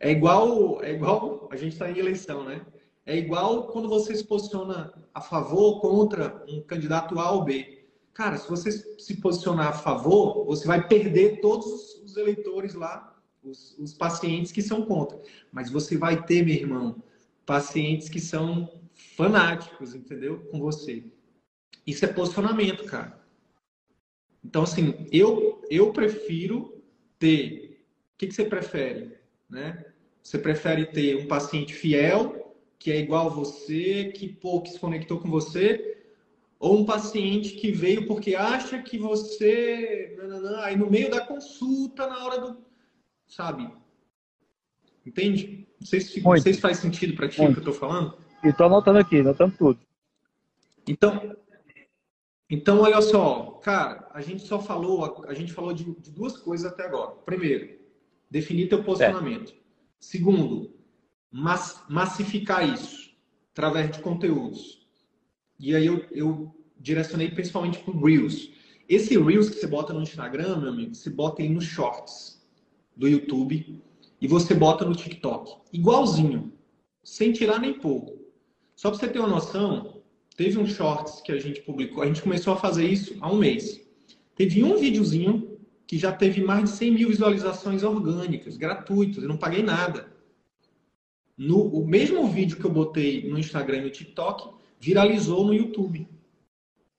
É 0.00 0.10
igual, 0.10 0.82
é 0.82 0.92
igual, 0.92 1.46
a 1.52 1.56
gente 1.56 1.74
está 1.74 1.90
em 1.90 1.98
eleição, 1.98 2.42
né? 2.42 2.64
É 3.04 3.16
igual 3.18 3.68
quando 3.68 3.86
você 3.86 4.16
se 4.16 4.24
posiciona 4.24 4.92
a 5.12 5.20
favor 5.20 5.60
ou 5.60 5.80
contra 5.80 6.42
um 6.48 6.62
candidato 6.62 7.18
A 7.20 7.30
ou 7.32 7.44
B. 7.44 7.84
Cara, 8.14 8.38
se 8.38 8.48
você 8.48 8.72
se 8.72 9.20
posicionar 9.20 9.68
a 9.68 9.72
favor, 9.72 10.46
você 10.46 10.66
vai 10.66 10.88
perder 10.88 11.40
todos 11.40 11.96
os 12.02 12.16
eleitores 12.16 12.74
lá, 12.74 13.14
os, 13.42 13.78
os 13.78 13.92
pacientes 13.92 14.52
que 14.52 14.62
são 14.62 14.86
contra. 14.86 15.20
Mas 15.52 15.70
você 15.70 15.98
vai 15.98 16.24
ter, 16.24 16.44
meu 16.44 16.54
irmão, 16.54 17.02
pacientes 17.44 18.08
que 18.08 18.20
são 18.20 18.80
fanáticos, 19.16 19.94
entendeu? 19.94 20.40
Com 20.50 20.60
você. 20.60 21.04
Isso 21.86 22.06
é 22.06 22.08
posicionamento, 22.08 22.84
cara. 22.84 23.20
Então, 24.42 24.62
assim, 24.62 25.06
eu, 25.12 25.62
eu 25.68 25.92
prefiro 25.92 26.82
ter. 27.18 27.84
O 28.14 28.18
que, 28.18 28.26
que 28.28 28.34
você 28.34 28.44
prefere? 28.44 29.18
Né? 29.48 29.89
Você 30.30 30.38
prefere 30.38 30.86
ter 30.86 31.16
um 31.16 31.26
paciente 31.26 31.74
fiel, 31.74 32.54
que 32.78 32.92
é 32.92 33.00
igual 33.00 33.26
a 33.26 33.30
você, 33.30 34.12
que, 34.14 34.28
que 34.28 34.70
se 34.70 34.78
conectou 34.78 35.18
com 35.18 35.28
você, 35.28 36.04
ou 36.56 36.78
um 36.78 36.84
paciente 36.84 37.56
que 37.56 37.72
veio 37.72 38.06
porque 38.06 38.36
acha 38.36 38.80
que 38.80 38.96
você. 38.96 40.16
Aí 40.62 40.76
no 40.76 40.88
meio 40.88 41.10
da 41.10 41.20
consulta, 41.20 42.06
na 42.06 42.24
hora 42.24 42.40
do. 42.42 42.64
Sabe? 43.26 43.72
Entende? 45.04 45.66
Não 45.80 45.86
sei 45.88 46.00
se, 46.00 46.20
não 46.20 46.36
sei 46.36 46.54
se 46.54 46.60
faz 46.60 46.78
sentido 46.78 47.16
para 47.16 47.28
ti 47.28 47.40
o 47.40 47.46
que 47.48 47.54
eu 47.54 47.58
estou 47.58 47.74
falando. 47.74 48.16
E 48.44 48.50
estou 48.50 48.66
anotando 48.66 49.00
aqui, 49.00 49.18
anotando 49.18 49.56
tudo. 49.58 49.80
Então, 50.86 51.36
então, 52.48 52.82
olha 52.82 53.02
só, 53.02 53.58
cara, 53.64 54.08
a 54.14 54.20
gente 54.20 54.46
só 54.46 54.60
falou, 54.60 55.24
a 55.26 55.34
gente 55.34 55.52
falou 55.52 55.72
de, 55.72 55.92
de 55.96 56.12
duas 56.12 56.36
coisas 56.36 56.70
até 56.70 56.84
agora. 56.84 57.16
Primeiro, 57.26 57.80
definir 58.30 58.68
teu 58.68 58.84
posicionamento. 58.84 59.54
É. 59.56 59.59
Segundo, 60.00 60.74
mass, 61.30 61.84
massificar 61.88 62.68
isso 62.68 63.10
através 63.52 63.90
de 63.92 64.00
conteúdos. 64.00 64.86
E 65.58 65.74
aí 65.76 65.86
eu, 65.86 66.04
eu 66.10 66.54
direcionei 66.78 67.30
principalmente 67.30 67.78
para 67.78 67.94
o 67.94 68.04
Reels. 68.04 68.50
Esse 68.88 69.16
Reels 69.16 69.50
que 69.50 69.56
você 69.56 69.66
bota 69.66 69.92
no 69.92 70.02
Instagram, 70.02 70.58
meu 70.58 70.70
amigo, 70.70 70.94
você 70.94 71.10
bota 71.10 71.42
ele 71.42 71.54
nos 71.54 71.64
Shorts 71.64 72.44
do 72.96 73.06
YouTube 73.06 73.80
e 74.20 74.26
você 74.26 74.54
bota 74.54 74.84
no 74.84 74.96
TikTok. 74.96 75.60
Igualzinho, 75.72 76.52
sem 77.04 77.32
tirar 77.32 77.60
nem 77.60 77.74
pôr. 77.74 78.18
Só 78.74 78.90
para 78.90 78.98
você 78.98 79.08
ter 79.08 79.18
uma 79.18 79.28
noção, 79.28 80.00
Teve 80.40 80.58
um 80.58 80.66
shorts 80.66 81.20
que 81.20 81.32
a 81.32 81.38
gente 81.38 81.60
publicou, 81.60 82.02
a 82.02 82.06
gente 82.06 82.22
começou 82.22 82.54
a 82.54 82.56
fazer 82.56 82.86
isso 82.86 83.14
há 83.20 83.30
um 83.30 83.36
mês. 83.36 83.78
Teve 84.34 84.64
um 84.64 84.78
videozinho 84.78 85.49
que 85.90 85.98
já 85.98 86.12
teve 86.12 86.40
mais 86.40 86.62
de 86.62 86.70
100 86.70 86.90
mil 86.92 87.08
visualizações 87.08 87.82
orgânicas, 87.82 88.56
gratuitas, 88.56 89.24
eu 89.24 89.28
não 89.28 89.36
paguei 89.36 89.60
nada. 89.60 90.06
No, 91.36 91.66
o 91.66 91.84
mesmo 91.84 92.28
vídeo 92.28 92.58
que 92.58 92.64
eu 92.64 92.70
botei 92.70 93.28
no 93.28 93.36
Instagram 93.36 93.78
e 93.78 93.80
no 93.80 93.90
TikTok 93.90 94.54
viralizou 94.78 95.44
no 95.44 95.52
YouTube. 95.52 96.08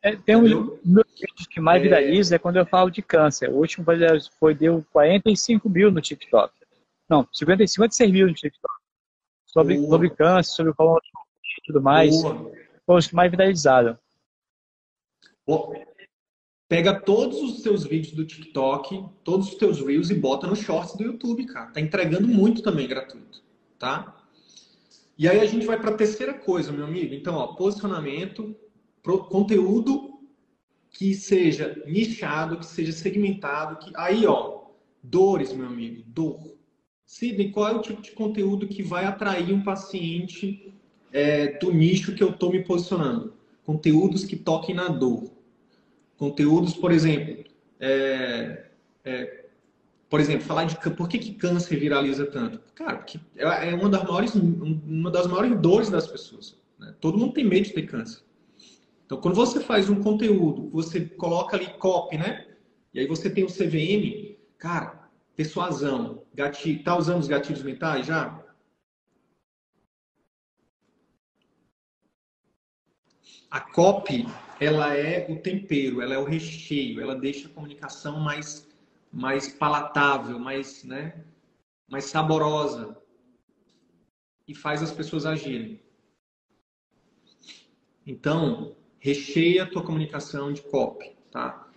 É, 0.02 0.18
tem 0.18 0.36
um 0.36 0.42
dos 0.84 1.06
vídeos 1.18 1.48
que 1.50 1.62
mais 1.62 1.80
é... 1.80 1.84
viraliza 1.84 2.36
é 2.36 2.38
quando 2.38 2.58
eu 2.58 2.66
falo 2.66 2.90
de 2.90 3.02
câncer. 3.02 3.50
O 3.50 3.60
último 3.60 3.86
foi, 3.86 3.96
foi 4.38 4.54
deu 4.54 4.86
45 4.92 5.70
mil 5.70 5.90
no 5.90 6.02
TikTok. 6.02 6.54
Não, 7.10 7.26
55, 7.32 7.94
56 7.94 8.12
mil 8.12 8.28
no 8.28 8.34
TikTok. 8.34 8.76
Sobre, 9.46 9.88
sobre 9.88 10.10
câncer, 10.10 10.52
sobre 10.52 10.74
o 10.78 10.98
e 10.98 11.62
tudo 11.66 11.82
mais. 11.82 12.12
Boa 12.22 12.52
foram 12.86 13.00
os 13.00 13.08
que 13.08 13.16
mais 13.16 13.32
viralizaram. 13.32 13.98
Pega 16.72 16.98
todos 16.98 17.42
os 17.42 17.62
seus 17.62 17.84
vídeos 17.84 18.14
do 18.14 18.24
TikTok, 18.24 19.04
todos 19.26 19.50
os 19.50 19.56
teus 19.56 19.86
Reels 19.86 20.10
e 20.10 20.16
bota 20.16 20.48
no 20.48 20.56
Shorts 20.56 20.96
do 20.96 21.04
YouTube, 21.04 21.46
cara. 21.46 21.70
Tá 21.70 21.82
entregando 21.82 22.30
muito 22.30 22.64
também 22.64 22.88
gratuito, 22.88 23.44
tá? 23.78 24.24
E 25.18 25.28
aí 25.28 25.42
a 25.42 25.46
gente 25.46 25.66
vai 25.66 25.78
para 25.78 25.90
a 25.90 25.98
terceira 25.98 26.34
coisa, 26.34 26.72
meu 26.72 26.86
amigo. 26.86 27.14
Então, 27.14 27.36
ó, 27.36 27.48
posicionamento, 27.48 28.56
conteúdo 29.04 30.18
que 30.90 31.14
seja 31.14 31.84
nichado, 31.86 32.60
que 32.60 32.66
seja 32.66 32.94
segmentado, 32.94 33.76
que 33.76 33.92
aí, 33.94 34.26
ó, 34.26 34.62
dores, 35.04 35.52
meu 35.52 35.68
amigo, 35.68 36.04
dor. 36.08 36.56
Sidney, 37.06 37.52
qual 37.52 37.68
é 37.68 37.72
o 37.74 37.82
tipo 37.82 38.02
de 38.02 38.12
conteúdo 38.12 38.66
que 38.66 38.82
vai 38.82 39.04
atrair 39.04 39.52
um 39.52 39.62
paciente 39.62 40.74
é, 41.12 41.48
do 41.60 41.70
nicho 41.70 42.16
que 42.16 42.24
eu 42.24 42.30
estou 42.30 42.50
me 42.50 42.64
posicionando. 42.64 43.34
Conteúdos 43.66 44.24
que 44.24 44.38
toquem 44.38 44.74
na 44.74 44.88
dor. 44.88 45.31
Conteúdos, 46.22 46.76
por 46.76 46.92
exemplo, 46.92 47.44
é, 47.80 48.66
é, 49.04 49.46
por 50.08 50.20
exemplo, 50.20 50.46
falar 50.46 50.66
de 50.66 50.78
por 50.92 51.10
que, 51.10 51.18
que 51.18 51.34
câncer 51.34 51.80
viraliza 51.80 52.28
tanto? 52.28 52.60
Cara, 52.76 52.98
porque 52.98 53.20
é, 53.36 53.72
é 53.72 53.74
uma 53.74 53.90
das 53.90 54.04
maiores, 54.04 54.36
uma 54.36 55.10
das 55.10 55.26
maiores 55.26 55.60
dores 55.60 55.90
das 55.90 56.06
pessoas. 56.06 56.62
Né? 56.78 56.94
Todo 57.02 57.18
mundo 57.18 57.34
tem 57.34 57.44
medo 57.44 57.66
de 57.66 57.74
ter 57.74 57.88
câncer. 57.88 58.22
Então, 59.04 59.20
quando 59.20 59.34
você 59.34 59.60
faz 59.62 59.90
um 59.90 59.96
conteúdo, 59.96 60.70
você 60.70 61.02
coloca 61.02 61.58
ali 61.58 61.74
copy, 61.80 62.20
né? 62.20 62.46
E 62.94 63.00
aí 63.00 63.08
você 63.08 63.28
tem 63.28 63.44
o 63.44 63.48
CVM, 63.48 64.38
cara, 64.60 65.10
persuasão, 65.36 66.22
gatilho, 66.36 66.84
tá 66.84 66.96
usando 66.96 67.22
os 67.22 67.28
gatilhos 67.28 67.64
mentais 67.64 68.06
já? 68.06 68.41
A 73.52 73.60
copy, 73.60 74.26
ela 74.62 74.96
é 74.96 75.30
o 75.30 75.38
tempero, 75.42 76.02
ela 76.02 76.14
é 76.14 76.18
o 76.18 76.24
recheio, 76.24 77.02
ela 77.02 77.14
deixa 77.14 77.50
a 77.50 77.52
comunicação 77.52 78.18
mais, 78.18 78.70
mais 79.12 79.50
palatável, 79.50 80.40
mais, 80.40 80.86
né, 80.86 81.26
mais 81.90 82.06
saborosa 82.06 82.98
e 84.48 84.56
faz 84.56 84.82
as 84.82 84.92
pessoas 84.92 85.26
agirem. 85.26 85.82
Então, 88.08 88.74
recheia 89.00 89.64
a 89.64 89.70
tua 89.70 89.84
comunicação 89.84 90.54
de 90.54 90.62
copy, 90.62 91.16
tá? 91.30 91.68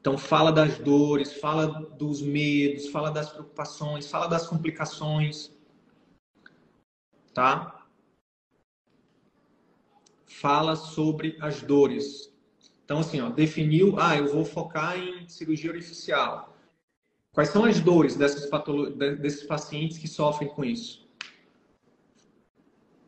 Então, 0.00 0.18
fala 0.18 0.52
das 0.52 0.78
dores, 0.78 1.32
fala 1.34 1.66
dos 1.92 2.20
medos, 2.20 2.88
fala 2.88 3.10
das 3.10 3.30
preocupações, 3.30 4.10
fala 4.10 4.26
das 4.26 4.46
complicações, 4.46 5.50
tá? 7.32 7.83
Fala 10.44 10.76
sobre 10.76 11.38
as 11.40 11.62
dores. 11.62 12.30
Então, 12.84 12.98
assim, 12.98 13.18
ó, 13.18 13.30
definiu, 13.30 13.98
ah, 13.98 14.14
eu 14.14 14.30
vou 14.30 14.44
focar 14.44 14.98
em 14.98 15.26
cirurgia 15.26 15.70
orificial. 15.70 16.54
Quais 17.32 17.48
são 17.48 17.64
as 17.64 17.80
dores 17.80 18.14
dessas 18.14 18.50
desses 19.18 19.44
pacientes 19.44 19.96
que 19.96 20.06
sofrem 20.06 20.50
com 20.50 20.62
isso? 20.62 21.08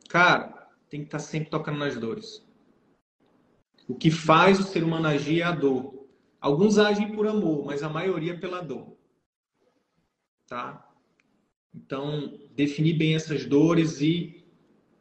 Cara, 0.08 0.70
tem 0.88 1.00
que 1.00 1.08
estar 1.08 1.18
tá 1.18 1.24
sempre 1.24 1.50
tocando 1.50 1.78
nas 1.78 1.94
dores. 1.94 2.42
O 3.86 3.94
que 3.94 4.10
faz 4.10 4.58
o 4.58 4.62
ser 4.62 4.82
humano 4.82 5.06
agir 5.06 5.42
é 5.42 5.44
a 5.44 5.52
dor. 5.52 6.06
Alguns 6.40 6.78
agem 6.78 7.12
por 7.12 7.26
amor, 7.26 7.66
mas 7.66 7.82
a 7.82 7.88
maioria 7.90 8.40
pela 8.40 8.62
dor. 8.62 8.96
Tá? 10.46 10.90
Então, 11.74 12.40
definir 12.52 12.94
bem 12.94 13.14
essas 13.14 13.44
dores 13.44 14.00
e 14.00 14.42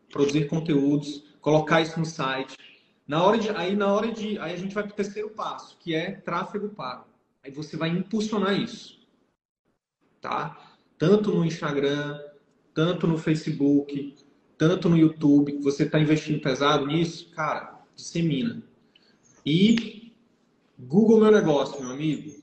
produzir 0.09 0.49
conteúdos 0.49 1.24
colocar 1.45 1.79
isso 1.79 1.99
no 1.99 2.05
site. 2.07 2.57
Na 3.07 3.23
hora 3.23 3.37
de, 3.37 3.51
aí 3.51 3.75
na 3.75 3.93
hora 3.93 4.11
de, 4.11 4.39
aí 4.39 4.51
a 4.51 4.57
gente 4.57 4.73
vai 4.73 4.83
para 4.83 4.93
o 4.93 4.95
terceiro 4.95 5.29
passo, 5.29 5.77
que 5.77 5.93
é 5.93 6.11
tráfego 6.11 6.69
pago. 6.69 7.05
Aí 7.43 7.51
você 7.51 7.77
vai 7.77 7.89
impulsionar 7.89 8.59
isso, 8.59 8.99
tá? 10.19 10.75
Tanto 10.97 11.31
no 11.31 11.45
Instagram, 11.45 12.19
tanto 12.73 13.05
no 13.05 13.15
Facebook, 13.15 14.15
tanto 14.57 14.89
no 14.89 14.97
YouTube. 14.97 15.59
Você 15.61 15.83
está 15.83 15.99
investindo 15.99 16.41
pesado 16.41 16.87
nisso, 16.87 17.29
cara, 17.29 17.79
dissemina. 17.95 18.63
E 19.45 20.15
Google 20.79 21.19
Meu 21.19 21.31
Negócio, 21.31 21.79
meu 21.79 21.91
amigo. 21.91 22.41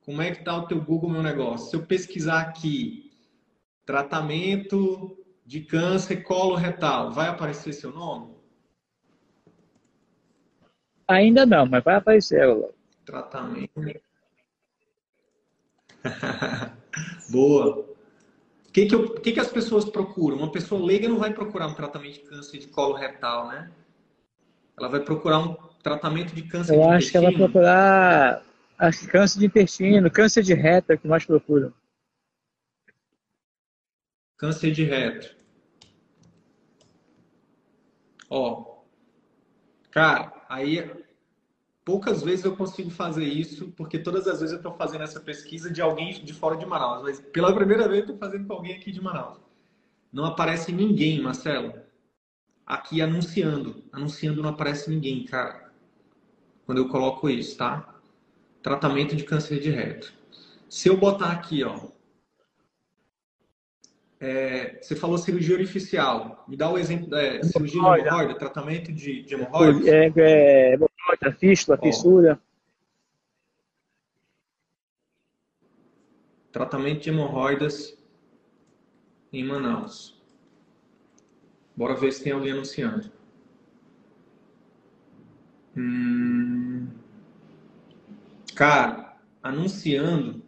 Como 0.00 0.22
é 0.22 0.34
que 0.34 0.42
tá 0.42 0.56
o 0.56 0.66
teu 0.66 0.80
Google 0.80 1.10
Meu 1.10 1.22
Negócio? 1.22 1.68
Se 1.68 1.76
eu 1.76 1.84
pesquisar 1.84 2.40
aqui 2.40 3.12
tratamento 3.84 5.17
de 5.48 5.62
câncer 5.62 6.22
coloretal, 6.24 7.10
vai 7.10 7.26
aparecer 7.26 7.72
seu 7.72 7.90
nome? 7.90 8.36
Ainda 11.08 11.46
não, 11.46 11.64
mas 11.64 11.82
vai 11.82 11.94
aparecer. 11.94 12.46
Tratamento. 13.06 13.72
Boa. 17.32 17.78
O 17.78 17.96
que, 18.70 18.84
que, 18.84 18.94
eu, 18.94 19.14
que, 19.14 19.32
que 19.32 19.40
as 19.40 19.50
pessoas 19.50 19.86
procuram? 19.86 20.36
Uma 20.36 20.52
pessoa 20.52 20.84
leiga 20.84 21.08
não 21.08 21.18
vai 21.18 21.32
procurar 21.32 21.66
um 21.66 21.74
tratamento 21.74 22.12
de 22.12 22.20
câncer 22.20 22.58
de 22.58 22.66
colo 22.68 22.94
retal, 22.94 23.48
né? 23.48 23.72
Ela 24.78 24.90
vai 24.90 25.00
procurar 25.00 25.38
um 25.38 25.54
tratamento 25.82 26.34
de 26.34 26.42
câncer 26.42 26.74
eu 26.74 26.80
de 26.80 26.84
intestino. 26.84 26.92
Eu 26.92 26.98
acho 26.98 27.10
que 27.10 27.16
ela 27.16 27.30
vai 27.30 27.38
procurar 27.38 28.44
câncer 29.10 29.38
de 29.38 29.46
intestino, 29.46 30.10
câncer 30.10 30.42
de 30.42 30.52
reto, 30.52 30.92
é 30.92 30.94
o 30.96 30.98
que 30.98 31.08
mais 31.08 31.24
procuram. 31.24 31.72
Câncer 34.36 34.72
de 34.72 34.84
reto. 34.84 35.37
Ó, 38.28 38.82
cara, 39.90 40.32
aí 40.48 40.90
poucas 41.84 42.22
vezes 42.22 42.44
eu 42.44 42.54
consigo 42.54 42.90
fazer 42.90 43.24
isso, 43.24 43.72
porque 43.76 43.98
todas 43.98 44.28
as 44.28 44.40
vezes 44.40 44.52
eu 44.52 44.58
estou 44.58 44.74
fazendo 44.74 45.04
essa 45.04 45.20
pesquisa 45.20 45.70
de 45.70 45.80
alguém 45.80 46.22
de 46.22 46.34
fora 46.34 46.56
de 46.56 46.66
Manaus, 46.66 47.02
mas 47.02 47.18
pela 47.18 47.54
primeira 47.54 47.88
vez 47.88 48.00
eu 48.00 48.14
estou 48.14 48.18
fazendo 48.18 48.46
com 48.46 48.52
alguém 48.52 48.74
aqui 48.74 48.92
de 48.92 49.00
Manaus. 49.00 49.38
Não 50.12 50.24
aparece 50.24 50.72
ninguém, 50.72 51.20
Marcelo, 51.20 51.72
aqui 52.66 53.00
anunciando. 53.00 53.82
Anunciando 53.90 54.42
não 54.42 54.50
aparece 54.50 54.90
ninguém, 54.90 55.24
cara. 55.24 55.72
Quando 56.66 56.78
eu 56.78 56.88
coloco 56.88 57.30
isso, 57.30 57.56
tá? 57.56 57.94
Tratamento 58.62 59.16
de 59.16 59.24
câncer 59.24 59.58
de 59.60 59.70
reto. 59.70 60.12
Se 60.68 60.88
eu 60.88 60.96
botar 60.98 61.32
aqui, 61.32 61.64
ó, 61.64 61.88
é, 64.20 64.80
você 64.82 64.96
falou 64.96 65.16
cirurgia 65.16 65.54
orificial. 65.54 66.44
Me 66.48 66.56
dá 66.56 66.70
o 66.70 66.78
exemplo 66.78 67.08
da 67.08 67.22
é, 67.22 67.42
cirurgia 67.42 67.80
de 67.80 67.86
hemorroida, 67.86 68.34
tratamento 68.34 68.92
de, 68.92 69.22
de 69.22 69.34
hemorroida. 69.34 69.88
É, 69.88 70.12
é, 70.16 70.74
hemorroida, 70.74 71.32
fístula, 71.38 71.78
fissura. 71.78 72.40
Tratamento 76.50 77.02
de 77.02 77.10
hemorroidas 77.10 77.96
em 79.32 79.44
Manaus. 79.44 80.20
Bora 81.76 81.94
ver 81.94 82.12
se 82.12 82.24
tem 82.24 82.32
alguém 82.32 82.52
anunciando. 82.52 83.12
Hum... 85.76 86.88
Cara, 88.56 89.16
anunciando 89.40 90.42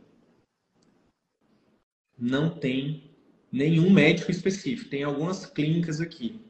não 2.19 2.51
tem 2.51 3.10
nenhum 3.53 3.91
médico 3.91 4.31
específico. 4.31 4.91
Tem 4.91 5.03
algumas 5.03 5.47
clínicas 5.47 6.01
aqui. 6.01 6.41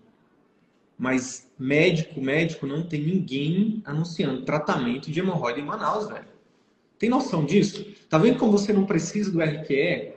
Mas 0.98 1.50
médico, 1.58 2.20
médico, 2.20 2.66
não 2.66 2.86
tem 2.86 3.02
ninguém 3.02 3.82
anunciando 3.84 4.44
tratamento 4.44 5.10
de 5.10 5.20
hemorroida 5.20 5.58
em 5.58 5.64
Manaus, 5.64 6.08
velho. 6.08 6.28
Tem 6.98 7.08
noção 7.08 7.46
disso? 7.46 7.86
Tá 8.10 8.18
vendo 8.18 8.38
como 8.38 8.52
você 8.52 8.72
não 8.72 8.84
precisa 8.84 9.30
do 9.32 9.40
RQE? 9.40 10.12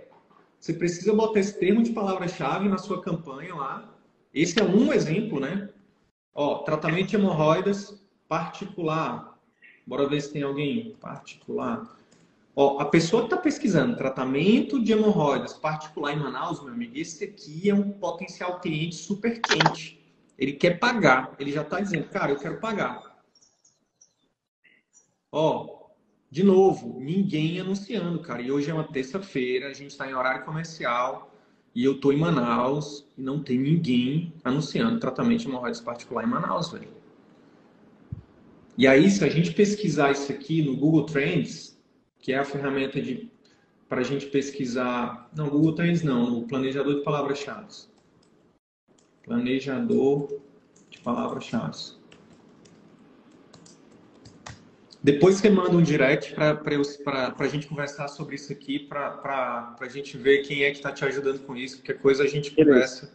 Você 0.59 0.73
precisa 0.73 1.13
botar 1.13 1.39
esse 1.39 1.57
termo 1.57 1.81
de 1.81 1.91
palavra-chave 1.91 2.67
na 2.67 2.77
sua 2.77 3.01
campanha 3.01 3.55
lá. 3.55 3.97
Esse 4.33 4.59
é 4.59 4.63
um 4.63 4.91
exemplo, 4.91 5.39
né? 5.39 5.69
Ó, 6.35 6.59
tratamento 6.59 7.09
de 7.09 7.15
hemorroidas 7.15 8.01
particular. 8.27 9.39
Bora 9.85 10.07
ver 10.07 10.21
se 10.21 10.33
tem 10.33 10.41
alguém 10.41 10.95
particular. 10.99 11.97
Ó, 12.55 12.79
a 12.79 12.85
pessoa 12.85 13.23
que 13.23 13.27
está 13.27 13.37
pesquisando 13.37 13.97
tratamento 13.97 14.81
de 14.81 14.91
hemorroidas 14.91 15.53
particular 15.53 16.13
em 16.13 16.19
Manaus, 16.19 16.63
meu 16.63 16.73
amigo, 16.73 16.95
esse 16.95 17.23
aqui 17.23 17.69
é 17.69 17.73
um 17.73 17.89
potencial 17.91 18.59
cliente 18.59 18.95
super 18.95 19.41
quente. 19.41 19.99
Ele 20.37 20.53
quer 20.53 20.77
pagar. 20.77 21.33
Ele 21.39 21.51
já 21.51 21.63
está 21.63 21.79
dizendo, 21.79 22.07
cara, 22.09 22.31
eu 22.31 22.37
quero 22.37 22.59
pagar. 22.59 23.01
Ó, 25.31 25.87
de 26.29 26.43
novo, 26.43 26.99
ninguém 26.99 27.59
anunciando, 27.59 28.19
cara. 28.19 28.41
E 28.41 28.51
hoje 28.51 28.69
é 28.69 28.73
uma 28.73 28.83
terça-feira, 28.83 29.67
a 29.67 29.73
gente 29.73 29.91
está 29.91 30.09
em 30.09 30.13
horário 30.13 30.45
comercial 30.45 31.31
e 31.73 31.83
eu 31.83 31.93
estou 31.93 32.13
em 32.13 32.17
Manaus 32.17 33.03
e 33.17 33.21
não 33.21 33.41
tem 33.41 33.57
ninguém 33.57 34.31
anunciando 34.43 34.99
tratamento 34.99 35.41
de 35.41 35.47
hemorroidas 35.47 35.81
particular 35.81 36.23
em 36.23 36.27
Manaus, 36.27 36.71
velho. 36.71 36.93
E 38.77 38.87
aí, 38.87 39.09
se 39.09 39.23
a 39.23 39.29
gente 39.29 39.53
pesquisar 39.53 40.11
isso 40.11 40.31
aqui 40.31 40.61
no 40.63 40.75
Google 40.75 41.05
Trends, 41.05 41.72
que 42.23 42.31
é 42.31 42.37
a 42.39 42.45
ferramenta 42.45 43.01
de 43.01 43.29
para 43.89 43.99
a 43.99 44.03
gente 44.03 44.25
pesquisar. 44.27 45.29
Não, 45.35 45.49
Google 45.49 45.75
Trends 45.75 46.01
não, 46.01 46.39
o 46.39 46.47
planejador 46.47 46.95
de 46.95 47.03
palavras-chave. 47.03 47.67
Planejador 49.23 50.39
de 50.89 50.99
palavras-chave. 50.99 52.01
Depois 55.03 55.35
você 55.35 55.49
manda 55.49 55.75
um 55.75 55.83
direct 55.83 56.33
para 56.33 57.35
a 57.37 57.47
gente 57.47 57.67
conversar 57.67 58.07
sobre 58.07 58.35
isso 58.35 58.53
aqui, 58.53 58.79
para 58.79 59.75
a 59.77 59.89
gente 59.89 60.17
ver 60.17 60.43
quem 60.43 60.63
é 60.63 60.71
que 60.71 60.77
está 60.77 60.93
te 60.93 61.03
ajudando 61.03 61.45
com 61.45 61.57
isso. 61.57 61.79
Qualquer 61.79 61.99
coisa 61.99 62.23
a 62.23 62.27
gente 62.27 62.51
conversa 62.51 63.13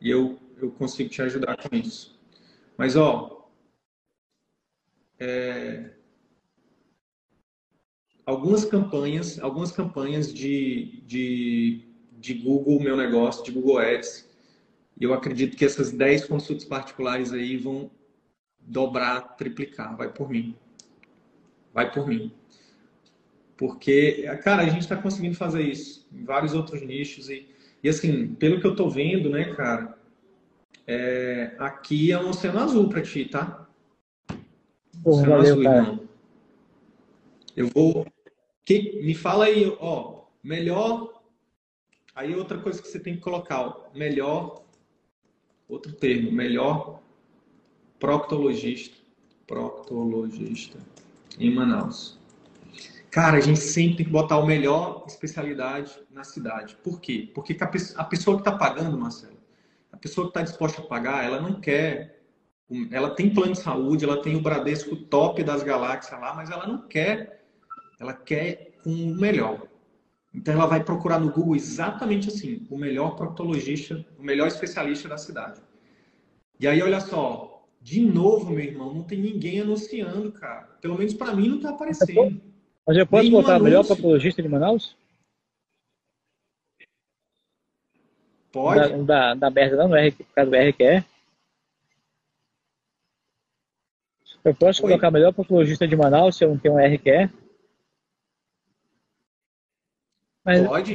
e 0.00 0.08
eu, 0.08 0.38
eu 0.62 0.70
consigo 0.70 1.10
te 1.10 1.20
ajudar 1.20 1.56
com 1.56 1.74
isso. 1.74 2.16
Mas, 2.78 2.94
ó, 2.94 3.50
é, 5.18 5.90
algumas 8.26 8.64
campanhas, 8.64 9.38
algumas 9.38 9.70
campanhas 9.70 10.34
de, 10.34 11.00
de, 11.06 11.82
de 12.18 12.34
Google 12.34 12.80
Meu 12.80 12.96
Negócio, 12.96 13.44
de 13.44 13.52
Google 13.52 13.78
Ads. 13.78 14.28
E 15.00 15.04
eu 15.04 15.14
acredito 15.14 15.56
que 15.56 15.64
essas 15.64 15.92
10 15.92 16.26
consultas 16.26 16.64
particulares 16.64 17.32
aí 17.32 17.56
vão 17.56 17.90
dobrar, 18.58 19.36
triplicar. 19.36 19.96
Vai 19.96 20.12
por 20.12 20.28
mim. 20.28 20.56
Vai 21.72 21.92
por 21.92 22.08
mim. 22.08 22.32
Porque, 23.56 24.22
cara, 24.42 24.62
a 24.62 24.68
gente 24.68 24.82
está 24.82 24.96
conseguindo 24.96 25.36
fazer 25.36 25.62
isso 25.62 26.06
em 26.12 26.24
vários 26.24 26.52
outros 26.52 26.82
nichos. 26.82 27.30
E, 27.30 27.48
e 27.82 27.88
assim, 27.88 28.34
pelo 28.34 28.60
que 28.60 28.66
eu 28.66 28.72
estou 28.72 28.90
vendo, 28.90 29.30
né, 29.30 29.54
cara, 29.54 29.96
é, 30.86 31.54
aqui 31.58 32.10
é 32.10 32.18
um 32.18 32.30
oceano 32.30 32.58
azul 32.58 32.88
para 32.88 33.02
ti, 33.02 33.24
tá? 33.26 33.68
Oceano 35.04 35.30
valeu, 35.30 35.52
azul, 35.52 35.62
cara. 35.62 35.76
irmão. 35.76 36.08
Eu 37.56 37.68
vou, 37.68 38.06
que, 38.66 39.00
me 39.02 39.14
fala 39.14 39.44
aí, 39.46 39.74
ó, 39.80 40.24
melhor. 40.42 41.22
Aí 42.14 42.34
outra 42.34 42.58
coisa 42.58 42.82
que 42.82 42.88
você 42.88 42.98
tem 42.98 43.14
que 43.14 43.20
colocar, 43.22 43.60
ó, 43.60 43.88
melhor, 43.94 44.64
outro 45.68 45.92
termo, 45.92 46.32
melhor 46.32 47.00
proctologista, 47.98 48.96
proctologista 49.46 50.78
em 51.38 51.54
Manaus. 51.54 52.18
Cara, 53.10 53.38
a 53.38 53.40
gente 53.40 53.60
sempre 53.60 53.98
tem 53.98 54.06
que 54.06 54.12
botar 54.12 54.36
o 54.38 54.46
melhor 54.46 55.04
especialidade 55.06 55.98
na 56.10 56.24
cidade. 56.24 56.76
Por 56.82 57.00
quê? 57.00 57.30
Porque 57.34 57.56
a 57.60 58.04
pessoa 58.04 58.36
que 58.36 58.40
está 58.40 58.52
pagando, 58.52 58.98
Marcelo, 58.98 59.38
a 59.92 59.96
pessoa 59.96 60.26
que 60.26 60.30
está 60.30 60.42
disposta 60.42 60.82
a 60.82 60.84
pagar, 60.84 61.24
ela 61.24 61.40
não 61.40 61.60
quer. 61.60 62.20
Ela 62.90 63.10
tem 63.10 63.32
plano 63.32 63.52
de 63.52 63.60
saúde, 63.60 64.04
ela 64.04 64.20
tem 64.20 64.34
o 64.34 64.42
Bradesco 64.42 64.96
top 64.96 65.42
das 65.44 65.62
galáxias 65.62 66.20
lá, 66.20 66.34
mas 66.34 66.50
ela 66.50 66.66
não 66.66 66.88
quer 66.88 67.45
ela 67.98 68.12
quer 68.12 68.72
com 68.82 68.90
o 68.90 69.14
melhor. 69.14 69.66
Então 70.34 70.52
ela 70.52 70.66
vai 70.66 70.84
procurar 70.84 71.18
no 71.18 71.32
Google 71.32 71.56
exatamente 71.56 72.28
assim, 72.28 72.66
o 72.70 72.76
melhor 72.76 73.16
proctologista, 73.16 74.04
o 74.18 74.22
melhor 74.22 74.48
especialista 74.48 75.08
da 75.08 75.16
cidade. 75.16 75.60
E 76.60 76.68
aí 76.68 76.82
olha 76.82 77.00
só, 77.00 77.66
de 77.80 78.00
novo, 78.00 78.50
meu 78.50 78.64
irmão, 78.64 78.92
não 78.92 79.02
tem 79.02 79.18
ninguém 79.20 79.60
anunciando, 79.60 80.32
cara. 80.32 80.76
Pelo 80.80 80.98
menos 80.98 81.14
para 81.14 81.34
mim 81.34 81.48
não 81.48 81.60
tá 81.60 81.70
aparecendo. 81.70 82.40
Mas 82.86 82.96
eu 82.96 83.06
posso 83.06 83.24
Nenhum 83.24 83.40
botar 83.40 83.58
o 83.58 83.62
melhor 83.62 83.84
proctologista 83.84 84.42
de 84.42 84.48
Manaus? 84.48 84.96
Pode. 88.52 89.04
Da, 89.04 89.04
da, 89.04 89.34
da 89.34 89.50
Berta 89.50 89.76
não, 89.76 89.94
R, 89.94 90.12
por 90.12 90.26
causa 90.34 90.50
do 90.50 90.56
RQE. 90.56 91.04
Eu 94.44 94.54
posso 94.54 94.82
Oi? 94.82 94.88
colocar 94.90 95.10
melhor 95.10 95.32
proctologista 95.32 95.88
de 95.88 95.96
Manaus 95.96 96.36
se 96.36 96.44
eu 96.44 96.50
não 96.50 96.58
tenho 96.58 96.74
um 96.74 96.78
RQE? 96.78 97.45
Mas 100.46 100.64
pode. 100.64 100.94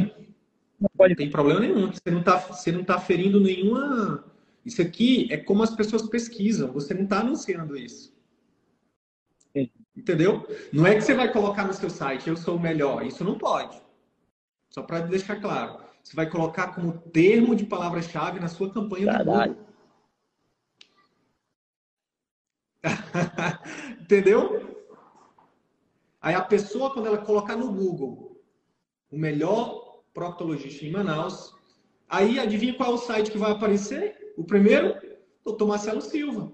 Não 0.80 0.90
pode. 0.96 1.10
Não 1.12 1.18
tem 1.18 1.30
problema 1.30 1.60
nenhum. 1.60 1.92
Você 1.92 2.10
não 2.10 2.22
está 2.22 2.38
você 2.38 2.72
não 2.72 2.86
tá 2.86 2.98
ferindo 2.98 3.38
nenhuma. 3.38 4.24
Isso 4.66 4.82
aqui 4.82 5.28
é 5.30 5.36
como 5.36 5.62
as 5.62 5.76
pessoas 5.76 6.04
pesquisam. 6.04 6.72
Você 6.72 6.94
não 6.94 7.04
está 7.04 7.20
anunciando 7.20 7.76
isso. 7.76 8.16
Sim. 9.52 9.70
Entendeu? 9.96 10.48
Não 10.72 10.88
é 10.88 10.96
que 10.96 11.02
você 11.02 11.14
vai 11.14 11.34
colocar 11.34 11.68
no 11.68 11.74
seu 11.74 11.90
site, 11.90 12.30
eu 12.30 12.38
sou 12.38 12.56
o 12.56 12.60
melhor. 12.60 13.06
Isso 13.06 13.26
não 13.26 13.38
pode. 13.38 13.82
Só 14.70 14.82
para 14.82 15.02
deixar 15.02 15.42
claro. 15.42 15.84
Você 16.02 16.16
vai 16.16 16.30
colocar 16.30 16.74
como 16.74 16.98
termo 17.12 17.54
de 17.54 17.66
palavra-chave 17.66 18.40
na 18.40 18.48
sua 18.48 18.72
campanha 18.72 19.08
Caralho. 19.08 19.54
do 19.54 19.58
Google. 19.58 19.72
Entendeu? 24.02 24.88
Aí 26.22 26.34
a 26.34 26.42
pessoa, 26.42 26.94
quando 26.94 27.08
ela 27.08 27.18
colocar 27.18 27.58
no 27.58 27.72
Google 27.72 28.31
o 29.12 29.18
melhor 29.18 30.02
proctologista 30.14 30.86
em 30.86 30.92
Manaus. 30.92 31.54
Aí 32.10 32.40
adivinha 32.40 32.74
qual 32.74 32.92
é 32.92 32.96
o 32.96 32.98
site 32.98 33.32
que 33.32 33.38
vai 33.38 33.52
aparecer? 33.52 34.34
O 34.38 34.44
primeiro, 34.44 34.96
doutor 35.44 35.68
Marcelo 35.68 36.02
Silva. 36.02 36.52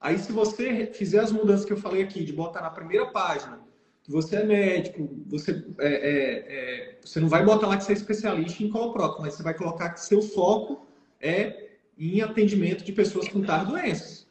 Aí 0.00 0.18
se 0.18 0.32
você 0.32 0.86
fizer 0.92 1.20
as 1.20 1.30
mudanças 1.30 1.64
que 1.64 1.72
eu 1.72 1.76
falei 1.76 2.02
aqui, 2.02 2.24
de 2.24 2.32
botar 2.32 2.60
na 2.60 2.70
primeira 2.70 3.06
página, 3.06 3.60
que 4.02 4.10
você 4.10 4.36
é 4.36 4.44
médico, 4.44 5.08
você, 5.26 5.64
é, 5.78 5.88
é, 5.88 6.90
é, 6.90 6.98
você 7.00 7.20
não 7.20 7.28
vai 7.28 7.44
botar 7.44 7.68
lá 7.68 7.76
que 7.76 7.84
você 7.84 7.92
é 7.92 7.94
especialista 7.94 8.62
em 8.62 8.68
coloprocto, 8.68 9.22
mas 9.22 9.34
você 9.34 9.44
vai 9.44 9.54
colocar 9.54 9.90
que 9.90 10.00
seu 10.00 10.20
foco 10.20 10.84
é 11.20 11.70
em 11.96 12.20
atendimento 12.20 12.82
de 12.82 12.92
pessoas 12.92 13.28
com 13.28 13.42
tais 13.42 13.66
doenças. 13.66 14.26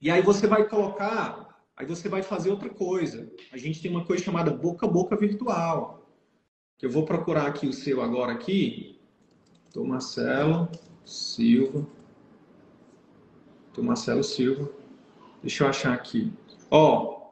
E 0.00 0.10
aí 0.10 0.20
você 0.22 0.46
vai 0.48 0.68
colocar 0.68 1.53
Aí 1.76 1.86
você 1.86 2.08
vai 2.08 2.22
fazer 2.22 2.50
outra 2.50 2.68
coisa. 2.68 3.30
A 3.52 3.56
gente 3.56 3.82
tem 3.82 3.90
uma 3.90 4.04
coisa 4.04 4.22
chamada 4.22 4.50
boca 4.50 4.86
a 4.86 4.88
boca 4.88 5.16
virtual. 5.16 6.08
Que 6.78 6.86
eu 6.86 6.90
vou 6.90 7.04
procurar 7.04 7.46
aqui 7.46 7.66
o 7.66 7.72
seu 7.72 8.00
agora 8.00 8.32
aqui. 8.32 9.00
Tô 9.72 9.84
Marcelo 9.84 10.68
Silva. 11.04 11.86
Tô 13.72 13.82
Marcelo 13.82 14.22
Silva. 14.22 14.70
Deixa 15.42 15.64
eu 15.64 15.68
achar 15.68 15.92
aqui. 15.92 16.32
Ó, 16.70 17.30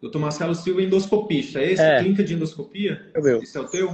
doutor 0.00 0.18
Marcelo 0.18 0.54
Silva 0.54 0.82
endoscopista. 0.82 1.60
É 1.60 1.72
esse? 1.72 1.82
É. 1.82 2.00
Clínica 2.00 2.24
de 2.24 2.34
endoscopia? 2.34 3.10
É 3.14 3.20
meu. 3.20 3.42
Esse 3.42 3.56
é 3.56 3.60
o 3.60 3.68
teu? 3.68 3.88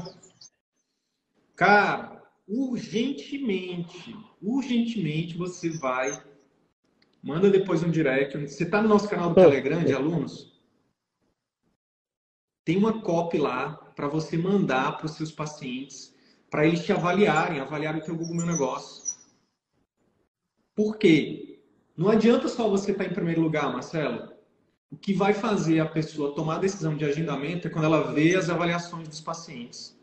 Cara, 1.54 2.22
urgentemente, 2.48 4.16
urgentemente 4.42 5.36
você 5.36 5.70
vai 5.70 6.20
Manda 7.22 7.50
depois 7.50 7.82
um 7.82 7.90
direct. 7.90 8.36
Você 8.38 8.64
está 8.64 8.80
no 8.80 8.88
nosso 8.88 9.08
canal 9.08 9.30
do 9.30 9.34
Telegram 9.34 9.82
de 9.84 9.92
alunos? 9.92 10.58
Tem 12.64 12.76
uma 12.76 13.00
copy 13.00 13.38
lá 13.38 13.70
para 13.96 14.08
você 14.08 14.36
mandar 14.36 14.96
para 14.96 15.06
os 15.06 15.12
seus 15.12 15.32
pacientes 15.32 16.14
para 16.50 16.66
eles 16.66 16.84
te 16.84 16.92
avaliarem, 16.92 17.60
avaliarem 17.60 18.00
o 18.00 18.04
teu 18.04 18.16
Google 18.16 18.36
Meu 18.36 18.46
Negócio. 18.46 19.16
Por 20.74 20.96
quê? 20.96 21.60
Não 21.96 22.08
adianta 22.08 22.48
só 22.48 22.68
você 22.68 22.92
estar 22.92 23.04
tá 23.04 23.10
em 23.10 23.14
primeiro 23.14 23.40
lugar, 23.40 23.72
Marcelo. 23.72 24.32
O 24.90 24.96
que 24.96 25.12
vai 25.12 25.34
fazer 25.34 25.80
a 25.80 25.86
pessoa 25.86 26.34
tomar 26.34 26.56
a 26.56 26.60
decisão 26.60 26.96
de 26.96 27.04
agendamento 27.04 27.66
é 27.66 27.70
quando 27.70 27.84
ela 27.84 28.12
vê 28.12 28.36
as 28.36 28.48
avaliações 28.48 29.08
dos 29.08 29.20
pacientes. 29.20 29.98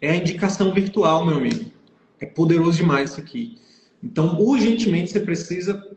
É 0.00 0.10
a 0.10 0.16
indicação 0.16 0.72
virtual, 0.72 1.24
meu 1.24 1.38
amigo. 1.38 1.72
É 2.20 2.26
poderoso 2.26 2.76
demais 2.76 3.10
isso 3.10 3.20
aqui. 3.20 3.58
Então, 4.02 4.38
urgentemente, 4.40 5.10
você 5.10 5.20
precisa 5.20 5.96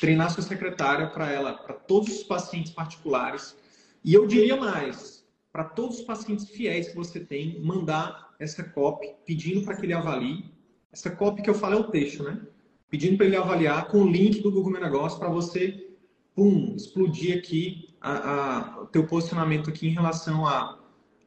treinar 0.00 0.30
sua 0.30 0.42
secretária 0.42 1.08
para 1.08 1.30
ela, 1.30 1.54
para 1.54 1.74
todos 1.74 2.18
os 2.18 2.22
pacientes 2.22 2.72
particulares. 2.72 3.56
E 4.04 4.14
eu 4.14 4.26
diria 4.26 4.56
mais, 4.56 5.24
para 5.52 5.64
todos 5.64 5.98
os 5.98 6.04
pacientes 6.04 6.48
fiéis 6.48 6.88
que 6.88 6.96
você 6.96 7.20
tem, 7.20 7.60
mandar 7.62 8.34
essa 8.38 8.62
copy 8.62 9.14
pedindo 9.24 9.62
para 9.62 9.76
que 9.76 9.86
ele 9.86 9.92
avalie. 9.92 10.44
Essa 10.92 11.10
copy 11.10 11.42
que 11.42 11.50
eu 11.50 11.54
falo 11.54 11.74
é 11.74 11.80
o 11.80 11.90
texto, 11.90 12.22
né? 12.22 12.40
Pedindo 12.88 13.16
para 13.16 13.26
ele 13.26 13.36
avaliar 13.36 13.88
com 13.88 14.02
o 14.02 14.10
link 14.10 14.40
do 14.42 14.50
Google 14.50 14.72
Meu 14.72 14.80
Negócio 14.80 15.18
para 15.18 15.28
você 15.28 15.86
pum, 16.34 16.74
explodir 16.76 17.38
aqui 17.38 17.96
a, 18.00 18.12
a, 18.12 18.82
o 18.82 18.86
teu 18.86 19.06
posicionamento 19.06 19.70
aqui 19.70 19.88
em 19.88 19.92
relação 19.92 20.46
a, 20.46 20.78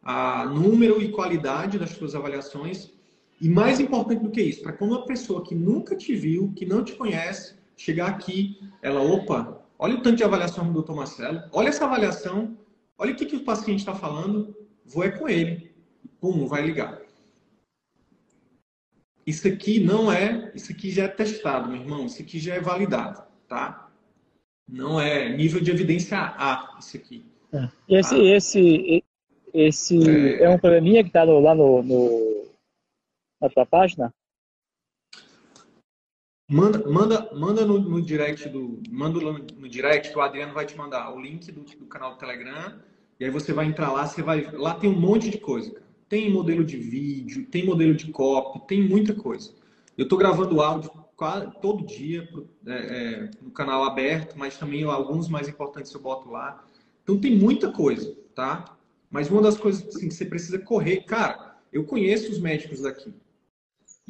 a 0.04 0.46
número 0.46 1.02
e 1.02 1.12
qualidade 1.12 1.80
das 1.80 1.90
suas 1.92 2.14
avaliações. 2.16 2.94
E 3.42 3.48
mais 3.48 3.80
importante 3.80 4.22
do 4.22 4.30
que 4.30 4.42
isso, 4.42 4.62
para 4.62 4.74
quando 4.74 4.92
uma 4.92 5.06
pessoa 5.06 5.44
que 5.44 5.56
nunca 5.56 5.96
te 5.96 6.14
viu, 6.14 6.52
que 6.56 6.66
não 6.66 6.84
te 6.84 6.94
conhece, 6.94 7.56
chegar 7.78 8.08
aqui, 8.08 8.60
ela, 8.82 9.02
opa, 9.02 9.62
olha 9.78 9.96
o 9.96 10.02
tanto 10.02 10.18
de 10.18 10.24
avaliação 10.24 10.72
do 10.72 10.82
Dr. 10.82 10.94
Marcelo, 10.94 11.44
olha 11.54 11.70
essa 11.70 11.86
avaliação, 11.86 12.58
olha 12.98 13.14
o 13.14 13.16
que, 13.16 13.26
que 13.26 13.38
o 13.38 13.44
paciente 13.44 13.80
está 13.80 13.96
falando, 13.96 14.54
vou 14.86 15.04
é 15.04 15.12
com 15.12 15.30
ele. 15.30 15.72
Pum, 16.20 16.46
vai 16.48 16.62
ligar. 16.64 17.00
Isso 19.26 19.48
aqui 19.48 19.80
não 19.80 20.12
é, 20.12 20.52
isso 20.54 20.72
aqui 20.72 20.92
já 20.92 21.04
é 21.04 21.08
testado, 21.08 21.70
meu 21.70 21.80
irmão, 21.80 22.06
isso 22.08 22.22
aqui 22.22 22.40
já 22.40 22.56
é 22.56 22.60
validado, 22.60 23.24
tá? 23.48 23.90
Não 24.68 25.00
é 25.00 25.30
nível 25.30 25.62
de 25.62 25.72
evidência 25.72 26.18
A, 26.18 26.78
isso 26.80 26.98
aqui. 26.98 27.26
É. 27.54 27.70
Esse, 27.88 28.16
ah. 28.16 28.36
esse, 28.36 29.04
esse 29.54 30.10
é, 30.10 30.44
é 30.44 30.50
um 30.50 30.58
probleminha 30.58 31.04
que 31.04 31.10
está 31.10 31.24
lá 31.24 31.56
no, 31.56 31.82
no, 31.84 32.49
na 33.40 33.50
sua 33.50 33.66
página? 33.66 34.14
Manda, 36.52 36.90
manda, 36.90 37.30
manda 37.36 37.66
no, 37.66 37.80
no, 37.80 38.02
direct 38.02 38.50
do, 38.50 38.82
manda 38.90 39.20
no, 39.20 39.34
no, 39.34 39.70
direct 39.70 40.10
que 40.10 40.18
o 40.18 40.22
Adriano 40.22 40.52
vai 40.52 40.66
te 40.66 40.76
mandar 40.76 41.14
o 41.14 41.22
link 41.22 41.52
do, 41.52 41.62
do, 41.62 41.86
canal 41.86 42.14
do 42.14 42.18
Telegram 42.18 42.80
e 43.20 43.26
aí 43.26 43.30
você 43.30 43.54
vai 43.54 43.68
entrar 43.68 43.92
lá, 43.92 44.08
você 44.08 44.24
vai, 44.24 44.50
lá 44.52 44.74
tem 44.74 44.90
um 44.90 45.00
monte 45.00 45.30
de 45.30 45.38
coisa, 45.38 45.72
cara. 45.72 45.90
Tem 46.08 46.32
modelo 46.32 46.66
de 46.66 46.76
vídeo, 46.76 47.46
tem 47.46 47.64
modelo 47.64 47.94
de 47.94 48.12
copy, 48.12 48.66
tem 48.68 48.82
muita 48.82 49.14
coisa. 49.14 49.54
Eu 49.96 50.04
estou 50.06 50.18
gravando 50.18 50.60
áudio 50.60 50.90
quase, 51.16 51.52
todo 51.62 51.86
dia 51.86 52.28
é, 52.66 52.74
é, 52.74 53.32
no 53.44 53.52
canal 53.52 53.84
aberto, 53.84 54.36
mas 54.36 54.58
também 54.58 54.84
alguns 54.86 55.30
mais 55.30 55.48
importantes 55.48 55.94
eu 55.94 56.02
boto 56.02 56.32
lá. 56.32 56.66
Então 57.04 57.20
tem 57.20 57.36
muita 57.36 57.72
coisa, 57.72 58.18
tá? 58.34 58.76
Mas 59.12 59.30
uma 59.30 59.42
das 59.42 59.56
coisas 59.56 59.88
assim, 59.88 60.08
que 60.08 60.16
você 60.16 60.26
precisa 60.26 60.58
correr, 60.58 61.04
cara, 61.04 61.58
eu 61.72 61.84
conheço 61.84 62.32
os 62.32 62.40
médicos 62.40 62.82
daqui. 62.82 63.14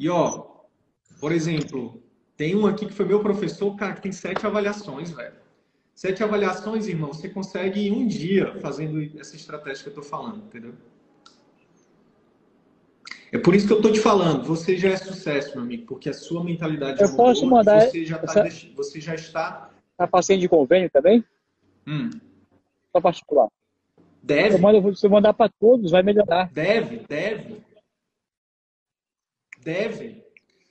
E 0.00 0.08
ó, 0.08 0.46
por 1.20 1.30
exemplo, 1.30 2.02
tem 2.34 2.56
um 2.56 2.66
aqui 2.66 2.86
que 2.86 2.94
foi 2.94 3.04
meu 3.04 3.20
professor, 3.20 3.76
cara, 3.76 3.92
que 3.92 4.00
tem 4.00 4.10
sete 4.10 4.46
avaliações, 4.46 5.10
velho. 5.10 5.34
Sete 5.94 6.24
avaliações, 6.24 6.88
irmão, 6.88 7.12
você 7.12 7.28
consegue 7.28 7.86
em 7.86 7.92
um 7.92 8.06
dia 8.06 8.58
fazendo 8.62 8.98
essa 9.20 9.36
estratégia 9.36 9.82
que 9.84 9.90
eu 9.90 9.94
tô 9.94 10.02
falando, 10.02 10.38
entendeu? 10.38 10.72
É 13.30 13.36
por 13.36 13.54
isso 13.54 13.66
que 13.66 13.74
eu 13.74 13.76
estou 13.76 13.92
te 13.92 14.00
falando, 14.00 14.42
você 14.42 14.74
já 14.74 14.88
é 14.88 14.96
sucesso, 14.96 15.52
meu 15.52 15.64
amigo, 15.64 15.84
porque 15.84 16.08
a 16.08 16.14
sua 16.14 16.42
mentalidade 16.42 17.02
eu 17.02 17.10
mudou, 17.10 17.26
posso 17.26 17.46
mandar 17.46 17.82
você 17.82 18.02
já, 18.04 18.18
tá 18.18 18.46
essa... 18.46 18.68
você 18.74 19.00
já 19.02 19.14
está... 19.14 19.70
Está 19.92 20.06
paciente 20.06 20.40
de 20.40 20.48
convênio 20.48 20.88
também? 20.90 21.22
Hum. 21.86 22.08
Só 22.90 23.02
particular. 23.02 23.48
Deve. 24.22 24.54
Eu 24.54 24.58
mando, 24.58 24.96
se 24.96 25.06
eu 25.06 25.10
mandar 25.10 25.34
para 25.34 25.52
todos, 25.60 25.90
vai 25.90 26.02
melhorar. 26.02 26.50
Deve, 26.50 27.04
deve. 27.06 27.69
Deve. 29.62 30.24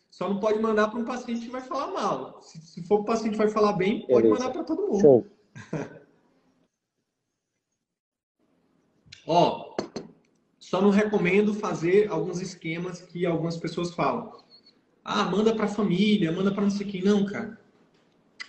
Só 0.10 0.28
não 0.28 0.40
pode 0.40 0.60
mandar 0.60 0.90
para 0.90 1.00
um 1.00 1.06
paciente 1.06 1.46
que 1.46 1.52
vai 1.52 1.62
falar 1.62 1.88
mal. 1.92 2.42
Se, 2.42 2.60
se 2.60 2.84
for 2.84 3.02
o 3.02 3.06
paciente 3.06 3.32
que 3.32 3.38
vai 3.38 3.50
falar 3.50 3.74
bem, 3.74 4.06
pode 4.08 4.24
Beleza. 4.24 4.34
mandar 4.34 4.52
para 4.52 4.64
todo 4.64 4.88
mundo. 4.88 5.02
Show. 5.02 5.28
Ó, 9.26 9.76
só 10.58 10.82
não 10.82 10.90
recomendo 10.90 11.54
fazer 11.54 12.10
alguns 12.10 12.42
esquemas 12.42 13.00
que 13.02 13.26
algumas 13.26 13.58
pessoas 13.58 13.94
falam. 13.94 14.38
Ah, 15.04 15.26
manda 15.26 15.56
para 15.56 15.66
a 15.66 15.70
família, 15.70 16.32
manda 16.32 16.52
para 16.52 16.64
não 16.64 16.72
sei 16.72 16.88
quem. 16.88 17.04
Não, 17.04 17.26
cara. 17.26 17.60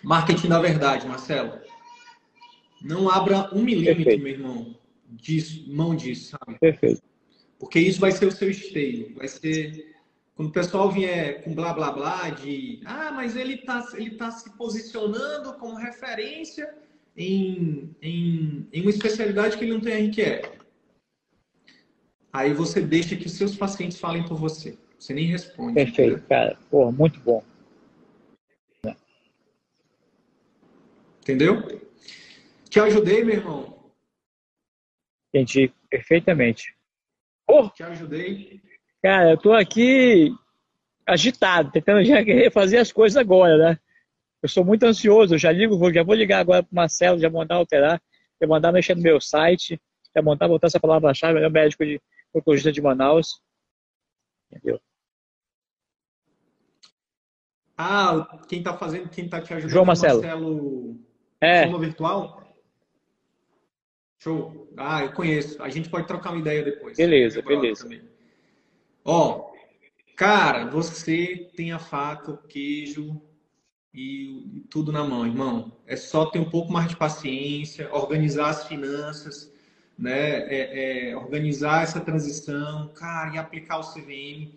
Marketing 0.03 0.49
da 0.49 0.59
verdade, 0.59 1.07
Marcelo. 1.07 1.61
Não 2.83 3.11
abra 3.11 3.55
um 3.55 3.63
milímetro, 3.63 4.05
Perfeito. 4.05 4.23
meu 4.23 4.33
irmão, 4.33 4.75
disso, 5.07 5.71
mão 5.71 5.95
disso, 5.95 6.37
sabe? 6.37 6.59
Perfeito. 6.59 7.03
Porque 7.59 7.79
isso 7.79 8.01
vai 8.01 8.11
ser 8.11 8.27
o 8.27 8.33
seu 8.33 8.51
esteio. 8.51 9.15
Vai 9.15 9.29
ser. 9.29 9.95
Quando 10.35 10.49
o 10.49 10.53
pessoal 10.53 10.91
vier 10.91 11.43
com 11.43 11.55
blá 11.55 11.73
blá 11.73 11.93
blá 11.93 12.31
de. 12.31 12.81
Ah, 12.85 13.11
mas 13.13 13.37
ele 13.37 13.55
está 13.55 13.87
ele 13.95 14.17
tá 14.17 14.31
se 14.31 14.51
posicionando 14.57 15.55
como 15.55 15.77
referência 15.77 16.75
em, 17.17 17.95
em, 18.01 18.69
em 18.73 18.81
uma 18.81 18.91
especialidade 18.91 19.57
que 19.57 19.65
ele 19.65 19.73
não 19.73 19.81
tem 19.81 20.09
RQE. 20.09 20.61
Aí 22.33 22.55
você 22.55 22.81
deixa 22.81 23.17
que 23.17 23.27
os 23.27 23.33
seus 23.33 23.57
pacientes 23.57 23.99
falem 23.99 24.25
por 24.25 24.37
você. 24.37 24.79
Você 24.99 25.13
nem 25.13 25.27
responde. 25.27 25.75
Perfeito, 25.75 26.21
né? 26.21 26.27
cara. 26.29 26.59
Pô, 26.71 26.91
muito 26.93 27.21
bom. 27.21 27.43
Entendeu? 31.21 31.81
Te 32.69 32.81
ajudei, 32.81 33.23
meu 33.25 33.35
irmão? 33.37 33.93
Entendi 35.29 35.73
perfeitamente. 35.89 36.77
Pô, 37.47 37.69
Te 37.71 37.83
ajudei. 37.83 38.61
Cara, 39.03 39.31
eu 39.31 39.39
tô 39.39 39.53
aqui 39.53 40.31
agitado, 41.07 41.71
tentando 41.71 42.05
já 42.05 42.19
fazer 42.53 42.79
as 42.79 42.93
coisas 42.93 43.17
agora, 43.17 43.57
né? 43.57 43.79
Eu 44.43 44.49
sou 44.49 44.65
muito 44.65 44.85
ansioso, 44.85 45.35
eu 45.35 45.39
já 45.39 45.51
ligo, 45.53 45.93
já 45.93 46.03
vou 46.03 46.15
ligar 46.15 46.41
agora 46.41 46.63
pro 46.63 46.75
Marcelo, 46.75 47.19
já 47.19 47.29
mandar 47.29 47.57
alterar, 47.57 48.01
já 48.41 48.47
mandar 48.47 48.73
mexer 48.73 48.95
no 48.95 49.03
meu 49.03 49.21
site, 49.21 49.81
já 50.15 50.23
mandar 50.23 50.49
botar 50.49 50.67
essa 50.67 50.81
palavra-chave, 50.81 51.41
é 51.41 51.47
o 51.47 51.51
médico 51.51 51.85
de 51.85 52.01
oncologista 52.35 52.73
de 52.73 52.81
Manaus. 52.81 53.43
Entendeu? 54.51 54.81
Ah, 57.77 58.39
quem 58.49 58.59
está 58.59 58.77
fazendo, 58.77 59.09
quem 59.09 59.25
está 59.25 59.41
te 59.41 59.55
ajudando 59.55 59.73
João 59.73 59.85
Marcelo. 59.87 60.21
Marcelo 60.23 61.01
é. 61.41 61.65
Sono 61.65 61.79
Virtual? 61.79 62.41
Show. 64.19 64.71
Ah, 64.77 65.05
eu 65.05 65.13
conheço. 65.13 65.63
A 65.63 65.71
gente 65.71 65.89
pode 65.89 66.07
trocar 66.07 66.31
uma 66.31 66.41
ideia 66.41 66.63
depois. 66.63 66.99
Beleza, 66.99 67.41
beleza. 67.41 67.89
Ó, 69.05 69.51
cara, 70.17 70.67
você 70.67 71.51
tem 71.57 71.73
a 71.73 71.79
faca, 71.79 72.31
o 72.31 72.39
queijo 72.39 73.21
e, 73.93 74.65
tudo 74.71 74.93
na 74.93 75.05
mão, 75.05 75.27
irmão. 75.27 75.73
É 75.87 75.97
só 75.97 76.27
ter 76.27 76.39
um 76.39 76.49
pouco 76.49 76.73
mais 76.73 76.89
de 76.89 76.97
paciência, 76.97 77.93
organizar 77.93 78.49
as 78.51 78.67
finanças 78.67 79.51
né, 80.01 80.39
é, 80.49 81.11
é, 81.11 81.17
organizar 81.17 81.83
essa 81.83 82.01
transição, 82.01 82.89
cara, 82.95 83.35
e 83.35 83.39
aplicar 83.39 83.79
o 83.79 83.83
CVM, 83.83 84.51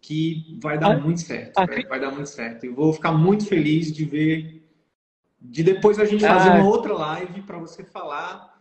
que 0.00 0.56
vai 0.62 0.78
dar 0.78 0.92
ah, 0.92 1.00
muito 1.00 1.20
certo, 1.20 1.58
ah, 1.58 1.66
vai 1.88 1.98
dar 1.98 2.12
muito 2.12 2.28
certo. 2.28 2.64
Eu 2.64 2.74
vou 2.76 2.92
ficar 2.92 3.10
muito 3.10 3.44
feliz 3.44 3.92
de 3.92 4.04
ver, 4.04 4.64
de 5.40 5.64
depois 5.64 5.98
a 5.98 6.04
gente 6.04 6.24
fazer 6.24 6.50
ah, 6.50 6.54
uma 6.54 6.68
outra 6.68 6.92
live 6.92 7.42
para 7.42 7.58
você 7.58 7.82
falar 7.82 8.53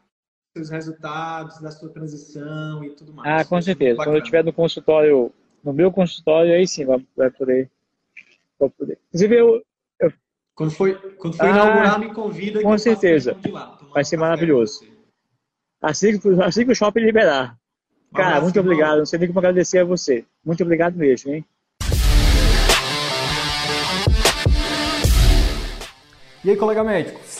seus 0.55 0.69
resultados 0.69 1.59
da 1.59 1.71
sua 1.71 1.89
transição 1.89 2.83
e 2.83 2.91
tudo 2.91 3.13
mais. 3.13 3.41
Ah, 3.41 3.45
com 3.45 3.61
certeza. 3.61 3.97
Quando 3.97 4.15
eu 4.15 4.19
estiver 4.19 4.43
no 4.43 4.53
consultório, 4.53 5.31
no 5.63 5.73
meu 5.73 5.91
consultório, 5.91 6.53
aí 6.53 6.67
sim 6.67 6.85
vai, 6.85 7.05
vai 7.17 7.31
poder, 7.31 7.69
vai 8.59 8.69
poder. 8.69 8.99
Inclusive 9.07 9.35
eu, 9.35 9.63
eu... 9.99 10.13
quando 10.55 10.71
foi, 10.71 10.95
quando 11.17 11.35
foi 11.35 11.47
ah, 11.47 11.51
inaugurar, 11.51 11.99
me 11.99 12.13
convida. 12.13 12.61
Com 12.61 12.77
certeza. 12.77 13.35
Lá, 13.49 13.77
vai 13.93 14.05
ser 14.05 14.17
maravilhoso 14.17 14.93
assim 15.83 16.17
que, 16.17 16.29
assim 16.41 16.65
que 16.65 16.71
o 16.71 16.75
shopping 16.75 17.01
liberar. 17.01 17.57
Cara, 18.15 18.39
muito 18.39 18.59
obrigado. 18.59 18.99
Não 18.99 19.05
sei 19.05 19.19
nem 19.19 19.27
como 19.27 19.39
agradecer 19.39 19.79
a 19.79 19.85
você. 19.85 20.23
Muito 20.45 20.63
obrigado 20.63 20.95
mesmo, 20.95 21.33
hein? 21.33 21.45
E 26.45 26.49
aí, 26.49 26.57
colega 26.57 26.83
médico, 26.83 27.19